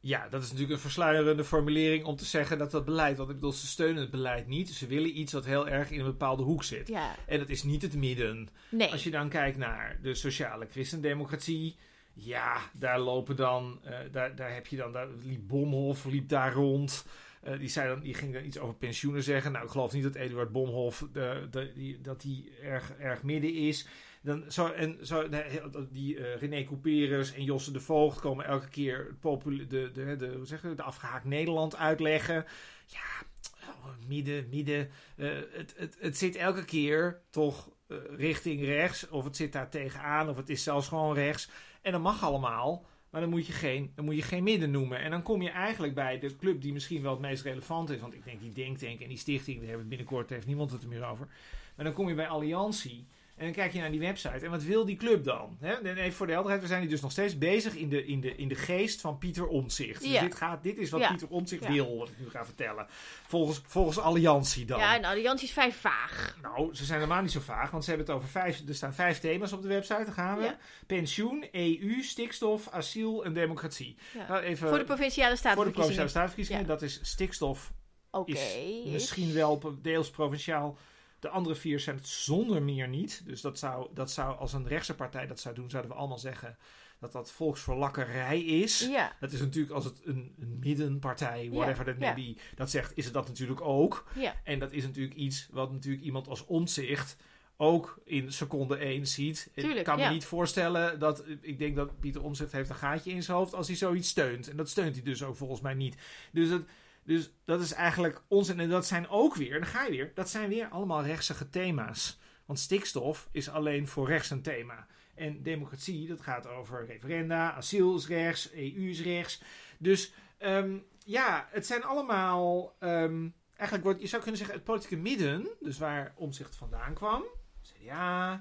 Ja, 0.03 0.29
dat 0.29 0.43
is 0.43 0.47
natuurlijk 0.49 0.75
een 0.75 0.81
versluierende 0.81 1.45
formulering 1.45 2.05
om 2.05 2.17
te 2.17 2.25
zeggen 2.25 2.59
dat 2.59 2.71
dat 2.71 2.85
beleid, 2.85 3.17
want 3.17 3.29
ik 3.29 3.35
bedoel, 3.35 3.53
ze 3.53 3.67
steunen 3.67 4.01
het 4.01 4.11
beleid 4.11 4.47
niet. 4.47 4.71
Ze 4.71 4.87
willen 4.87 5.19
iets 5.19 5.33
wat 5.33 5.45
heel 5.45 5.69
erg 5.69 5.91
in 5.91 5.99
een 5.99 6.05
bepaalde 6.05 6.43
hoek 6.43 6.63
zit. 6.65 6.89
Ja, 6.89 7.15
En 7.27 7.39
dat 7.39 7.49
is 7.49 7.63
niet 7.63 7.83
het 7.83 7.95
midden. 7.95 8.49
nee. 8.71 8.91
Als 8.93 9.05
je 9.05 9.11
dan 9.11 9.29
kijkt 9.29 9.57
naar 9.57 9.99
de 10.03 10.15
sociale 10.15 10.67
christendemocratie. 10.71 11.77
Ja, 12.13 12.57
daar 12.73 12.99
lopen 12.99 13.37
dan. 13.37 13.81
eh, 13.85 13.99
daar, 14.13 14.37
daar 14.37 14.55
heb 14.55 14.67
je 14.67 14.77
dan. 14.77 14.93
Daar 14.93 15.09
liep 15.25 15.49
Bomhof 15.49 16.05
liep 16.05 16.29
daar 16.29 16.53
rond. 16.53 17.07
Eh, 17.43 17.59
die, 17.59 17.69
zei 17.69 17.89
dan, 17.89 18.01
die 18.01 18.15
ging 18.15 18.33
dan 18.33 18.45
iets 18.45 18.59
over 18.59 18.75
pensioenen 18.75 19.23
zeggen. 19.23 19.53
Nou, 19.53 19.65
ik 19.65 19.71
geloof 19.71 19.93
niet 19.93 20.03
dat 20.03 20.15
Eduard 20.15 20.53
Bomhof. 20.53 21.07
de, 21.13 21.47
de, 21.51 21.73
die, 21.75 22.01
dat 22.01 22.21
die 22.21 22.51
erg, 22.63 22.93
erg 22.99 23.23
midden 23.23 23.55
is. 23.55 23.87
Dan 24.23 24.45
zo, 24.49 24.67
en 24.67 25.07
zo, 25.07 25.29
de- 25.29 25.87
die 25.91 26.17
eh, 26.19 26.37
René 26.41 26.65
Couperus 26.65 27.35
en 27.35 27.45
Josse 27.45 27.73
de 27.73 27.81
Voogd 27.81 28.21
komen 28.21 28.45
elke 28.45 28.69
keer 28.69 29.17
de, 29.21 29.91
de, 29.93 30.17
de, 30.17 30.33
hoe 30.37 30.47
zeg 30.47 30.63
je, 30.63 30.75
de 30.75 30.83
afgehaakt 30.83 31.25
Nederland 31.25 31.77
uitleggen. 31.77 32.45
Ja, 32.87 33.27
oh, 33.69 33.87
midden, 34.07 34.49
midden. 34.51 34.91
Eh, 35.17 35.29
het, 35.53 35.75
het, 35.77 35.97
het 36.01 36.19
zit 36.19 36.37
elke 36.37 36.65
keer 36.65 37.21
toch 37.31 37.71
eh, 37.87 37.97
richting 38.17 38.65
rechts. 38.65 39.09
Of 39.09 39.25
het 39.25 39.37
zit 39.37 39.53
daar 39.53 39.71
tegenaan. 39.71 40.29
Of 40.29 40.37
het 40.37 40.49
is 40.51 40.63
zelfs 40.63 40.89
gewoon 40.89 41.15
rechts. 41.15 41.51
En 41.83 41.93
dat 41.93 42.01
mag 42.01 42.23
allemaal. 42.23 42.87
Maar 43.11 43.21
dan 43.21 43.31
moet, 43.31 43.47
je 43.47 43.53
geen, 43.53 43.93
dan 43.95 44.05
moet 44.05 44.17
je 44.17 44.23
geen 44.23 44.43
midden 44.43 44.71
noemen. 44.71 45.01
En 45.01 45.11
dan 45.11 45.23
kom 45.23 45.43
je 45.43 45.51
eigenlijk 45.51 45.95
bij 45.95 46.19
de 46.19 46.37
club 46.37 46.61
die 46.61 46.73
misschien 46.73 47.03
wel 47.03 47.11
het 47.11 47.21
meest 47.21 47.43
relevant 47.43 47.91
is. 47.91 48.01
Want 48.01 48.15
ik 48.15 48.25
denk 48.25 48.41
die 48.41 48.53
Denktank 48.53 49.01
en 49.01 49.09
die 49.09 49.19
stichting, 49.19 49.57
daar 49.59 49.67
hebben 49.67 49.83
we 49.85 49.89
binnenkort, 49.89 50.31
heeft 50.31 50.47
niemand 50.47 50.71
het 50.71 50.83
er 50.83 50.89
meer 50.89 51.05
over. 51.05 51.29
Maar 51.77 51.85
dan 51.85 51.95
kom 51.95 52.09
je 52.09 52.15
bij 52.15 52.29
Alliantie. 52.29 53.07
En 53.41 53.47
dan 53.47 53.55
kijk 53.55 53.73
je 53.73 53.81
naar 53.81 53.91
die 53.91 54.01
website. 54.01 54.45
En 54.45 54.51
wat 54.51 54.63
wil 54.63 54.85
die 54.85 54.97
club 54.97 55.25
dan? 55.25 55.57
En 55.61 55.87
even 55.87 56.13
voor 56.13 56.27
de 56.27 56.33
helderheid, 56.33 56.63
we 56.63 56.69
zijn 56.69 56.81
hier 56.81 56.91
dus 56.91 57.01
nog 57.01 57.11
steeds 57.11 57.39
bezig 57.39 57.75
in 57.75 57.89
de, 57.89 58.07
in 58.07 58.21
de, 58.21 58.37
in 58.37 58.49
de 58.49 58.55
geest 58.55 59.01
van 59.01 59.19
Pieter 59.19 59.47
Omtzigt. 59.47 60.03
Dus 60.03 60.21
dit, 60.21 60.35
gaat, 60.35 60.63
dit 60.63 60.79
is 60.79 60.91
wat 60.91 61.01
Ja. 61.01 61.09
Pieter 61.09 61.29
Omtzigt 61.29 61.63
Ja. 61.63 61.73
wil, 61.73 61.99
wat 61.99 62.09
ik 62.09 62.19
nu 62.19 62.31
ga 62.31 62.45
vertellen. 62.45 62.87
Volgens, 63.27 63.61
volgens 63.67 63.99
Alliantie 63.99 64.65
dan. 64.65 64.79
Ja, 64.79 64.97
en 64.97 65.05
alliantie 65.05 65.47
is 65.47 65.53
vrij 65.53 65.73
vaag. 65.73 66.37
Nou, 66.43 66.75
ze 66.75 66.85
zijn 66.85 66.99
helemaal 67.01 67.23
niet 67.23 67.31
zo 67.31 67.41
vaag, 67.41 67.71
want 67.71 67.85
ze 67.85 67.91
hebben 67.91 68.09
het 68.09 68.17
over 68.17 68.29
vijf. 68.29 68.63
Er 68.69 68.75
staan 68.75 68.95
vijf 68.95 69.19
thema's 69.19 69.53
op 69.53 69.63
de 69.63 69.69
website. 69.69 70.05
Daar 70.05 70.15
gaan 70.15 70.39
we: 70.39 70.55
pensioen, 70.87 71.45
EU, 71.53 72.03
stikstof, 72.03 72.69
asiel 72.69 73.25
en 73.25 73.33
democratie. 73.33 73.97
Nou, 74.29 74.41
even 74.43 74.69
voor 74.69 74.79
de 74.79 74.85
provinciale 74.85 75.37
voor 75.37 75.65
de 75.65 75.71
provinciale 75.71 76.09
statenverkiezingen. 76.09 76.09
statenverkiezingen. 76.11 76.67
Dat 76.67 76.83
is 76.83 76.99
stikstof, 77.03 77.73
Oké. 78.11 78.33
is 78.33 78.93
misschien 78.93 79.33
wel 79.33 79.79
deels 79.83 80.11
provinciaal. 80.11 80.77
De 81.21 81.29
andere 81.29 81.55
vier 81.55 81.81
zijn 81.81 81.97
het 81.97 82.07
zonder 82.07 82.63
meer 82.63 82.89
niet. 82.89 83.23
Dus 83.25 83.41
dat 83.41 83.59
zou, 83.59 83.89
dat 83.95 84.11
zou 84.11 84.39
als 84.39 84.53
een 84.53 84.69
rechtse 84.69 84.95
partij 84.95 85.27
dat 85.27 85.41
zou 85.41 85.55
doen, 85.55 85.71
zouden 85.71 85.91
we 85.91 85.97
allemaal 85.97 86.19
zeggen 86.19 86.57
dat 86.99 87.13
dat 87.13 87.33
volksverlakkerij 87.33 88.41
is. 88.41 88.81
Ja, 88.81 89.17
Dat 89.21 89.33
is 89.33 89.41
natuurlijk 89.41 89.75
als 89.75 89.85
het 89.85 90.01
een, 90.05 90.35
een 90.41 90.59
middenpartij, 90.61 91.49
whatever 91.51 91.85
that 91.85 91.99
may 91.99 92.09
ja. 92.09 92.15
be, 92.15 92.37
dat 92.55 92.71
zegt, 92.71 92.93
is 92.97 93.05
het 93.05 93.15
dat 93.15 93.29
natuurlijk 93.29 93.61
ook. 93.61 94.09
ja. 94.15 94.35
En 94.45 94.59
dat 94.59 94.73
is 94.73 94.83
natuurlijk 94.83 95.15
iets 95.15 95.49
wat 95.51 95.73
natuurlijk 95.73 96.03
iemand 96.03 96.29
als 96.29 96.45
omzicht 96.47 97.17
ook 97.57 98.01
in 98.05 98.33
seconde 98.33 98.77
1 98.77 99.07
ziet. 99.07 99.51
ik 99.55 99.63
Tuurlijk, 99.63 99.85
kan 99.85 99.99
me 99.99 100.09
niet 100.09 100.25
voorstellen 100.25 100.99
dat... 100.99 101.25
Ik 101.41 101.59
denk 101.59 101.77
dat 101.77 102.01
Pieter 102.01 102.23
Omzicht 102.23 102.53
heeft 102.53 102.71
een 102.71 102.77
gaatje 102.77 103.11
in 103.11 103.23
zijn 103.23 103.37
hoofd 103.37 103.55
als 103.55 103.67
hij 103.67 103.77
zoiets 103.77 104.09
steunt. 104.09 104.49
En 104.49 104.57
dat 104.57 104.69
steunt 104.69 104.95
hij 104.95 105.05
dus 105.05 105.23
ook 105.23 105.37
volgens 105.37 105.61
mij 105.61 105.75
niet. 105.75 105.97
Dus 106.33 106.49
dat, 106.49 106.63
dus 107.05 107.33
dat 107.45 107.61
is 107.61 107.73
eigenlijk 107.73 108.23
onzin. 108.29 108.61
En 108.61 108.69
dat 108.69 108.87
zijn 108.87 109.09
ook 109.09 109.35
weer, 109.35 109.59
dan 109.59 109.67
ga 109.69 109.85
je 109.85 109.91
weer, 109.91 110.11
dat 110.15 110.29
zijn 110.31 110.49
weer 110.49 110.69
allemaal 110.69 111.03
rechtsige 111.03 111.51
thema's. 111.51 112.19
Want 112.47 112.59
stikstof 112.59 113.29
is 113.33 113.49
alleen 113.49 113.89
voor 113.89 114.07
rechts 114.09 114.31
een 114.31 114.43
thema. 114.43 114.87
En 115.15 115.43
democratie, 115.43 116.09
dat 116.09 116.21
gaat 116.21 116.47
over 116.47 116.87
referenda, 116.87 117.53
asiel 117.53 117.97
is 117.97 118.07
rechts, 118.09 118.53
EU 118.53 118.89
is 118.91 119.03
rechts. 119.03 119.43
Dus 119.79 120.13
ehm, 120.39 120.77
ja, 121.05 121.49
het 121.51 121.67
zijn 121.67 121.85
allemaal... 121.85 122.77
ehm, 122.79 123.29
eigenlijk 123.57 123.85
wordt, 123.85 124.01
je 124.01 124.07
zou 124.07 124.21
kunnen 124.23 124.39
zeggen, 124.41 124.57
het 124.57 124.65
politieke 124.67 124.97
midden, 124.97 125.49
dus 125.61 125.79
waar 125.79 126.13
omzicht 126.17 126.57
vandaan 126.57 126.95
kwam, 126.95 127.25
CDA, 127.63 128.33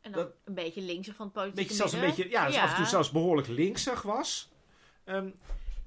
En 0.00 0.12
dan 0.12 0.22
Dat- 0.22 0.34
een 0.44 0.54
beetje 0.54 0.80
linkser 0.82 1.14
van 1.14 1.24
het 1.26 1.34
politieke 1.34 1.60
beetje, 1.62 1.76
zelfs 1.76 1.92
een 1.92 2.00
midden. 2.00 2.16
beetje, 2.16 2.30
ja, 2.38 2.46
dus 2.46 2.54
Ja. 2.54 2.62
af 2.62 2.70
en 2.70 2.76
toe 2.76 2.86
zelfs 2.86 3.10
behoorlijk 3.10 3.48
linksig 3.48 4.02
was, 4.02 4.50
ehm, 5.04 5.30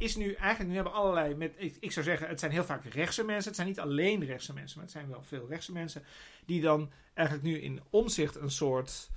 is 0.03 0.15
nu 0.15 0.33
eigenlijk, 0.33 0.69
nu 0.69 0.75
hebben 0.75 0.93
allerlei, 0.93 1.35
met, 1.35 1.53
ik, 1.57 1.75
ik 1.79 1.91
zou 1.91 2.05
zeggen, 2.05 2.27
het 2.27 2.39
zijn 2.39 2.51
heel 2.51 2.63
vaak 2.63 2.85
rechtse 2.85 3.23
mensen, 3.23 3.47
het 3.47 3.55
zijn 3.55 3.67
niet 3.67 3.79
alleen 3.79 4.25
rechtse 4.25 4.53
mensen, 4.53 4.77
maar 4.77 4.85
het 4.85 4.93
zijn 4.93 5.09
wel 5.09 5.23
veel 5.23 5.47
rechtse 5.49 5.71
mensen, 5.71 6.03
die 6.45 6.61
dan 6.61 6.91
eigenlijk 7.13 7.47
nu 7.47 7.61
in 7.61 7.81
omzicht 7.89 8.35
een 8.35 8.51
soort 8.51 9.09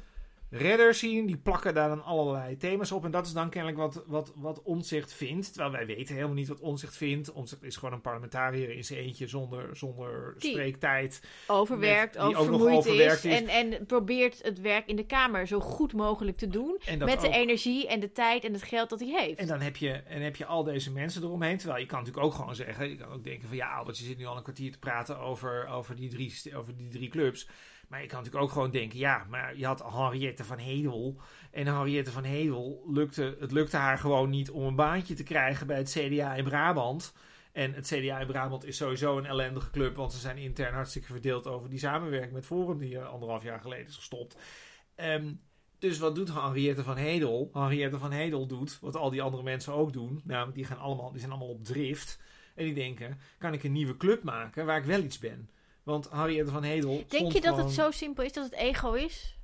redder 0.51 0.95
zien, 0.95 1.27
die 1.27 1.37
plakken 1.37 1.75
daar 1.75 1.89
dan 1.89 2.05
allerlei 2.05 2.57
thema's 2.57 2.93
op. 2.93 3.05
En 3.05 3.11
dat 3.11 3.27
is 3.27 3.33
dan 3.33 3.51
kennelijk 3.51 3.79
wat, 3.81 4.03
wat, 4.07 4.33
wat 4.37 4.63
Omtzigt 4.63 5.13
vindt. 5.13 5.53
Terwijl 5.53 5.73
wij 5.73 5.87
weten 5.87 6.15
helemaal 6.15 6.35
niet 6.35 6.49
wat 6.49 6.61
Omtzigt 6.61 6.97
vindt. 6.97 7.33
Omtzigt 7.33 7.63
is 7.63 7.77
gewoon 7.77 7.95
een 7.95 8.01
parlementariër 8.01 8.71
in 8.71 8.85
zijn 8.85 8.99
eentje 9.01 9.27
zonder, 9.27 9.77
zonder 9.77 10.35
Die- 10.39 10.51
spreektijd. 10.51 11.21
Overwerkt, 11.47 12.15
Met- 12.15 12.23
die 12.23 12.23
ook 12.23 12.33
nog 12.33 12.41
oververmoeid 12.41 12.77
overwerkt 12.77 13.25
is. 13.25 13.41
is. 13.41 13.41
En, 13.41 13.73
en 13.73 13.87
probeert 13.87 14.43
het 14.43 14.61
werk 14.61 14.87
in 14.87 14.97
de 14.97 15.07
Kamer 15.07 15.47
zo 15.47 15.61
goed 15.61 15.93
mogelijk 15.93 16.37
te 16.37 16.49
doen. 16.49 16.81
Met 16.99 17.21
de 17.21 17.27
ook- 17.27 17.35
energie 17.35 17.89
en 17.89 18.01
de 18.01 18.13
tijd 18.13 18.45
en 18.45 18.53
het 18.53 18.63
geld 18.63 18.91
dat 18.91 19.01
hij 19.01 19.09
heeft. 19.21 19.39
En 19.39 19.47
dan 19.47 19.61
heb 19.61 19.77
je, 19.77 19.91
en 19.93 20.21
heb 20.23 20.37
je 20.37 20.47
al 20.47 20.65
deze 20.65 20.93
mensen 20.93 21.23
eromheen. 21.23 21.57
Terwijl 21.59 21.81
je 21.81 21.87
kan 21.87 21.99
natuurlijk 21.99 22.27
ook 22.27 22.35
gewoon 22.35 22.55
zeggen. 22.55 22.89
Je 22.89 22.97
kan 22.97 23.13
ook 23.13 23.25
denken 23.25 23.49
van 23.49 23.57
ja, 23.57 23.75
Albert, 23.77 23.99
je 23.99 24.05
zit 24.05 24.19
nu 24.19 24.25
al 24.27 24.37
een 24.37 24.43
kwartier 24.43 24.73
te 24.73 24.79
praten 24.79 25.19
over, 25.19 25.67
over, 25.69 25.97
die, 25.97 26.09
drie, 26.11 26.57
over 26.57 26.77
die 26.77 26.89
drie 26.89 27.09
clubs. 27.09 27.49
Maar 27.89 28.03
je 28.03 28.07
kan 28.07 28.19
natuurlijk 28.19 28.45
ook 28.45 28.53
gewoon 28.53 28.71
denken, 28.71 28.99
ja, 28.99 29.27
maar 29.29 29.57
je 29.57 29.67
had 29.67 29.85
Henriette 29.93 30.45
van 30.45 30.59
Hedel. 30.59 31.21
En 31.51 31.67
Henriette 31.67 32.11
van 32.11 32.25
Hedel 32.25 32.85
lukte, 32.87 33.37
het 33.41 33.53
lukte 33.53 33.77
haar 33.77 33.99
gewoon 33.99 34.31
niet 34.31 34.51
om 34.51 34.63
een 34.63 34.75
baantje 34.75 35.15
te 35.15 35.23
krijgen 35.23 35.67
bij 35.67 35.77
het 35.77 35.91
CDA 35.91 36.35
in 36.35 36.45
Brabant. 36.45 37.15
En 37.53 37.73
het 37.73 37.87
CDA 37.87 38.19
in 38.19 38.27
Brabant 38.27 38.65
is 38.65 38.77
sowieso 38.77 39.19
een 39.19 39.27
ellendige 39.27 39.71
club, 39.71 39.97
want 39.97 40.13
ze 40.13 40.19
zijn 40.19 40.37
intern 40.37 40.75
hartstikke 40.75 41.13
verdeeld 41.13 41.47
over 41.47 41.71
die 41.71 41.79
samenwerking 41.79 42.33
met 42.33 42.47
Forum, 42.47 42.79
die 42.79 42.99
eh, 42.99 43.09
anderhalf 43.09 43.43
jaar 43.43 43.61
geleden 43.61 43.87
is 43.87 43.97
gestopt. 43.97 44.37
Ehm, 44.95 45.33
dus 45.79 45.99
wat 45.99 46.15
doet 46.15 46.35
Henriette 46.35 46.83
van 46.83 46.97
Hedel? 46.97 47.51
Henriette 47.53 47.99
van 47.99 48.11
Hedel 48.11 48.47
doet 48.47 48.79
wat 48.81 48.97
al 48.97 49.11
die 49.11 49.23
andere 49.23 49.43
mensen 49.43 49.73
ook 49.73 49.93
doen. 49.93 50.21
Namelijk, 50.25 50.57
die, 50.57 50.65
gaan 50.65 50.79
allemaal, 50.79 51.11
die 51.11 51.21
zijn 51.21 51.31
allemaal 51.31 51.51
op 51.51 51.65
drift. 51.65 52.21
En 52.55 52.65
die 52.65 52.75
denken, 52.75 53.19
kan 53.39 53.53
ik 53.53 53.65
een 53.65 53.73
nieuwe 53.73 53.97
club 53.97 54.23
maken 54.23 54.67
waar 54.67 54.79
ik 54.79 54.85
wel 54.85 55.03
iets 55.03 55.19
ben? 55.19 55.51
Want 55.87 56.11
Henriette 56.11 56.51
van 56.53 56.63
Hedel 56.63 57.05
Denk 57.09 57.33
je 57.33 57.41
dat 57.41 57.55
gewoon- 57.55 57.65
het 57.67 57.75
zo 57.75 57.91
simpel 57.91 58.25
is 58.25 58.33
dat 58.33 58.45
het 58.45 58.53
ego 58.55 58.93
is? 58.93 59.39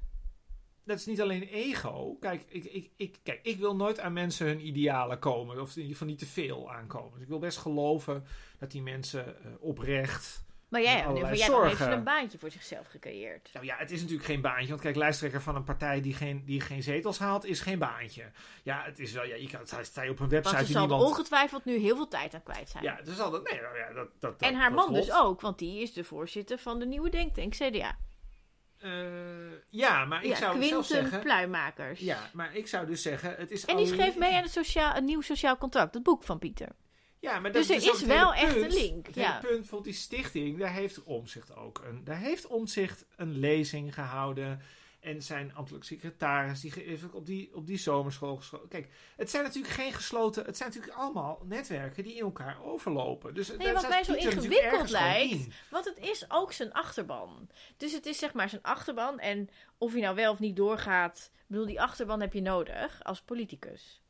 dat 0.85 0.98
is 0.98 1.07
niet 1.07 1.20
alleen 1.20 1.42
ego. 1.42 2.16
Kijk 2.20 2.44
ik, 2.48 2.64
ik, 2.64 2.90
ik, 2.96 3.18
kijk, 3.22 3.40
ik 3.42 3.59
wil 3.59 3.76
nooit 3.76 4.00
aan 4.00 4.12
mensen 4.12 4.46
hun 4.46 4.66
idealen 4.66 5.18
komen. 5.18 5.61
Of 5.61 5.68
in 5.70 5.76
ieder 5.76 5.92
geval 5.92 6.07
niet 6.09 6.18
te 6.18 6.26
veel 6.26 6.72
aankomen. 6.72 7.12
Dus 7.12 7.22
ik 7.22 7.28
wil 7.28 7.38
best 7.38 7.59
geloven 7.59 8.24
dat 8.59 8.70
die 8.70 8.83
mensen 8.83 9.26
eh, 9.26 9.50
oprecht 9.61 10.44
Maar 10.72 10.82
jij, 10.82 11.06
nu 11.06 11.20
jij 11.35 11.48
dan 11.48 11.66
heeft 11.66 11.78
ze 11.78 11.90
een 11.90 12.04
baantje 12.04 12.38
voor 12.38 12.50
zichzelf 12.50 12.87
gecreëerd. 12.87 13.50
Nou 13.52 13.66
ja, 13.66 13.76
het 13.76 13.90
is 13.90 14.00
natuurlijk 14.00 14.26
geen 14.26 14.40
baantje. 14.40 14.68
Want 14.68 14.80
kijk, 14.80 14.96
lijsttrekker 14.96 15.42
van 15.42 15.56
een 15.56 15.64
partij 15.64 16.00
die 16.00 16.14
geen, 16.14 16.42
die 16.44 16.61
geen 16.61 16.82
zetels 16.82 17.18
haalt, 17.18 17.44
is 17.44 17.61
geen 17.61 17.78
baantje. 17.78 18.30
Ja, 18.62 18.82
het 18.85 18.98
is 18.98 19.12
wel, 19.12 19.24
ja, 19.24 19.35
je 19.35 19.48
kan, 19.48 19.61
het 19.61 19.87
sta 19.87 20.02
je 20.02 20.11
op 20.11 20.20
een 20.20 20.28
Want 20.28 20.30
website 20.30 20.58
ze 20.58 20.64
die 20.64 20.72
zal 20.72 20.87
niemand... 20.87 21.11
ongetwijfeld 21.11 21.64
nu 21.64 21.76
heel 21.76 21.96
veel 21.96 22.08
tijd 22.08 22.35
aan 22.35 22.42
kwijt 22.42 22.68
zijn. 22.68 22.85
Ja, 22.85 23.00
dus 23.04 23.20
al 23.20 23.30
dat, 23.30 23.50
nee, 23.50 23.61
nou 23.61 23.76
ja, 23.76 23.92
dat, 23.92 24.08
dat, 24.18 24.40
en 24.40 24.54
haar 24.54 24.72
dat 24.72 24.87
man 24.87 24.94
dus 24.94 25.12
ook, 25.12 25.40
want 25.40 25.58
die 25.58 25.82
is 25.82 25.92
de 25.92 26.04
voorzitter 26.04 26.58
van 26.58 26.78
de 26.78 26.87
nieuwe 26.87 27.11
denktank 27.11 27.52
CDA. 27.54 27.98
Eh, 28.78 28.90
ja, 29.68 30.04
maar 30.04 30.24
ik 30.24 30.30
ja, 30.30 30.37
zou 30.37 30.52
zelf 30.52 30.68
Quinten 30.68 30.85
zeggen... 30.85 31.20
Pluimakers. 31.20 32.00
Ja, 32.00 32.30
maar 32.32 32.56
ik 32.56 32.68
zou 32.68 32.87
dus 32.87 33.02
zeggen, 33.02 33.35
het 33.37 33.50
is 33.50 33.64
En 33.64 33.76
die 33.76 33.87
schreef 33.87 34.16
mee 34.16 34.35
aan 34.35 34.42
het 34.42 34.52
sociaal, 34.52 34.96
een 34.96 35.04
nieuw 35.04 35.20
sociaal 35.20 35.58
contract, 35.58 35.94
het 35.94 36.02
boek 36.02 36.22
van 36.22 36.38
Pieter. 36.38 36.68
Ja, 37.22 37.38
maar 37.38 37.52
Dus 37.52 37.70
er 37.70 37.76
ook 37.76 37.94
is 37.94 38.02
wel 38.02 38.35
echt 38.35 38.52
punt. 38.54 38.64
een 38.64 38.72
link, 38.72 39.06
Het 39.06 39.14
ja. 39.14 39.38
punt, 39.38 39.56
bijvoorbeeld 39.56 39.85
die 39.85 40.02
stichting, 40.02 40.58
daar 40.58 40.72
heeft 40.72 41.02
Omzicht 41.02 41.56
ook 41.56 41.82
een... 41.87 42.04
Daar 42.04 42.18
heeft 42.18 42.46
Omzicht 42.46 43.04
een 43.16 43.38
lezing 43.38 43.94
gehouden. 43.94 44.61
En 45.00 45.22
zijn 45.22 45.54
ambtelijk 45.54 45.85
secretaris, 45.85 46.61
die 46.61 46.72
heeft 46.76 47.04
ook 47.04 47.14
op 47.14 47.26
die, 47.26 47.54
op 47.54 47.66
die 47.66 47.78
zomerschool 47.78 48.37
geschoten. 48.37 48.68
Kijk, 48.68 48.88
het 49.16 49.30
zijn 49.30 49.44
natuurlijk 49.44 49.74
geen 49.74 49.92
gesloten... 49.92 50.44
Het 50.44 50.56
zijn 50.56 50.68
natuurlijk 50.68 50.98
allemaal 50.98 51.40
netwerken 51.44 52.04
die 52.04 52.14
in 52.14 52.22
elkaar 52.22 52.64
overlopen. 52.64 53.35
Dus 53.35 53.56
Nee, 53.56 53.72
wat 53.72 53.88
mij 53.88 54.04
zo 54.04 54.12
ingewikkeld 54.12 54.90
lijkt. 54.90 55.32
in. 55.32 55.52
Want 55.70 55.85
het 55.85 55.98
is 55.98 56.24
ook 56.28 56.52
zijn 56.52 56.72
achterban. 56.72 57.48
Dus 57.76 57.92
het 57.92 58.06
is 58.06 58.18
zeg 58.18 58.32
maar 58.32 58.48
zijn 58.48 58.62
achterban. 58.62 59.18
En 59.18 59.48
of 59.78 59.92
hij 59.92 60.00
nou 60.00 60.14
wel 60.14 60.32
of 60.32 60.38
niet 60.38 60.56
doorgaat. 60.56 61.30
Ik 61.35 61.44
bedoel, 61.46 61.66
die 61.66 61.80
achterban 61.80 62.20
heb 62.20 62.32
je 62.32 62.42
nodig 62.42 63.04
als 63.04 63.20
politicus. 63.22 64.01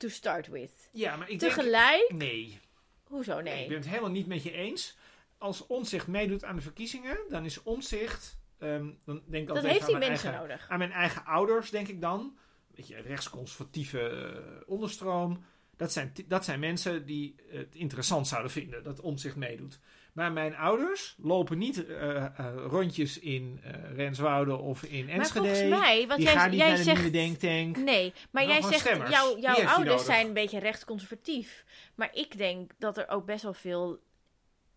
To 0.00 0.08
start 0.08 0.46
with. 0.46 0.88
Ja, 0.92 1.16
maar 1.16 1.28
ik 1.30 1.38
denk... 1.38 1.52
Tegelijk. 1.52 2.12
Nee. 2.12 2.60
Hoezo 3.04 3.40
Nee, 3.40 3.54
nee? 3.54 3.62
ik 3.62 3.68
ben 3.68 3.76
het 3.76 3.88
helemaal 3.88 4.10
niet 4.10 4.26
met 4.26 4.42
je 4.42 4.52
eens. 4.52 4.96
Als 5.38 5.66
Omzicht 5.66 6.06
meedoet 6.06 6.44
aan 6.44 6.56
de 6.56 6.62
verkiezingen, 6.62 7.18
dan 7.28 7.44
is 7.44 7.62
Omzicht... 7.62 8.38
ehm, 8.58 8.90
dan 9.04 9.22
denk 9.26 9.42
ik 9.42 9.48
altijd 9.48 9.66
heeft 9.66 9.84
aan 9.84 9.90
hij 9.90 9.98
mijn 9.98 10.10
mensen 10.10 10.30
eigen, 10.30 10.48
nodig. 10.48 10.68
aan 10.68 10.78
mijn 10.78 10.92
eigen 10.92 11.24
ouders, 11.24 11.70
denk 11.70 11.88
ik 11.88 12.00
dan. 12.00 12.38
Weet 12.74 12.88
je, 12.88 12.96
rechtsconservatieve 12.96 14.00
eh, 14.00 14.62
onderstroom. 14.66 15.44
Dat 15.76 15.92
zijn, 15.92 16.12
dat 16.26 16.44
zijn 16.44 16.60
mensen 16.60 17.06
die 17.06 17.34
het 17.48 17.74
interessant 17.74 18.28
zouden 18.28 18.50
vinden 18.50 18.82
dat 18.82 19.00
Omzicht 19.00 19.36
meedoet. 19.36 19.78
Maar 20.12 20.32
mijn 20.32 20.56
ouders 20.56 21.14
lopen 21.18 21.58
niet 21.58 21.86
eh, 21.86 22.24
eh, 22.24 22.30
rondjes 22.66 23.18
in 23.18 23.60
eh 23.64 23.72
Renswoude 23.96 24.56
of 24.56 24.82
in 24.82 25.04
Maar 25.06 25.14
Enschede. 25.14 25.46
volgens 25.46 25.68
mij, 25.80 26.06
want 26.06 26.18
die 26.18 26.28
jij, 26.28 26.36
gaan 26.36 26.50
niet 26.50 26.58
jij 26.58 26.68
naar 26.68 26.76
de 26.76 26.82
zegt. 26.82 26.96
nieuwe 26.96 27.16
denktank. 27.16 27.76
Nee, 27.76 28.12
maar 28.30 28.44
Nou, 28.46 28.54
jij 28.60 28.62
zegt, 28.70 28.80
stemmers. 28.80 29.10
jouw, 29.10 29.38
jouw 29.38 29.66
ouders 29.66 30.04
zijn 30.04 30.26
een 30.26 30.32
beetje 30.32 30.58
rechtsconservatief. 30.58 31.64
Maar 31.94 32.10
ik 32.12 32.38
denk 32.38 32.70
dat 32.78 32.98
er 32.98 33.08
ook 33.08 33.24
best 33.26 33.42
wel 33.42 33.54
veel 33.54 33.98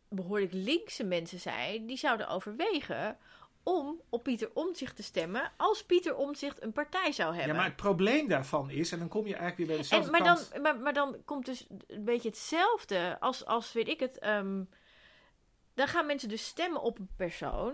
behoorlijk 0.09 0.53
linkse 0.53 1.03
mensen 1.03 1.39
zijn 1.39 1.85
die 1.85 1.97
zouden 1.97 2.27
overwegen 2.27 3.17
om 3.63 4.01
op 4.09 4.23
Pieter 4.23 4.49
Omtzigt 4.53 4.95
te 4.95 5.03
stemmen 5.03 5.51
als 5.57 5.83
Pieter 5.85 6.15
Omtzigt 6.15 6.63
een 6.63 6.71
partij 6.71 7.11
zou 7.11 7.29
hebben. 7.33 7.51
Ja, 7.51 7.55
maar 7.59 7.65
het 7.69 7.75
probleem 7.75 8.27
daarvan 8.27 8.69
is, 8.69 8.91
en 8.91 8.99
dan 8.99 9.07
kom 9.07 9.27
je 9.27 9.35
eigenlijk 9.35 9.57
weer 9.57 9.67
bij 9.67 9.77
dezelfde 9.77 10.05
en, 10.05 10.11
maar, 10.23 10.33
kant. 10.33 10.49
dan, 10.53 10.61
maar, 10.61 10.77
maar 10.79 10.93
dan 10.93 11.17
komt 11.25 11.45
dus 11.45 11.67
een 11.87 12.03
beetje 12.05 12.29
hetzelfde 12.29 13.17
als, 13.19 13.45
als 13.45 13.73
weet 13.73 13.87
ik 13.87 13.99
het. 13.99 14.19
ehm, 14.19 14.61
dan 15.73 15.87
gaan 15.87 16.05
mensen 16.05 16.29
dus 16.29 16.45
stemmen 16.45 16.81
op 16.81 16.99
een 16.99 17.09
persoon. 17.15 17.73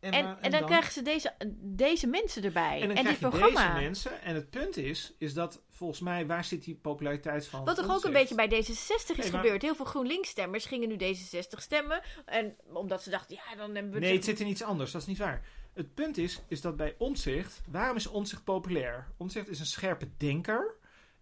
En, 0.00 0.50
dan, 0.50 0.64
krijgen 0.64 0.92
ze 0.92 1.02
deze, 1.02 1.34
deze 1.56 2.06
mensen 2.06 2.44
erbij. 2.44 2.80
En 2.80 2.86
dan 2.86 2.96
krijg 2.96 3.08
dit 3.08 3.18
je 3.18 3.28
programma. 3.28 3.72
deze 3.74 3.84
mensen. 3.84 4.22
En 4.22 4.34
het 4.34 4.50
punt 4.50 4.76
is, 4.76 5.14
is 5.18 5.34
dat 5.34 5.62
volgens 5.70 6.00
mij, 6.00 6.26
waar 6.26 6.44
zit 6.44 6.64
die 6.64 6.74
populariteit 6.74 7.46
van? 7.46 7.64
Wat 7.64 7.76
toch 7.76 7.90
ook 7.90 8.04
een 8.04 8.12
beetje 8.12 8.34
bij 8.34 8.46
D66 8.46 8.56
is 8.56 9.16
Nee, 9.16 9.30
maar- 9.30 9.40
gebeurd. 9.40 9.62
Heel 9.62 9.74
veel 9.74 9.84
GroenLinks-stemmers 9.84 10.66
gingen 10.66 10.88
nu 10.88 10.96
D66 10.96 11.58
stemmen. 11.58 12.02
En 12.24 12.56
omdat 12.72 13.02
ze 13.02 13.10
dachten, 13.10 13.36
ja, 13.36 13.56
dan 13.56 13.74
hebben 13.74 13.92
we... 13.92 13.98
Nee, 13.98 14.14
het 14.14 14.24
zit 14.24 14.40
in 14.40 14.46
iets 14.46 14.62
anders. 14.62 14.90
Dat 14.92 15.00
is 15.00 15.06
niet 15.06 15.18
waar. 15.18 15.42
Het 15.74 15.94
punt 15.94 16.18
is, 16.18 16.40
is 16.48 16.60
dat 16.60 16.76
bij 16.76 16.94
Omtzigt, 16.98 17.60
waarom 17.70 17.96
is 17.96 18.06
Omtzigt 18.06 18.44
populair? 18.44 19.06
Omtzigt 19.16 19.48
is 19.48 19.60
een 19.60 19.66
scherpe 19.66 20.08
denker, 20.16 20.74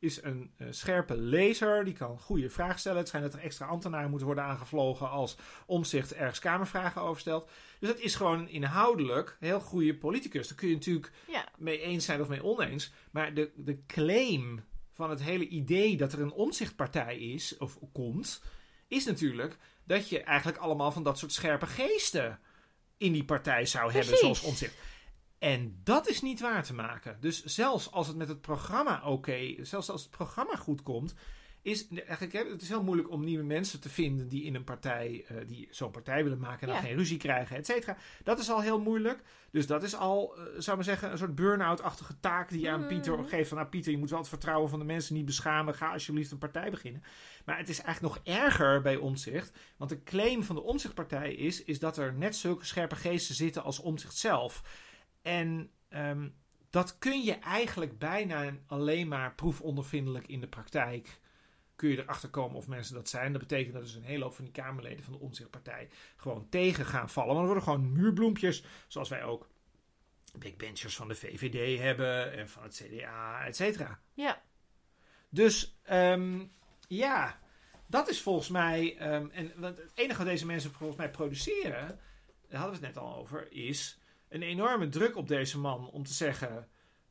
is 0.05 0.23
een 0.23 0.51
eh, 0.57 0.67
scherpe 0.71 1.17
lezer, 1.17 1.85
die 1.85 1.95
kan 1.95 2.19
goede 2.21 2.51
vragen 2.51 2.79
stellen. 2.79 2.99
Het 2.99 3.09
schijnt 3.09 3.27
dat 3.27 3.35
er 3.41 3.47
extra 3.47 3.67
ambtenaren 3.67 4.09
moeten 4.09 4.27
worden 4.27 4.45
aangevlogen 4.45 5.11
als 5.11 5.37
Omtzigt 5.67 6.15
ergens 6.15 6.39
kamervragen 6.39 7.03
over 7.03 7.21
stelt. 7.21 7.51
Dus 7.79 7.89
dat 7.89 7.99
is 7.99 8.15
gewoon 8.15 8.39
een 8.39 8.49
inhoudelijk 8.49 9.37
heel 9.41 9.61
goede 9.61 9.95
politicus. 9.97 10.49
Daar 10.49 10.57
kun 10.57 10.69
je 10.69 10.75
natuurlijk 10.75 11.13
Ja. 11.29 11.49
mee 11.59 11.81
eens 11.81 12.05
zijn 12.05 12.21
of 12.21 12.29
mee 12.29 12.45
oneens. 12.45 12.93
Maar 13.11 13.35
de, 13.35 13.51
de 13.57 13.87
claim 13.87 14.65
van 14.93 15.11
het 15.11 15.23
hele 15.23 15.49
idee 15.49 15.97
dat 15.97 16.13
er 16.13 16.21
een 16.21 16.33
omzichtpartij 16.33 17.19
is, 17.19 17.57
of 17.59 17.79
komt, 17.93 18.43
is 18.89 19.05
natuurlijk 19.05 19.57
dat 19.85 20.09
je 20.09 20.21
eigenlijk 20.23 20.59
allemaal 20.59 20.93
van 20.93 21.03
dat 21.03 21.19
soort 21.19 21.33
scherpe 21.33 21.67
geesten 21.67 22.39
in 22.97 23.13
die 23.13 23.25
partij 23.25 23.67
zou 23.67 23.93
hebben, 23.93 24.17
zoals 24.19 24.43
omzicht. 24.43 24.75
En 25.45 25.81
dat 25.83 26.09
is 26.09 26.23
niet 26.23 26.41
waar 26.41 26.65
te 26.65 26.75
maken. 26.75 27.17
Dus 27.21 27.45
zelfs 27.45 27.91
als 27.91 28.07
het 28.07 28.17
met 28.17 28.29
het 28.29 28.41
programma 28.41 29.03
oké, 29.05 29.55
zelfs 29.65 29.91
als 29.91 30.03
het 30.03 30.11
programma 30.11 30.57
goed 30.57 30.83
komt, 30.83 31.15
is 31.63 31.89
eigenlijk 31.89 32.33
het 32.33 32.63
is 32.63 32.69
heel 32.69 32.83
moeilijk 32.83 33.11
om 33.11 33.25
nieuwe 33.25 33.45
mensen 33.45 33.81
te 33.81 33.89
vinden 33.89 34.29
die 34.29 34.45
in 34.45 34.55
een 34.55 34.65
partij, 34.65 35.25
eh, 35.29 35.37
die 35.47 35.69
zo'n 35.71 35.91
partij 35.91 36.23
willen 36.23 36.39
maken 36.39 36.61
en 36.61 36.67
dan 36.67 36.77
Ja. 36.77 36.83
geen 36.83 36.97
ruzie 36.97 37.17
krijgen, 37.19 37.57
et 37.57 37.67
cetera. 37.67 37.97
Dat 38.25 38.39
is 38.39 38.51
al 38.51 38.61
heel 38.61 38.81
moeilijk. 38.81 39.23
Dus 39.51 39.67
dat 39.67 39.83
is 39.83 39.95
al, 39.95 40.37
eh, 40.37 40.43
zou 40.43 40.57
ik 40.57 40.75
maar 40.75 40.85
zeggen, 40.85 41.11
een 41.11 41.19
soort 41.19 41.35
burn-out-achtige 41.35 42.21
taak 42.21 42.49
die 42.49 42.61
je 42.61 42.71
aan. 42.71 42.87
Pieter 42.87 43.25
geeft. 43.25 43.49
Van, 43.49 43.59
nou 43.59 43.71
Pieter, 43.71 43.93
je 43.93 43.99
moet 43.99 44.11
wel 44.11 44.19
het 44.19 44.29
vertrouwen 44.29 44.71
van 44.71 44.79
de 44.79 44.85
mensen 44.85 45.15
niet 45.15 45.25
beschamen. 45.25 45.75
Ga 45.75 45.93
alsjeblieft 45.93 46.31
een 46.31 46.39
partij 46.39 46.71
beginnen. 46.71 47.03
Maar 47.45 47.59
het 47.59 47.69
is 47.69 47.81
eigenlijk 47.81 48.15
nog 48.15 48.37
erger 48.37 48.81
bij 48.83 48.97
Omzicht. 48.97 49.53
Want 49.77 49.91
de 49.91 50.03
claim 50.03 50.43
van 50.43 50.55
de 50.55 50.63
Omzichtpartij 50.63 51.35
is, 51.35 51.65
is 51.65 51.79
dat 51.79 51.97
er 51.97 52.15
net 52.15 52.37
zulke 52.37 52.65
scherpe 52.65 52.97
geesten 52.97 53.35
zitten 53.35 53.63
als 53.63 53.81
Omzicht 53.81 54.17
zelf. 54.17 54.63
En 55.25 55.71
ehm, 55.89 56.29
dat 56.71 56.99
kun 56.99 57.23
je 57.23 57.33
eigenlijk 57.33 57.99
bijna 57.99 58.53
alleen 58.67 59.09
maar 59.09 59.35
proefondervindelijk 59.35 60.27
in 60.27 60.41
de 60.41 60.49
praktijk. 60.49 61.21
Kun 61.77 61.89
je 61.89 62.03
erachter 62.03 62.29
komen 62.29 62.57
of 62.57 62.69
mensen 62.69 62.95
dat 62.95 63.09
zijn. 63.09 63.33
Dat 63.33 63.41
betekent 63.41 63.75
dat 63.75 63.83
dus 63.83 63.95
een 63.95 64.03
hele 64.03 64.25
hoop 64.25 64.35
van 64.35 64.45
die 64.45 64.53
Kamerleden 64.53 65.05
van 65.05 65.13
de 65.13 65.19
Omzichtpartij 65.19 65.89
gewoon 66.17 66.49
tegen 66.49 66.87
gaan 66.87 67.11
vallen. 67.11 67.35
Want 67.35 67.41
er 67.41 67.47
worden 67.55 67.65
gewoon 67.65 67.93
muurbloempjes, 67.93 68.65
zoals 68.89 69.09
wij 69.09 69.25
ook 69.25 69.49
backbenchers 70.39 70.97
van 70.97 71.09
de 71.09 71.15
VVD 71.15 71.81
hebben 71.81 72.33
en 72.33 72.49
van 72.49 72.63
het 72.63 72.83
CDA, 72.85 73.45
et 73.47 73.57
cetera. 73.57 74.01
Ja. 74.15 74.43
Dus 75.29 75.79
ehm, 75.83 76.47
ja, 76.89 77.41
dat 77.87 78.09
is 78.09 78.21
volgens 78.23 78.49
mij. 78.49 78.97
ehm, 78.99 79.29
en 79.31 79.53
want 79.57 79.77
het 79.77 79.93
enige 79.95 80.19
wat 80.19 80.27
deze 80.27 80.47
mensen 80.47 80.73
volgens 80.73 80.99
mij 80.99 81.11
produceren, 81.11 82.01
daar 82.49 82.61
hadden 82.61 82.81
we 82.81 82.87
het 82.87 82.95
net 82.95 83.05
al 83.05 83.17
over, 83.17 83.53
is 83.53 83.99
een 84.29 84.43
enorme 84.43 84.89
druk 84.89 85.17
op 85.17 85.29
deze 85.29 85.59
man 85.59 85.91
om 85.91 86.05
te 86.05 86.13
zeggen. 86.13 86.69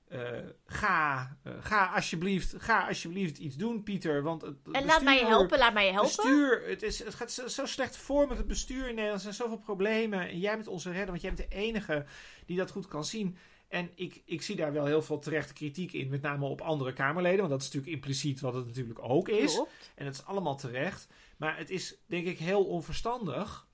eh, 0.08 0.20
ga, 0.66 1.38
eh, 1.44 1.54
ga, 1.60 1.86
alsjeblieft, 1.96 2.56
ga 2.58 2.88
alsjeblieft 2.88 3.38
iets 3.38 3.56
doen, 3.56 3.84
Pieter. 3.84 4.24
Want 4.24 4.42
het 4.42 4.56
En 4.72 4.86
laat 4.86 5.04
mij 5.04 5.20
helpen, 5.20 5.58
laat 5.58 5.74
mij 5.74 5.92
helpen. 5.92 6.16
Bestuur, 6.16 6.68
het, 6.68 6.84
is, 6.84 7.00
het 7.00 7.16
gaat 7.16 7.32
zo, 7.32 7.48
zo 7.48 7.66
slecht 7.66 7.98
voor 7.98 8.28
met 8.28 8.38
het 8.38 8.48
bestuur 8.48 8.88
in 8.88 8.96
Nederland. 8.96 9.14
Er 9.14 9.34
zijn 9.34 9.34
zoveel 9.34 9.58
problemen. 9.64 10.30
En 10.30 10.40
jij 10.40 10.56
bent 10.56 10.68
onze 10.68 10.90
redder, 10.90 11.08
want 11.10 11.22
jij 11.22 11.34
bent 11.34 11.50
de 11.50 11.56
enige 11.56 12.06
die 12.46 12.58
dat 12.58 12.72
goed 12.72 12.88
kan 12.88 13.06
zien. 13.06 13.38
En 13.68 13.92
ik, 13.96 14.22
ik 14.26 14.42
zie 14.42 14.56
daar 14.56 14.74
wel 14.74 14.86
heel 14.86 15.02
veel 15.02 15.20
terechte 15.20 15.54
kritiek 15.54 15.94
in, 15.94 16.10
met 16.10 16.22
name 16.22 16.46
op 16.46 16.62
andere 16.62 16.94
Kamerleden. 16.94 17.40
Want 17.40 17.50
dat 17.50 17.60
is 17.62 17.66
natuurlijk 17.66 17.94
impliciet 17.94 18.40
wat 18.40 18.54
het 18.54 18.66
natuurlijk 18.66 19.00
ook 19.02 19.30
is. 19.30 19.54
Klopt. 19.54 19.92
En 19.96 20.06
het 20.06 20.16
is 20.16 20.26
allemaal 20.26 20.58
terecht. 20.58 21.08
Maar 21.38 21.58
het 21.58 21.70
is 21.70 21.96
denk 22.06 22.26
ik 22.26 22.40
heel 22.40 22.66
onverstandig. 22.66 23.68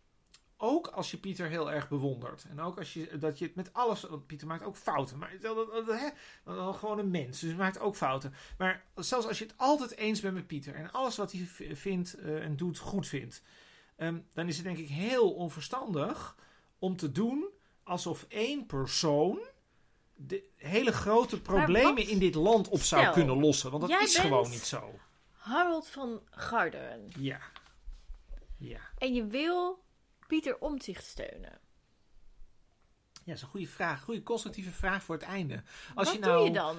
Ook 0.62 0.88
als 0.88 1.12
je 1.12 1.18
Pieter 1.18 1.48
heel 1.50 1.72
erg 1.72 1.90
bewondert. 1.90 2.46
En 2.50 2.60
ook 2.62 2.78
als 2.78 2.94
je 2.94 3.18
dat 3.18 3.40
je 3.40 3.46
het 3.46 3.56
met 3.56 3.74
alles. 3.74 4.02
Want 4.02 4.28
Pieter 4.28 4.48
maakt 4.48 4.64
ook 4.64 4.76
fouten. 4.76 5.18
Maar 5.18 5.32
hè, 5.42 6.10
gewoon 6.74 7.00
een 7.00 7.12
mens. 7.12 7.40
Dus 7.40 7.50
hij 7.50 7.58
maakt 7.60 7.80
ook 7.80 7.96
fouten. 7.96 8.34
Maar 8.58 8.84
zelfs 8.96 9.28
als 9.28 9.40
je 9.40 9.46
het 9.46 9.54
altijd 9.58 9.96
eens 9.96 10.20
bent 10.22 10.34
met 10.34 10.48
Pieter. 10.48 10.76
En 10.76 10.92
alles 10.92 11.18
wat 11.18 11.32
hij 11.32 11.48
vindt 11.76 12.14
eh, 12.14 12.44
en 12.44 12.56
doet 12.56 12.78
goed 12.78 13.08
vindt. 13.08 13.44
ehm, 13.96 14.20
dan 14.34 14.48
is 14.48 14.56
het 14.56 14.66
denk 14.66 14.78
ik 14.78 14.88
heel 14.90 15.32
onverstandig 15.34 16.36
om 16.80 16.96
te 16.98 17.12
doen 17.12 17.46
alsof 17.84 18.26
één 18.30 18.66
persoon. 18.66 19.40
De 20.16 20.44
hele 20.56 20.92
grote 20.92 21.42
problemen 21.42 21.96
wat- 21.96 22.06
in 22.08 22.20
dit 22.20 22.36
land 22.36 22.68
op 22.68 22.82
zou 22.82 23.02
Stel, 23.02 23.14
kunnen 23.14 23.40
lossen. 23.40 23.72
Want 23.72 23.88
dat 23.88 24.02
is 24.02 24.18
gewoon 24.18 24.50
niet 24.50 24.66
zo. 24.66 25.00
Harold 25.32 25.88
van 25.88 26.22
Garderen. 26.30 27.08
Ja. 27.18 27.40
Ja. 28.58 28.80
En 28.98 29.14
je 29.14 29.26
wil 29.28 29.84
Pieter 30.30 30.60
Omtzigt 30.60 31.06
steunen. 31.06 31.60
Ja, 33.14 33.26
dat 33.26 33.36
is 33.36 33.42
een 33.42 33.48
goede 33.48 33.68
vraag. 33.68 34.02
Goede 34.02 34.24
constructieve 34.24 34.72
vraag 34.72 35.04
voor 35.04 35.16
het 35.16 35.24
einde. 35.24 35.64
Als 35.96 36.08
Wat 36.08 36.16
je 36.16 36.20
nou, 36.20 36.38
doe 36.38 36.48
je 36.48 36.54
dan? 36.54 36.78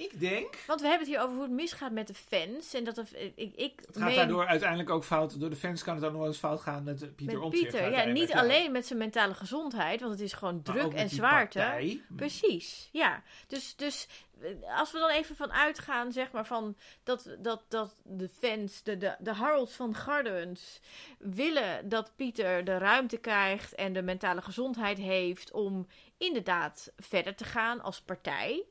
Ik 0.00 0.20
denk... 0.20 0.58
Want 0.66 0.80
we 0.80 0.86
hebben 0.88 1.06
het 1.06 1.16
hier 1.16 1.24
over 1.24 1.34
hoe 1.34 1.44
het 1.44 1.52
misgaat 1.52 1.92
met 1.92 2.06
de 2.06 2.14
fans. 2.14 2.74
En 2.74 2.84
dat 2.84 2.98
er, 2.98 3.06
ik, 3.34 3.54
ik 3.56 3.72
Het 3.86 3.96
gaat 3.96 4.04
meen- 4.04 4.14
daardoor 4.16 4.46
uiteindelijk 4.46 4.90
ook 4.90 5.04
fout. 5.04 5.40
Door 5.40 5.50
de 5.50 5.56
fans 5.56 5.82
kan 5.82 5.94
het 5.94 6.04
ook 6.04 6.10
nog 6.10 6.18
wel 6.20 6.28
eens 6.28 6.38
fout 6.38 6.60
gaan 6.60 6.84
met 6.84 7.16
Pieter 7.16 7.40
Omtzigt. 7.40 7.70
Pieter. 7.70 7.90
Ja, 7.90 8.04
niet 8.04 8.32
alleen 8.32 8.72
met 8.72 8.86
zijn 8.86 8.98
mentale 8.98 9.34
gezondheid, 9.34 10.00
want 10.00 10.12
het 10.12 10.20
is 10.20 10.32
gewoon 10.32 10.54
Maar 10.64 10.74
druk 10.74 10.92
en 10.92 11.08
zwaarte. 11.08 11.58
partij. 11.58 12.02
Precies, 12.16 12.88
ja. 12.92 13.22
Dus, 13.46 13.76
dus 13.76 14.06
eh, 14.40 14.78
als 14.78 14.92
we 14.92 14.98
dan 14.98 15.10
even 15.10 15.36
van 15.36 15.52
uitgaan, 15.52 16.12
zeg 16.12 16.30
maar, 16.32 16.46
van 16.46 16.76
dat, 17.02 17.36
dat, 17.38 17.64
dat 17.68 17.96
de 18.04 18.28
fans, 18.28 18.82
de, 18.82 18.96
de, 18.96 19.14
de 19.18 19.32
Harolds 19.32 19.72
van 19.72 19.94
Gardens, 19.94 20.80
willen 21.18 21.88
dat 21.88 22.12
Pieter 22.16 22.64
de 22.64 22.78
ruimte 22.78 23.16
krijgt 23.16 23.74
en 23.74 23.92
de 23.92 24.02
mentale 24.02 24.42
gezondheid 24.42 24.98
heeft 24.98 25.52
om 25.52 25.86
inderdaad 26.18 26.92
verder 26.96 27.34
te 27.34 27.44
gaan 27.44 27.80
als 27.80 28.00
partij. 28.00 28.64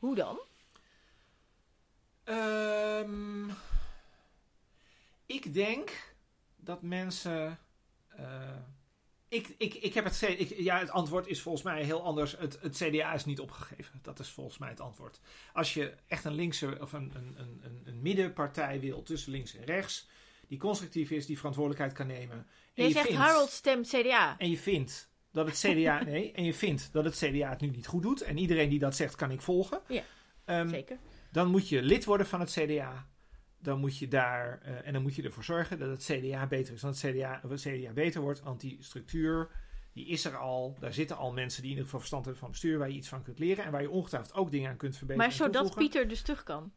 Hoe 0.00 0.14
dan? 0.14 0.40
Ehm, 2.24 3.48
ik 5.26 5.52
denk 5.54 6.14
dat 6.56 6.82
mensen. 6.82 7.58
eh, 8.08 8.56
ik, 9.28 9.54
ik, 9.58 9.74
ik 9.74 9.94
heb 9.94 10.04
het, 10.04 10.22
ik, 10.22 10.58
ja, 10.58 10.78
het 10.78 10.90
antwoord 10.90 11.26
is 11.26 11.40
volgens 11.42 11.64
mij 11.64 11.82
heel 11.82 12.02
anders. 12.02 12.36
Het, 12.38 12.58
het 12.60 12.76
CDA 12.76 13.12
is 13.12 13.24
niet 13.24 13.40
opgegeven. 13.40 13.98
Dat 14.02 14.18
is 14.18 14.28
volgens 14.28 14.58
mij 14.58 14.68
het 14.68 14.80
antwoord. 14.80 15.20
Als 15.52 15.74
je 15.74 15.94
echt 16.06 16.24
een 16.24 16.34
linkse 16.34 16.76
of 16.80 16.92
een, 16.92 17.12
een, 17.14 17.34
een, 17.38 17.82
een, 17.84 18.02
middenpartij 18.02 18.80
wil 18.80 19.02
tussen 19.02 19.32
links 19.32 19.54
en 19.54 19.64
rechts, 19.64 20.08
die 20.48 20.58
constructief 20.58 21.10
is, 21.10 21.26
die 21.26 21.36
verantwoordelijkheid 21.36 21.92
kan 21.96 22.06
nemen. 22.06 22.46
En 22.74 22.84
je 22.86 22.90
zegt 22.92 23.06
vindt- 23.06 23.20
Harold 23.22 23.50
stemt 23.50 23.88
CDA. 23.88 24.38
En 24.38 24.50
je 24.50 24.58
vindt 24.58 25.09
dat 25.32 25.46
het 25.46 25.58
CDA. 25.58 26.02
nee, 26.04 26.32
en 26.32 26.44
je 26.44 26.54
vindt 26.54 26.92
dat 26.92 27.04
het 27.04 27.16
CDA 27.16 27.50
het 27.50 27.60
nu 27.60 27.68
niet 27.68 27.86
goed 27.86 28.02
doet. 28.02 28.22
En 28.22 28.38
iedereen 28.38 28.68
die 28.68 28.78
dat 28.78 28.96
zegt, 28.96 29.14
kan 29.14 29.30
ik 29.30 29.40
volgen. 29.40 29.80
Ja, 29.88 30.02
Ehm, 30.44 30.68
Zeker. 30.68 30.98
dan 31.32 31.48
moet 31.50 31.68
je 31.68 31.82
lid 31.82 32.04
worden 32.04 32.26
van 32.26 32.40
het 32.40 32.50
CDA. 32.50 33.08
Dan 33.58 33.78
moet 33.78 33.98
je 33.98 34.08
daar, 34.08 34.60
eh, 34.62 34.86
en 34.86 34.92
dan 34.92 35.02
moet 35.02 35.14
je 35.14 35.22
ervoor 35.22 35.44
zorgen 35.44 35.78
dat 35.78 35.88
het 35.88 36.04
CDA 36.04 36.46
beter 36.46 36.74
is. 36.74 36.82
Want 36.82 37.02
het 37.02 37.12
CDA, 37.14 37.40
het 37.48 37.60
CDA 37.60 37.92
beter 37.92 38.20
wordt, 38.20 38.42
want 38.42 38.60
die 38.60 38.76
structuur, 38.82 39.50
die 39.92 40.06
is 40.06 40.24
er 40.24 40.36
al. 40.36 40.76
Daar 40.80 40.92
zitten 40.92 41.16
al 41.16 41.32
mensen 41.32 41.62
die 41.62 41.70
in 41.70 41.76
ieder 41.76 41.84
geval 41.84 41.98
verstand 41.98 42.24
hebben 42.24 42.42
van 42.42 42.50
bestuur, 42.50 42.78
waar 42.78 42.88
je 42.88 42.96
iets 42.96 43.08
van 43.08 43.22
kunt 43.22 43.38
leren. 43.38 43.64
En 43.64 43.70
waar 43.70 43.82
je 43.82 43.90
ongetwijfeld 43.90 44.34
ook 44.34 44.50
dingen 44.50 44.70
aan 44.70 44.76
kunt 44.76 44.96
verbeteren. 44.96 45.28
Maar 45.28 45.36
zodat. 45.36 45.74
Pieter 45.74 46.08
dus 46.08 46.22
terug 46.22 46.42
kan. 46.42 46.72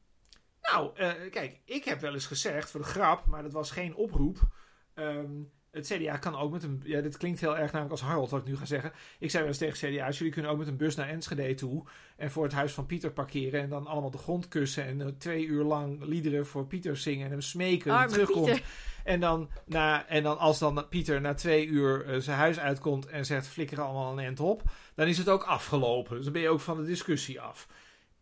Nou, 0.61 0.97
eh, 0.97 1.11
kijk, 1.31 1.59
ik 1.65 1.83
heb 1.83 1.99
wel 1.99 2.13
eens 2.13 2.25
gezegd, 2.25 2.71
voor 2.71 2.79
de 2.79 2.85
grap, 2.85 3.25
maar 3.25 3.43
dat 3.43 3.53
was 3.53 3.71
geen 3.71 3.95
oproep. 3.95 4.47
Ehm, 4.93 5.41
het 5.73 5.87
CDA 5.87 6.17
kan 6.17 6.35
ook 6.35 6.51
met 6.51 6.63
een. 6.63 6.81
Ja, 6.83 7.01
dit 7.01 7.17
klinkt 7.17 7.39
heel 7.39 7.57
erg 7.57 7.71
namelijk 7.71 7.91
als 7.91 8.01
Harold, 8.01 8.29
wat 8.29 8.39
ik 8.39 8.47
nu 8.47 8.57
ga 8.57 8.65
zeggen. 8.65 8.91
Ik 9.19 9.29
zei 9.29 9.43
wel 9.43 9.51
eens 9.51 9.61
tegen 9.61 9.95
CDA's: 9.95 10.17
jullie 10.17 10.33
kunnen 10.33 10.51
ook 10.51 10.57
met 10.57 10.67
een 10.67 10.77
bus 10.77 10.95
naar 10.95 11.09
Enschede 11.09 11.53
toe. 11.53 11.83
En 12.15 12.31
voor 12.31 12.43
het 12.43 12.53
huis 12.53 12.73
van 12.73 12.85
Pieter 12.85 13.11
parkeren. 13.11 13.61
En 13.61 13.69
dan 13.69 13.87
allemaal 13.87 14.11
de 14.11 14.17
grond 14.17 14.47
kussen. 14.47 14.85
En 14.85 15.01
eh, 15.01 15.07
twee 15.17 15.45
uur 15.45 15.63
lang 15.63 16.03
liederen 16.03 16.45
voor 16.45 16.65
Pieter 16.65 16.97
zingen. 16.97 17.25
En 17.25 17.31
hem 17.31 17.41
smeken 17.41 17.91
Arme 17.91 18.11
terugkomt. 18.11 18.45
Pieter. 18.45 18.65
En 19.03 19.19
dan, 19.19 19.49
na, 19.65 20.07
en 20.07 20.23
dan 20.23 20.37
als 20.37 20.59
dan 20.59 20.87
Pieter 20.89 21.21
na 21.21 21.33
twee 21.33 21.65
uur 21.65 22.05
eh, 22.05 22.19
zijn 22.19 22.37
huis 22.37 22.59
uitkomt 22.59 23.05
en 23.05 23.25
zegt: 23.25 23.47
flikker 23.47 23.81
allemaal 23.81 24.11
een 24.11 24.25
end 24.25 24.39
op. 24.39 24.61
Dan 24.95 25.07
is 25.07 25.17
het 25.17 25.29
ook 25.29 25.43
afgelopen. 25.43 26.15
Dus 26.15 26.23
dan 26.23 26.33
ben 26.33 26.41
je 26.41 26.49
ook 26.49 26.59
van 26.59 26.77
de 26.77 26.85
discussie 26.85 27.41
af. 27.41 27.67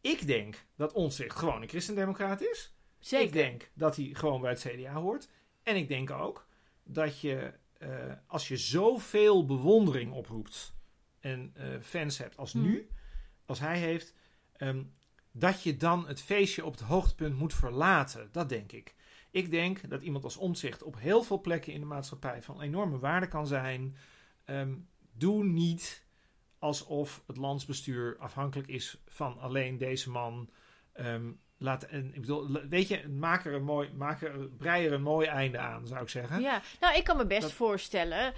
Ik 0.02 0.28
denk 0.28 0.66
dat 0.76 0.94
Omtzigt 0.94 1.36
gewoon 1.36 1.62
een 1.62 1.70
christendemocraat 1.70 2.42
is. 2.42 2.76
Zeker. 3.00 3.26
Ik 3.26 3.34
denk 3.34 3.70
dat 3.74 3.96
hij 3.96 4.10
gewoon 4.14 4.42
bij 4.42 4.50
het 4.50 4.68
CDA 4.68 4.94
hoort. 4.94 5.30
En 5.64 5.76
ik 5.76 5.88
denk 5.88 6.12
ook 6.12 6.46
dat 6.84 7.20
je, 7.20 7.54
eh, 7.78 7.90
als 8.28 8.48
je 8.48 8.58
zoveel 8.58 9.46
bewondering 9.46 10.12
oproept 10.14 10.76
en 11.20 11.52
eh, 11.54 11.68
fans 11.82 12.18
hebt 12.18 12.38
als 12.38 12.54
nu, 12.54 12.90
als 13.46 13.60
hij 13.60 13.80
heeft, 13.80 14.14
ehm, 14.52 14.84
dat 15.32 15.64
je 15.64 15.78
dan 15.78 16.08
het 16.08 16.22
feestje 16.22 16.66
op 16.66 16.72
het 16.72 16.82
hoogtepunt 16.82 17.38
moet 17.38 17.54
verlaten. 17.54 18.30
Dat 18.32 18.50
denk 18.50 18.72
ik. 18.72 18.96
Ik 19.32 19.50
denk 19.50 19.90
dat 19.90 20.02
iemand 20.02 20.24
als 20.24 20.38
omzicht 20.38 20.84
op 20.84 21.00
heel 21.00 21.24
veel 21.24 21.42
plekken 21.42 21.74
in 21.74 21.80
de 21.80 21.86
maatschappij 21.86 22.42
van 22.42 22.62
enorme 22.62 23.00
waarde 23.00 23.28
kan 23.28 23.48
zijn. 23.48 23.96
Ehm, 24.46 24.74
doe 25.12 25.44
niet 25.44 26.06
alsof 26.60 27.24
het 27.28 27.38
landsbestuur 27.38 28.18
afhankelijk 28.20 28.68
is 28.68 29.02
van 29.06 29.40
alleen 29.40 29.78
deze 29.78 30.10
man. 30.10 30.50
Ehm, 30.94 31.32
laat, 31.62 31.84
en, 31.84 32.14
ik 32.14 32.22
bedoel, 32.22 32.52
weet 32.70 32.88
je, 32.88 33.08
maak 33.08 33.46
er 33.46 33.54
een 33.54 33.64
mooi, 33.64 33.90
maak 33.94 34.22
er, 34.22 34.50
brei 34.50 34.86
er 34.86 34.94
een 34.94 35.02
mooi 35.02 35.28
einde 35.28 35.58
aan, 35.58 35.88
zou 35.88 36.02
ik 36.02 36.10
zeggen. 36.10 36.42
Ja, 36.42 36.62
nou, 36.80 36.96
ik 36.98 37.04
kan 37.04 37.18
me 37.18 37.26
best 37.26 37.42
Dat- 37.42 37.52
voorstellen 37.52 38.34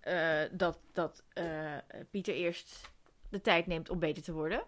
eh, 0.00 0.40
dat, 0.52 0.78
dat 0.92 1.24
eh, 1.32 1.76
Pieter 2.10 2.34
eerst 2.34 2.90
de 3.30 3.40
tijd 3.40 3.66
neemt 3.66 3.90
om 3.90 3.98
beter 3.98 4.22
te 4.22 4.32
worden. 4.32 4.62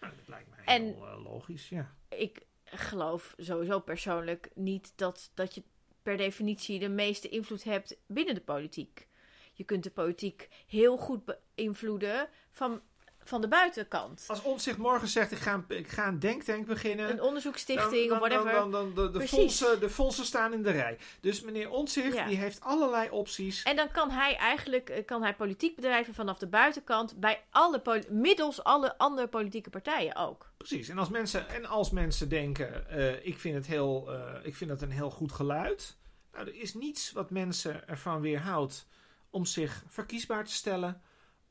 Nou, 0.00 0.12
dat 0.16 0.28
lijkt 0.28 0.48
mij 0.48 0.64
En- 0.76 0.82
heel 0.84 1.06
eh, 1.06 1.22
logisch, 1.24 1.68
ja. 1.68 1.94
Ik 2.08 2.42
geloof 2.64 3.34
sowieso 3.38 3.80
persoonlijk 3.80 4.50
niet 4.54 4.92
dat, 4.96 5.30
dat 5.34 5.54
je 5.54 5.62
per 6.02 6.16
definitie 6.16 6.78
de 6.78 6.88
meeste 6.88 7.28
invloed 7.28 7.64
hebt 7.64 7.96
binnen 8.06 8.34
de 8.34 8.40
politiek. 8.40 9.08
Je 9.52 9.64
kunt 9.64 9.82
de 9.84 9.90
politiek 9.90 10.48
heel 10.66 10.96
goed 10.96 11.24
beïnvloeden 11.54 12.28
van, 12.50 12.80
van 13.24 13.40
de 13.40 13.48
buitenkant. 13.48 14.24
Als 14.26 14.42
Omtzigt 14.42 14.78
morgen 14.78 15.08
zegt, 15.08 15.32
ik 15.32 15.38
ga, 15.38 15.52
een- 15.54 15.76
ik 15.76 15.88
ga 15.88 16.06
een 16.08 16.18
denktank 16.18 16.66
beginnen... 16.66 17.10
Een 17.10 17.22
onderzoeksstichting 17.22 18.08
dan, 18.08 18.18
whatever. 18.18 18.52
Dan, 18.52 18.70
dan, 18.70 18.94
dan, 18.94 19.04
de, 19.12 19.18
Precies. 19.18 19.30
fondsen, 19.38 19.80
de 19.80 19.90
fondsen 19.90 20.24
staan 20.24 20.52
in 20.52 20.62
de 20.62 20.70
rij. 20.70 20.98
Dus 21.20 21.40
meneer 21.40 21.70
Ja. 22.14 22.26
die 22.26 22.36
heeft 22.36 22.60
allerlei 22.60 23.10
opties. 23.10 23.62
En 23.62 23.76
dan 23.76 23.90
kan 23.90 24.10
hij 24.10 24.36
eigenlijk 24.36 24.90
eh, 24.90 25.04
kan 25.04 25.22
hij 25.22 25.34
politiek 25.34 25.74
bedrijven 25.76 26.14
vanaf 26.14 26.38
de 26.38 26.46
buitenkant 26.46 27.20
bij 27.20 27.42
alle 27.50 27.80
middels 28.10 28.64
alle 28.64 28.98
andere 28.98 29.26
politieke 29.28 29.70
partijen 29.70 30.16
ook. 30.16 30.50
Precies. 30.56 30.88
En 30.88 30.98
als 30.98 31.08
mensen, 31.08 31.48
en 31.48 31.66
als 31.66 31.90
mensen 31.90 32.28
denken, 32.28 32.88
eh, 32.88 33.26
ik, 33.26 33.38
vind 33.38 33.54
het 33.54 33.66
heel, 33.66 34.12
eh, 34.12 34.46
ik 34.46 34.54
vind 34.56 34.70
het 34.70 34.82
een 34.82 34.90
heel 34.90 35.10
goed 35.10 35.32
geluid. 35.32 35.96
Nou, 36.32 36.46
er 36.46 36.54
is 36.54 36.74
niets 36.74 37.12
wat 37.12 37.30
mensen 37.30 37.88
ervan 37.88 38.20
weerhoudt 38.20 38.86
om 39.30 39.44
zich 39.44 39.82
verkiesbaar 39.88 40.44
te 40.44 40.52
stellen. 40.52 41.02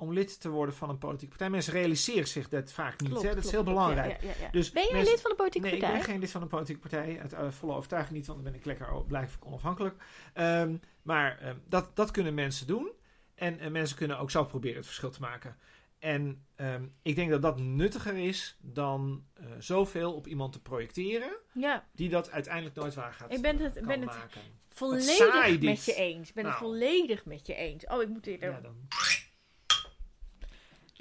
Om 0.01 0.13
lid 0.13 0.41
te 0.41 0.49
worden 0.49 0.75
van 0.75 0.89
een 0.89 0.97
politieke 0.97 1.29
partij. 1.29 1.49
Mensen 1.49 1.73
realiseren 1.73 2.27
zich 2.27 2.49
dat 2.49 2.71
vaak 2.71 2.99
niet. 3.01 3.09
Klopt, 3.09 3.25
hè? 3.27 3.35
Dat 3.35 3.43
is 3.43 3.51
heel 3.51 3.63
klopt. 3.63 3.77
belangrijk. 3.77 4.21
Ja, 4.21 4.27
ja, 4.27 4.33
ja, 4.39 4.45
ja. 4.45 4.51
Dus 4.51 4.71
Ben 4.71 4.83
jij 4.83 4.91
mensen- 4.91 5.11
lid 5.11 5.21
van 5.21 5.31
een 5.31 5.37
politieke 5.37 5.67
nee, 5.67 5.77
partij? 5.79 5.97
ik 5.97 6.03
ben 6.03 6.11
geen 6.11 6.21
lid 6.21 6.31
van 6.31 6.41
een 6.41 6.47
politieke 6.47 6.81
partij. 6.81 7.19
Uit 7.21 7.33
eh, 7.33 7.49
volle 7.49 7.73
overtuiging 7.75 8.17
niet, 8.17 8.27
want 8.27 8.43
dan 8.43 8.51
ben 8.51 8.59
ik 8.59 8.65
lekker, 8.65 9.03
blijf 9.07 9.35
ik 9.35 9.45
onafhankelijk. 9.45 10.03
Ehm, 10.33 10.75
maar 11.01 11.39
ehm, 11.39 11.55
dat, 11.65 11.95
dat 11.95 12.11
kunnen 12.11 12.33
mensen 12.33 12.67
doen. 12.67 12.91
En 13.35 13.59
eh, 13.59 13.69
mensen 13.71 13.97
kunnen 13.97 14.19
ook 14.19 14.31
zelf 14.31 14.47
proberen 14.47 14.77
het 14.77 14.85
verschil 14.85 15.09
te 15.09 15.21
maken. 15.21 15.57
En 15.99 16.45
ehm, 16.55 16.85
ik 17.01 17.15
denk 17.15 17.29
dat 17.29 17.41
dat 17.41 17.59
nuttiger 17.59 18.15
is 18.17 18.57
dan 18.61 19.25
eh, 19.33 19.45
zoveel 19.59 20.13
op 20.13 20.27
iemand 20.27 20.53
te 20.53 20.61
projecteren, 20.61 21.37
Ja, 21.53 21.85
die 21.93 22.09
dat 22.09 22.31
uiteindelijk 22.31 22.75
nooit 22.75 22.93
waar 22.93 23.13
gaat 23.13 23.33
ik 23.33 23.41
ben 23.41 23.57
het, 23.59 23.73
ben 23.73 23.89
het 24.01 24.05
maken. 24.05 24.41
volledig 24.69 25.59
met 25.61 25.85
je 25.85 25.93
eens. 25.93 26.29
Ik 26.29 26.35
ben 26.35 26.45
het 26.45 26.53
Nou. 26.59 26.65
volledig 26.65 27.25
met 27.25 27.47
je 27.47 27.55
eens. 27.55 27.85
Oh, 27.85 28.01
ik 28.01 28.07
moet 28.07 28.25
hier... 28.25 28.39
Ja, 28.39 28.59
dan, 28.61 28.75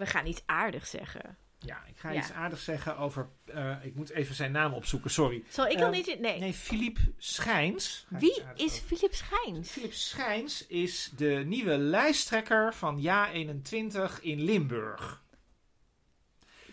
We 0.01 0.07
gaan 0.07 0.27
iets 0.27 0.43
aardigs 0.47 0.91
zeggen. 0.91 1.37
ja, 1.59 1.83
ik 1.89 1.99
ga 1.99 2.11
Ja. 2.11 2.19
iets 2.21 2.33
aardigs 2.33 2.65
zeggen 2.65 2.97
over. 2.97 3.29
eh, 3.45 3.77
ik 3.83 3.95
moet 3.95 4.11
even 4.11 4.35
zijn 4.35 4.53
naam 4.53 4.73
opzoeken, 4.73 5.11
sorry. 5.11 5.43
Zal 5.49 5.67
ik 5.67 5.79
dan 5.79 5.93
Ehm, 5.93 6.07
niet... 6.07 6.21
Nee. 6.21 6.39
Nee, 6.41 6.53
Philippe 6.53 7.01
Schijns. 7.19 8.07
Wie 8.09 8.43
is 8.55 8.79
Philip 8.79 9.15
Schijns? 9.15 9.71
Philip 9.71 9.93
Schijns 9.93 10.67
is 10.67 11.11
de 11.17 11.43
nieuwe 11.47 11.79
lijsttrekker 11.79 12.75
van 12.75 13.03
Ja21 13.03 14.21
in 14.21 14.41
Limburg. 14.43 15.23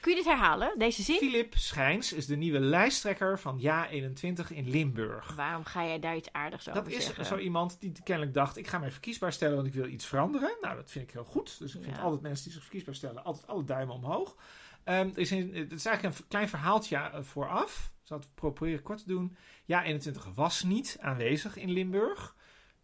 Kun 0.01 0.11
je 0.11 0.17
dit 0.17 0.25
herhalen, 0.25 0.79
deze 0.79 1.01
zin? 1.03 1.17
Philip 1.17 1.53
Schijns 1.57 2.13
is 2.13 2.25
de 2.25 2.35
nieuwe 2.35 2.59
lijsttrekker 2.59 3.39
van 3.39 3.59
Ja21 3.61 4.47
in 4.49 4.69
Limburg. 4.69 5.35
Waarom 5.35 5.65
ga 5.65 5.85
jij 5.85 5.99
daar 5.99 6.15
iets 6.15 6.31
aardigs 6.31 6.69
over 6.69 6.83
Dat 6.83 6.91
is 6.91 7.05
zeggen? 7.05 7.25
zo 7.25 7.37
iemand 7.37 7.79
die 7.79 7.91
kennelijk 8.03 8.33
dacht: 8.33 8.57
ik 8.57 8.67
ga 8.67 8.77
mij 8.77 8.91
verkiesbaar 8.91 9.33
stellen, 9.33 9.55
want 9.55 9.67
ik 9.67 9.73
wil 9.73 9.85
iets 9.87 10.05
veranderen. 10.05 10.57
Nou, 10.61 10.75
dat 10.75 10.91
vind 10.91 11.07
ik 11.07 11.13
heel 11.13 11.23
goed. 11.23 11.59
Dus 11.59 11.75
ik 11.75 11.83
vind 11.83 11.95
Ja. 11.95 12.01
altijd 12.01 12.21
mensen 12.21 12.43
die 12.43 12.53
zich 12.53 12.61
verkiesbaar 12.61 12.95
stellen, 12.95 13.23
altijd 13.23 13.47
alle 13.47 13.63
duimen 13.63 13.95
omhoog. 13.95 14.35
Ehm, 14.83 15.09
is 15.15 15.31
een, 15.31 15.53
het 15.55 15.71
is 15.71 15.85
eigenlijk 15.85 16.17
een 16.19 16.27
klein 16.27 16.49
verhaaltje 16.49 16.95
eh, 16.97 17.21
vooraf. 17.21 17.91
Ik 18.01 18.07
zal 18.07 18.17
het 18.17 18.35
proberen 18.35 18.81
kort 18.81 18.97
te 18.99 19.07
doen. 19.07 19.35
Ja21 19.65 20.33
was 20.35 20.63
niet 20.63 20.97
aanwezig 21.01 21.57
in 21.57 21.71
Limburg. 21.71 22.35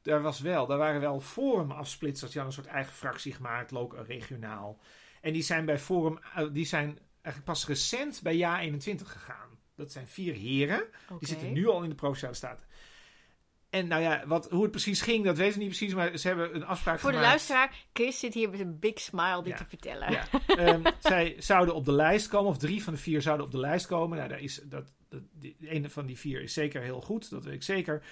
Daar, 0.02 0.22
was 0.22 0.40
wel, 0.40 0.66
daar 0.68 0.78
waren 0.78 1.02
wel 1.02 1.20
forumafsplitsers. 1.20 2.32
Die 2.32 2.42
hadden 2.42 2.58
een 2.58 2.64
soort 2.64 2.76
eigen 2.76 2.94
fractie 2.94 3.34
gemaakt, 3.34 3.72
lokaal 3.72 4.04
regionaal. 4.04 4.80
En 5.24 5.34
die 5.34 5.42
zijn 5.42 5.66
bij 5.66 5.80
Forum, 5.80 6.20
eh, 6.36 6.46
die 6.52 6.66
zijn 6.66 7.00
eigenlijk 7.22 7.46
pas 7.46 7.68
recent 7.68 8.20
bij 8.24 8.38
Ja21 8.38 8.96
gegaan. 9.04 9.50
Dat 9.76 9.92
zijn 9.92 10.08
vier 10.08 10.34
heren. 10.34 10.84
Die 11.20 11.28
zitten 11.28 11.54
nu 11.54 11.68
al 11.68 11.84
in 11.84 11.90
de 11.90 11.96
Provinciale 11.96 12.34
Staten. 12.36 12.68
En 13.70 13.88
nou 13.88 14.02
ja, 14.02 14.24
wat, 14.28 14.50
hoe 14.50 14.62
het 14.62 14.72
precies 14.72 15.02
ging, 15.02 15.26
dat 15.26 15.38
weten 15.38 15.54
we 15.58 15.60
niet 15.66 15.78
precies. 15.78 15.94
Maar 15.94 16.18
ze 16.18 16.28
hebben 16.28 16.56
een 16.56 16.66
afspraak 16.66 17.00
Voor 17.00 17.12
de 17.12 17.16
gemaakt. 17.18 17.34
luisteraar, 17.34 17.86
Chris 17.94 18.20
zit 18.20 18.34
hier 18.34 18.50
met 18.50 18.60
een 18.60 18.80
big 18.80 19.00
smile 19.00 19.44
dit 19.44 19.52
Ja. 19.52 19.58
te 19.58 19.66
vertellen. 19.66 20.12
Ja. 20.12 20.28
Ehm, 20.48 20.92
zij 21.00 21.36
zouden 21.38 21.76
op 21.76 21.86
de 21.86 21.92
lijst 21.92 22.28
komen, 22.28 22.50
of 22.50 22.58
drie 22.58 22.84
van 22.84 22.94
de 22.94 23.00
vier 23.00 23.22
zouden 23.22 23.46
op 23.46 23.52
de 23.52 23.60
lijst 23.60 23.86
komen. 23.88 24.18
Nou, 24.18 24.30
daar 24.30 24.42
is, 24.42 24.62
dat, 24.64 24.92
dat, 25.10 25.22
die, 25.32 25.56
de 25.60 25.70
ene 25.70 25.90
van 25.90 26.06
die 26.06 26.18
vier 26.18 26.42
is 26.42 26.54
zeker 26.54 26.82
heel 26.82 27.02
goed, 27.02 27.30
dat 27.30 27.44
weet 27.44 27.54
ik 27.54 27.64
zeker. 27.64 28.04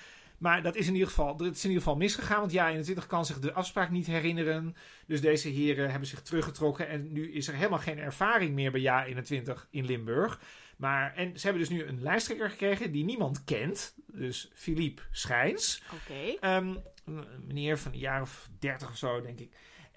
Maar 0.42 0.62
dat 0.62 0.76
is 0.76 0.88
in 0.88 0.94
ieder 0.94 1.08
geval, 1.08 1.38
het 1.38 1.56
is 1.56 1.64
in 1.64 1.70
ieder 1.70 1.84
geval 1.84 1.98
misgegaan. 1.98 2.40
Want 2.40 2.52
ja, 2.52 2.68
21 2.68 3.06
kan 3.06 3.26
zich 3.26 3.40
de 3.40 3.54
afspraak 3.54 3.90
niet 3.90 4.08
herinneren. 4.08 4.76
Dus 5.08 5.22
deze 5.22 5.50
heren 5.50 5.90
hebben 5.90 6.08
zich 6.08 6.22
teruggetrokken. 6.22 6.88
En 6.88 7.12
nu 7.12 7.32
is 7.32 7.48
er 7.48 7.56
helemaal 7.56 7.80
geen 7.80 8.00
ervaring 8.00 8.54
meer 8.54 8.72
bij 8.72 8.82
Ja 8.82 9.06
21 9.06 9.68
in 9.72 9.86
Limburg. 9.86 10.40
Maar, 10.78 11.16
en 11.16 11.40
ze 11.40 11.48
hebben 11.48 11.68
dus 11.68 11.78
nu 11.78 11.84
een 11.84 12.02
lijsttrekker 12.02 12.50
gekregen 12.50 12.92
die 12.92 13.04
niemand 13.04 13.44
kent. 13.44 13.96
Dus 14.08 14.52
Philippe 14.54 15.02
Schijns. 15.12 15.84
Oké. 15.94 16.38
Ehm, 16.40 16.76
een 17.06 17.26
meneer 17.48 17.78
van 17.78 17.92
een 17.92 18.00
jaar 18.00 18.22
of 18.22 18.50
30 18.60 18.90
of 18.90 18.98
zo, 18.98 19.22
denk 19.22 19.40
ik. 19.40 19.52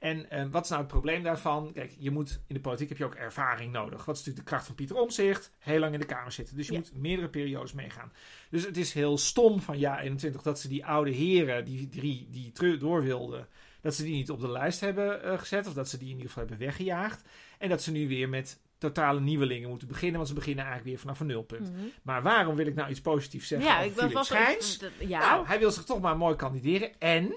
En 0.04 0.30
ehm, 0.30 0.50
wat 0.50 0.64
is 0.64 0.68
nou 0.68 0.82
het 0.82 0.90
probleem 0.90 1.22
daarvan? 1.22 1.72
Kijk, 1.72 1.94
je 1.98 2.10
moet 2.10 2.40
in 2.46 2.54
de 2.54 2.60
politiek 2.60 2.88
heb 2.88 2.98
je 2.98 3.04
ook 3.04 3.14
ervaring 3.14 3.72
nodig. 3.72 4.04
Wat 4.04 4.14
is 4.14 4.20
natuurlijk 4.20 4.36
de 4.36 4.50
kracht 4.50 4.66
van 4.66 4.74
Pieter 4.74 4.96
Omzicht? 4.96 5.50
Heel 5.58 5.78
lang 5.78 5.92
in 5.94 6.00
de 6.00 6.06
Kamer 6.06 6.32
zitten. 6.32 6.56
Dus 6.56 6.66
je 6.66 6.72
Ja. 6.72 6.78
moet 6.78 6.94
meerdere 6.94 7.28
periodes 7.28 7.72
meegaan. 7.72 8.12
Dus 8.50 8.64
het 8.66 8.76
is 8.76 8.92
heel 8.92 9.18
stom 9.18 9.60
van 9.60 9.78
ja 9.78 10.00
21 10.00 10.42
dat 10.42 10.60
ze 10.60 10.68
die 10.68 10.86
oude 10.86 11.10
heren, 11.10 11.64
die 11.64 11.88
drie 11.88 12.28
die 12.30 12.78
door 12.78 13.02
wilden, 13.02 13.48
dat 13.80 13.94
ze 13.94 14.02
die 14.02 14.14
niet 14.14 14.30
op 14.30 14.40
de 14.40 14.50
lijst 14.50 14.80
hebben 14.80 15.22
eh, 15.22 15.38
gezet. 15.38 15.66
Of 15.66 15.74
dat 15.74 15.88
ze 15.88 15.98
die 15.98 16.08
in 16.08 16.16
ieder 16.16 16.28
geval 16.30 16.46
hebben 16.48 16.66
weggejaagd. 16.66 17.22
En 17.58 17.68
dat 17.68 17.82
ze 17.82 17.90
nu 17.90 18.08
weer 18.08 18.28
met 18.28 18.60
totale 18.78 19.20
nieuwelingen 19.20 19.68
moeten 19.68 19.88
beginnen. 19.88 20.16
Want 20.16 20.28
ze 20.28 20.34
beginnen 20.34 20.64
eigenlijk 20.64 20.90
weer 20.90 21.00
vanaf 21.00 21.20
een 21.20 21.26
nulpunt. 21.26 21.70
Mhm. 21.72 21.84
Maar 22.02 22.22
waarom 22.22 22.56
wil 22.56 22.66
ik 22.66 22.74
nou 22.74 22.90
iets 22.90 23.00
positiefs 23.00 23.48
zeggen 23.48 23.68
Ja, 23.68 23.76
over 23.76 23.90
ik 23.90 23.94
ben 23.94 24.10
vast... 24.10 24.26
Schijns? 24.30 24.80
Ja. 24.98 25.18
Nou, 25.18 25.46
hij 25.46 25.58
wil 25.58 25.70
zich 25.70 25.84
toch 25.84 26.00
maar 26.00 26.16
mooi 26.16 26.36
kandideren. 26.36 26.90
En 26.98 27.34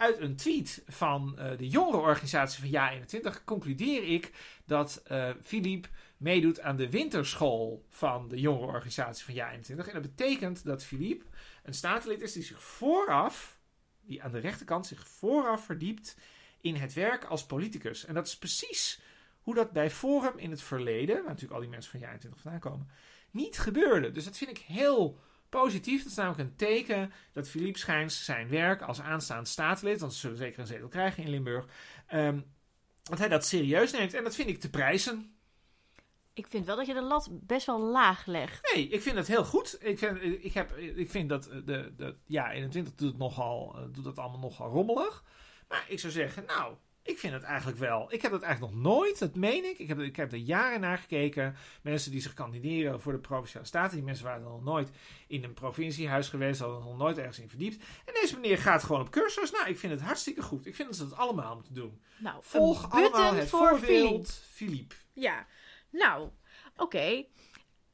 uit 0.00 0.20
een 0.20 0.36
tweet 0.36 0.82
van 0.86 1.38
eh, 1.38 1.58
de 1.58 1.68
jongerenorganisatie 1.68 2.60
van 2.60 2.92
Ja21 3.34 3.44
concludeer 3.44 4.02
ik 4.02 4.32
dat 4.64 5.02
eh 5.04 5.30
Philippe 5.42 5.88
meedoet 6.16 6.60
aan 6.60 6.76
de 6.76 6.90
winterschool 6.90 7.84
van 7.88 8.28
de 8.28 8.40
jongerenorganisatie 8.40 9.24
van 9.24 9.34
Ja21. 9.34 9.86
En 9.86 9.92
dat 9.92 10.02
betekent 10.02 10.64
dat 10.64 10.84
Philippe 10.84 11.24
een 11.62 11.74
statenlid 11.74 12.20
is 12.20 12.32
die 12.32 12.42
zich 12.42 12.62
vooraf, 12.62 13.58
die 14.00 14.22
aan 14.22 14.32
de 14.32 14.38
rechterkant 14.38 14.86
zich 14.86 15.08
vooraf 15.08 15.64
verdiept 15.64 16.16
in 16.60 16.74
het 16.74 16.92
werk 16.92 17.24
als 17.24 17.46
politicus. 17.46 18.04
En 18.04 18.14
dat 18.14 18.26
is 18.26 18.38
precies 18.38 19.00
hoe 19.42 19.54
dat 19.54 19.72
bij 19.72 19.90
Forum 19.90 20.38
in 20.38 20.50
het 20.50 20.62
verleden, 20.62 21.14
waar 21.16 21.24
natuurlijk 21.24 21.54
al 21.54 21.60
die 21.60 21.70
mensen 21.70 22.00
van 22.00 22.08
Ja21 22.08 22.40
vandaan 22.40 22.60
komen, 22.60 22.90
niet 23.30 23.58
gebeurde. 23.58 24.10
Dus 24.10 24.24
dat 24.24 24.36
vind 24.36 24.50
ik 24.50 24.58
heel 24.58 25.20
positief. 25.50 26.02
Dat 26.02 26.10
is 26.10 26.16
namelijk 26.16 26.40
een 26.40 26.56
teken 26.56 27.12
dat 27.32 27.48
Philippe 27.48 27.78
Schijns 27.78 28.24
zijn 28.24 28.48
werk 28.48 28.82
als 28.82 29.00
aanstaand 29.00 29.48
staatslid, 29.48 30.00
want 30.00 30.12
ze 30.12 30.18
zullen 30.18 30.36
zeker 30.36 30.60
een 30.60 30.66
zetel 30.66 30.88
krijgen 30.88 31.22
in 31.22 31.30
Limburg, 31.30 31.66
ehm, 32.06 32.40
dat 33.02 33.18
hij 33.18 33.28
dat 33.28 33.46
serieus 33.46 33.92
neemt. 33.92 34.14
En 34.14 34.24
dat 34.24 34.34
vind 34.34 34.48
ik 34.48 34.60
te 34.60 34.70
prijzen. 34.70 35.34
Ik 36.32 36.46
vind 36.46 36.66
wel 36.66 36.76
dat 36.76 36.86
je 36.86 36.94
de 36.94 37.02
lat 37.02 37.28
best 37.30 37.66
wel 37.66 37.80
laag 37.80 38.26
legt. 38.26 38.74
Nee, 38.74 38.88
ik 38.88 39.02
vind 39.02 39.16
het 39.16 39.26
heel 39.26 39.44
goed. 39.44 39.76
Ik 39.80 39.98
vind, 39.98 40.22
ik 40.22 40.52
heb, 40.52 40.76
ik 40.76 41.10
vind 41.10 41.28
dat 41.28 41.44
de, 41.44 41.92
de 41.96 42.16
ja, 42.26 42.50
21 42.52 42.94
doet, 42.94 43.08
het 43.08 43.18
nogal, 43.18 43.74
eh, 43.76 43.82
doet 43.92 44.04
dat 44.04 44.18
allemaal 44.18 44.40
nogal 44.40 44.70
rommelig. 44.70 45.24
Maar 45.68 45.84
ik 45.88 46.00
zou 46.00 46.12
zeggen, 46.12 46.44
nou, 46.46 46.74
ik 47.02 47.18
vind 47.18 47.32
het 47.32 47.42
eigenlijk 47.42 47.78
wel. 47.78 48.12
Ik 48.12 48.22
heb 48.22 48.32
het 48.32 48.42
eigenlijk 48.42 48.74
nog 48.74 48.82
nooit, 48.82 49.18
dat 49.18 49.34
meen 49.34 49.64
ik. 49.64 49.78
Ik 49.78 49.88
heb, 49.88 49.98
ik 49.98 50.16
heb 50.16 50.32
er 50.32 50.38
jaren 50.38 50.80
naar 50.80 50.98
gekeken. 50.98 51.56
Mensen 51.82 52.10
die 52.10 52.20
zich 52.20 52.34
kandideren 52.34 53.00
voor 53.00 53.12
de 53.12 53.18
provinciale 53.18 53.66
staten. 53.66 53.96
Die 53.96 54.04
mensen 54.04 54.24
waren 54.24 54.42
nog 54.42 54.62
nooit 54.62 54.90
in 55.26 55.44
een 55.44 55.54
provinciehuis 55.54 56.28
geweest. 56.28 56.60
Hadden 56.60 56.78
er 56.78 56.84
nog 56.84 56.96
nooit 56.96 57.18
ergens 57.18 57.38
in 57.38 57.48
verdiept. 57.48 57.84
En 58.04 58.14
deze 58.20 58.34
meneer 58.34 58.58
gaat 58.58 58.82
gewoon 58.82 59.00
op 59.00 59.10
cursus. 59.10 59.50
Nou, 59.50 59.68
ik 59.68 59.78
vind 59.78 59.92
het 59.92 60.02
hartstikke 60.02 60.42
goed. 60.42 60.66
Ik 60.66 60.74
vind 60.74 60.88
dat 60.88 60.96
ze 60.96 61.04
het 61.04 61.14
allemaal 61.14 61.54
moeten 61.54 61.74
doen. 61.74 62.02
Nou, 62.18 62.36
Volg 62.40 62.90
allemaal 62.90 63.34
het 63.34 63.48
voor 63.48 63.68
voorbeeld 63.68 63.86
Philippe. 63.86 64.32
Philippe. 64.50 64.94
Ja, 65.12 65.46
nou, 65.90 66.30
oké. 66.76 67.24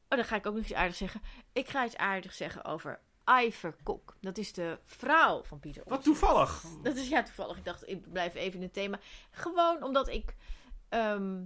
Oh, 0.09 0.17
dan 0.17 0.25
ga 0.25 0.35
ik 0.35 0.45
ook 0.45 0.53
nog 0.53 0.63
iets 0.63 0.73
aardigs 0.73 0.97
zeggen. 0.97 1.21
Ik 1.53 1.67
ga 1.69 1.85
iets 1.85 1.97
aardigs 1.97 2.37
zeggen 2.37 2.65
over 2.65 2.99
Iver 3.41 3.75
Kok. 3.83 4.17
Dat 4.21 4.37
is 4.37 4.53
de 4.53 4.79
vrouw 4.83 5.43
van 5.43 5.59
Pieter 5.59 5.83
Wat 5.85 6.03
toevallig. 6.03 6.63
Dat 6.83 6.95
is 6.95 7.07
ja 7.07 7.23
toevallig. 7.23 7.57
Ik 7.57 7.65
dacht, 7.65 7.89
ik 7.89 8.11
blijf 8.11 8.35
even 8.35 8.55
in 8.55 8.61
het 8.61 8.73
thema. 8.73 8.99
Gewoon 9.31 9.83
omdat 9.83 10.07
ik... 10.07 10.35
ehm, 10.89 11.43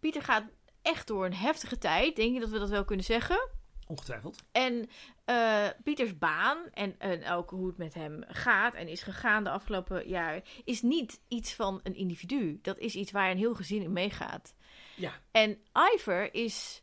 Pieter 0.00 0.22
gaat 0.22 0.44
echt 0.82 1.06
door 1.06 1.24
een 1.24 1.34
heftige 1.34 1.78
tijd. 1.78 2.16
Denk 2.16 2.34
je 2.34 2.40
dat 2.40 2.48
we 2.48 2.58
dat 2.58 2.70
wel 2.70 2.84
kunnen 2.84 3.04
zeggen? 3.04 3.48
Ongetwijfeld. 3.86 4.42
En 4.52 4.88
eh, 5.24 5.66
Pieters 5.84 6.18
baan 6.18 6.58
en, 6.72 6.98
en 6.98 7.28
ook 7.30 7.50
hoe 7.50 7.66
het 7.66 7.76
met 7.76 7.94
hem 7.94 8.24
gaat 8.28 8.74
en 8.74 8.88
is 8.88 9.02
gegaan 9.02 9.44
de 9.44 9.50
afgelopen 9.50 10.08
jaren... 10.08 10.42
is 10.64 10.82
niet 10.82 11.20
iets 11.28 11.54
van 11.54 11.80
een 11.82 11.94
individu. 11.94 12.58
Dat 12.62 12.78
is 12.78 12.94
iets 12.94 13.10
waar 13.10 13.30
een 13.30 13.36
heel 13.38 13.54
gezin 13.54 13.82
in 13.82 13.92
meegaat. 13.92 14.54
Ja. 14.96 15.12
En 15.30 15.58
Iver 15.94 16.34
is 16.34 16.82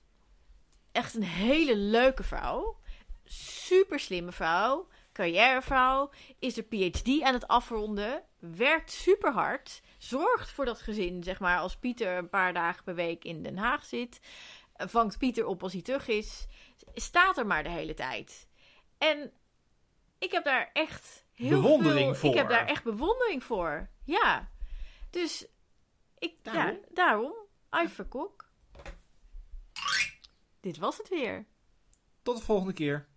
echt 0.92 1.16
een 1.16 1.24
hele 1.24 1.76
leuke 1.76 2.24
vrouw. 2.24 2.77
Super 3.30 4.00
slimme 4.00 4.32
vrouw. 4.32 4.88
Carrièrevrouw. 5.14 6.10
Is 6.40 6.54
de 6.54 6.64
PhD 6.64 7.22
aan 7.22 7.34
het 7.34 7.48
afronden. 7.48 8.24
Werkt 8.40 8.92
super 8.92 9.32
hard. 9.32 9.82
Zorgt 9.98 10.50
voor 10.50 10.66
dat 10.66 10.82
gezin, 10.82 11.24
zeg 11.24 11.40
maar, 11.40 11.60
als 11.60 11.78
Pieter 11.78 12.18
een 12.18 12.30
paar 12.30 12.54
dagen 12.54 12.84
per 12.84 12.96
week 12.96 13.24
in 13.24 13.44
Den 13.44 13.58
Haag 13.58 13.86
zit. 13.86 14.20
Vangt 14.76 15.18
Pieter 15.18 15.46
op 15.46 15.64
als 15.64 15.74
hij 15.74 15.82
terug 15.82 16.08
is. 16.08 16.48
Staat 16.94 17.38
er 17.38 17.48
maar 17.48 17.64
de 17.64 17.70
hele 17.70 17.94
tijd. 17.94 18.48
En 18.98 19.32
ik 20.18 20.32
heb 20.32 20.44
daar 20.44 20.70
echt 20.74 21.26
heel 21.34 21.62
Bewondering 21.62 22.06
veel... 22.06 22.16
voor. 22.16 22.30
Ik 22.30 22.36
heb 22.36 22.50
daar 22.50 22.66
echt 22.66 22.84
bewondering 22.84 23.44
voor. 23.44 23.90
Ja. 24.04 24.52
Dus 25.10 25.48
ik, 26.18 26.34
Daarom? 26.44 26.66
ja, 26.66 26.80
daarom. 26.90 27.34
Iver 27.84 28.06
Kok. 28.06 28.50
Dit 30.60 30.78
was 30.78 30.98
het 30.98 31.10
weer. 31.10 31.46
Tot 32.22 32.38
de 32.38 32.44
volgende 32.44 32.74
keer. 32.74 33.08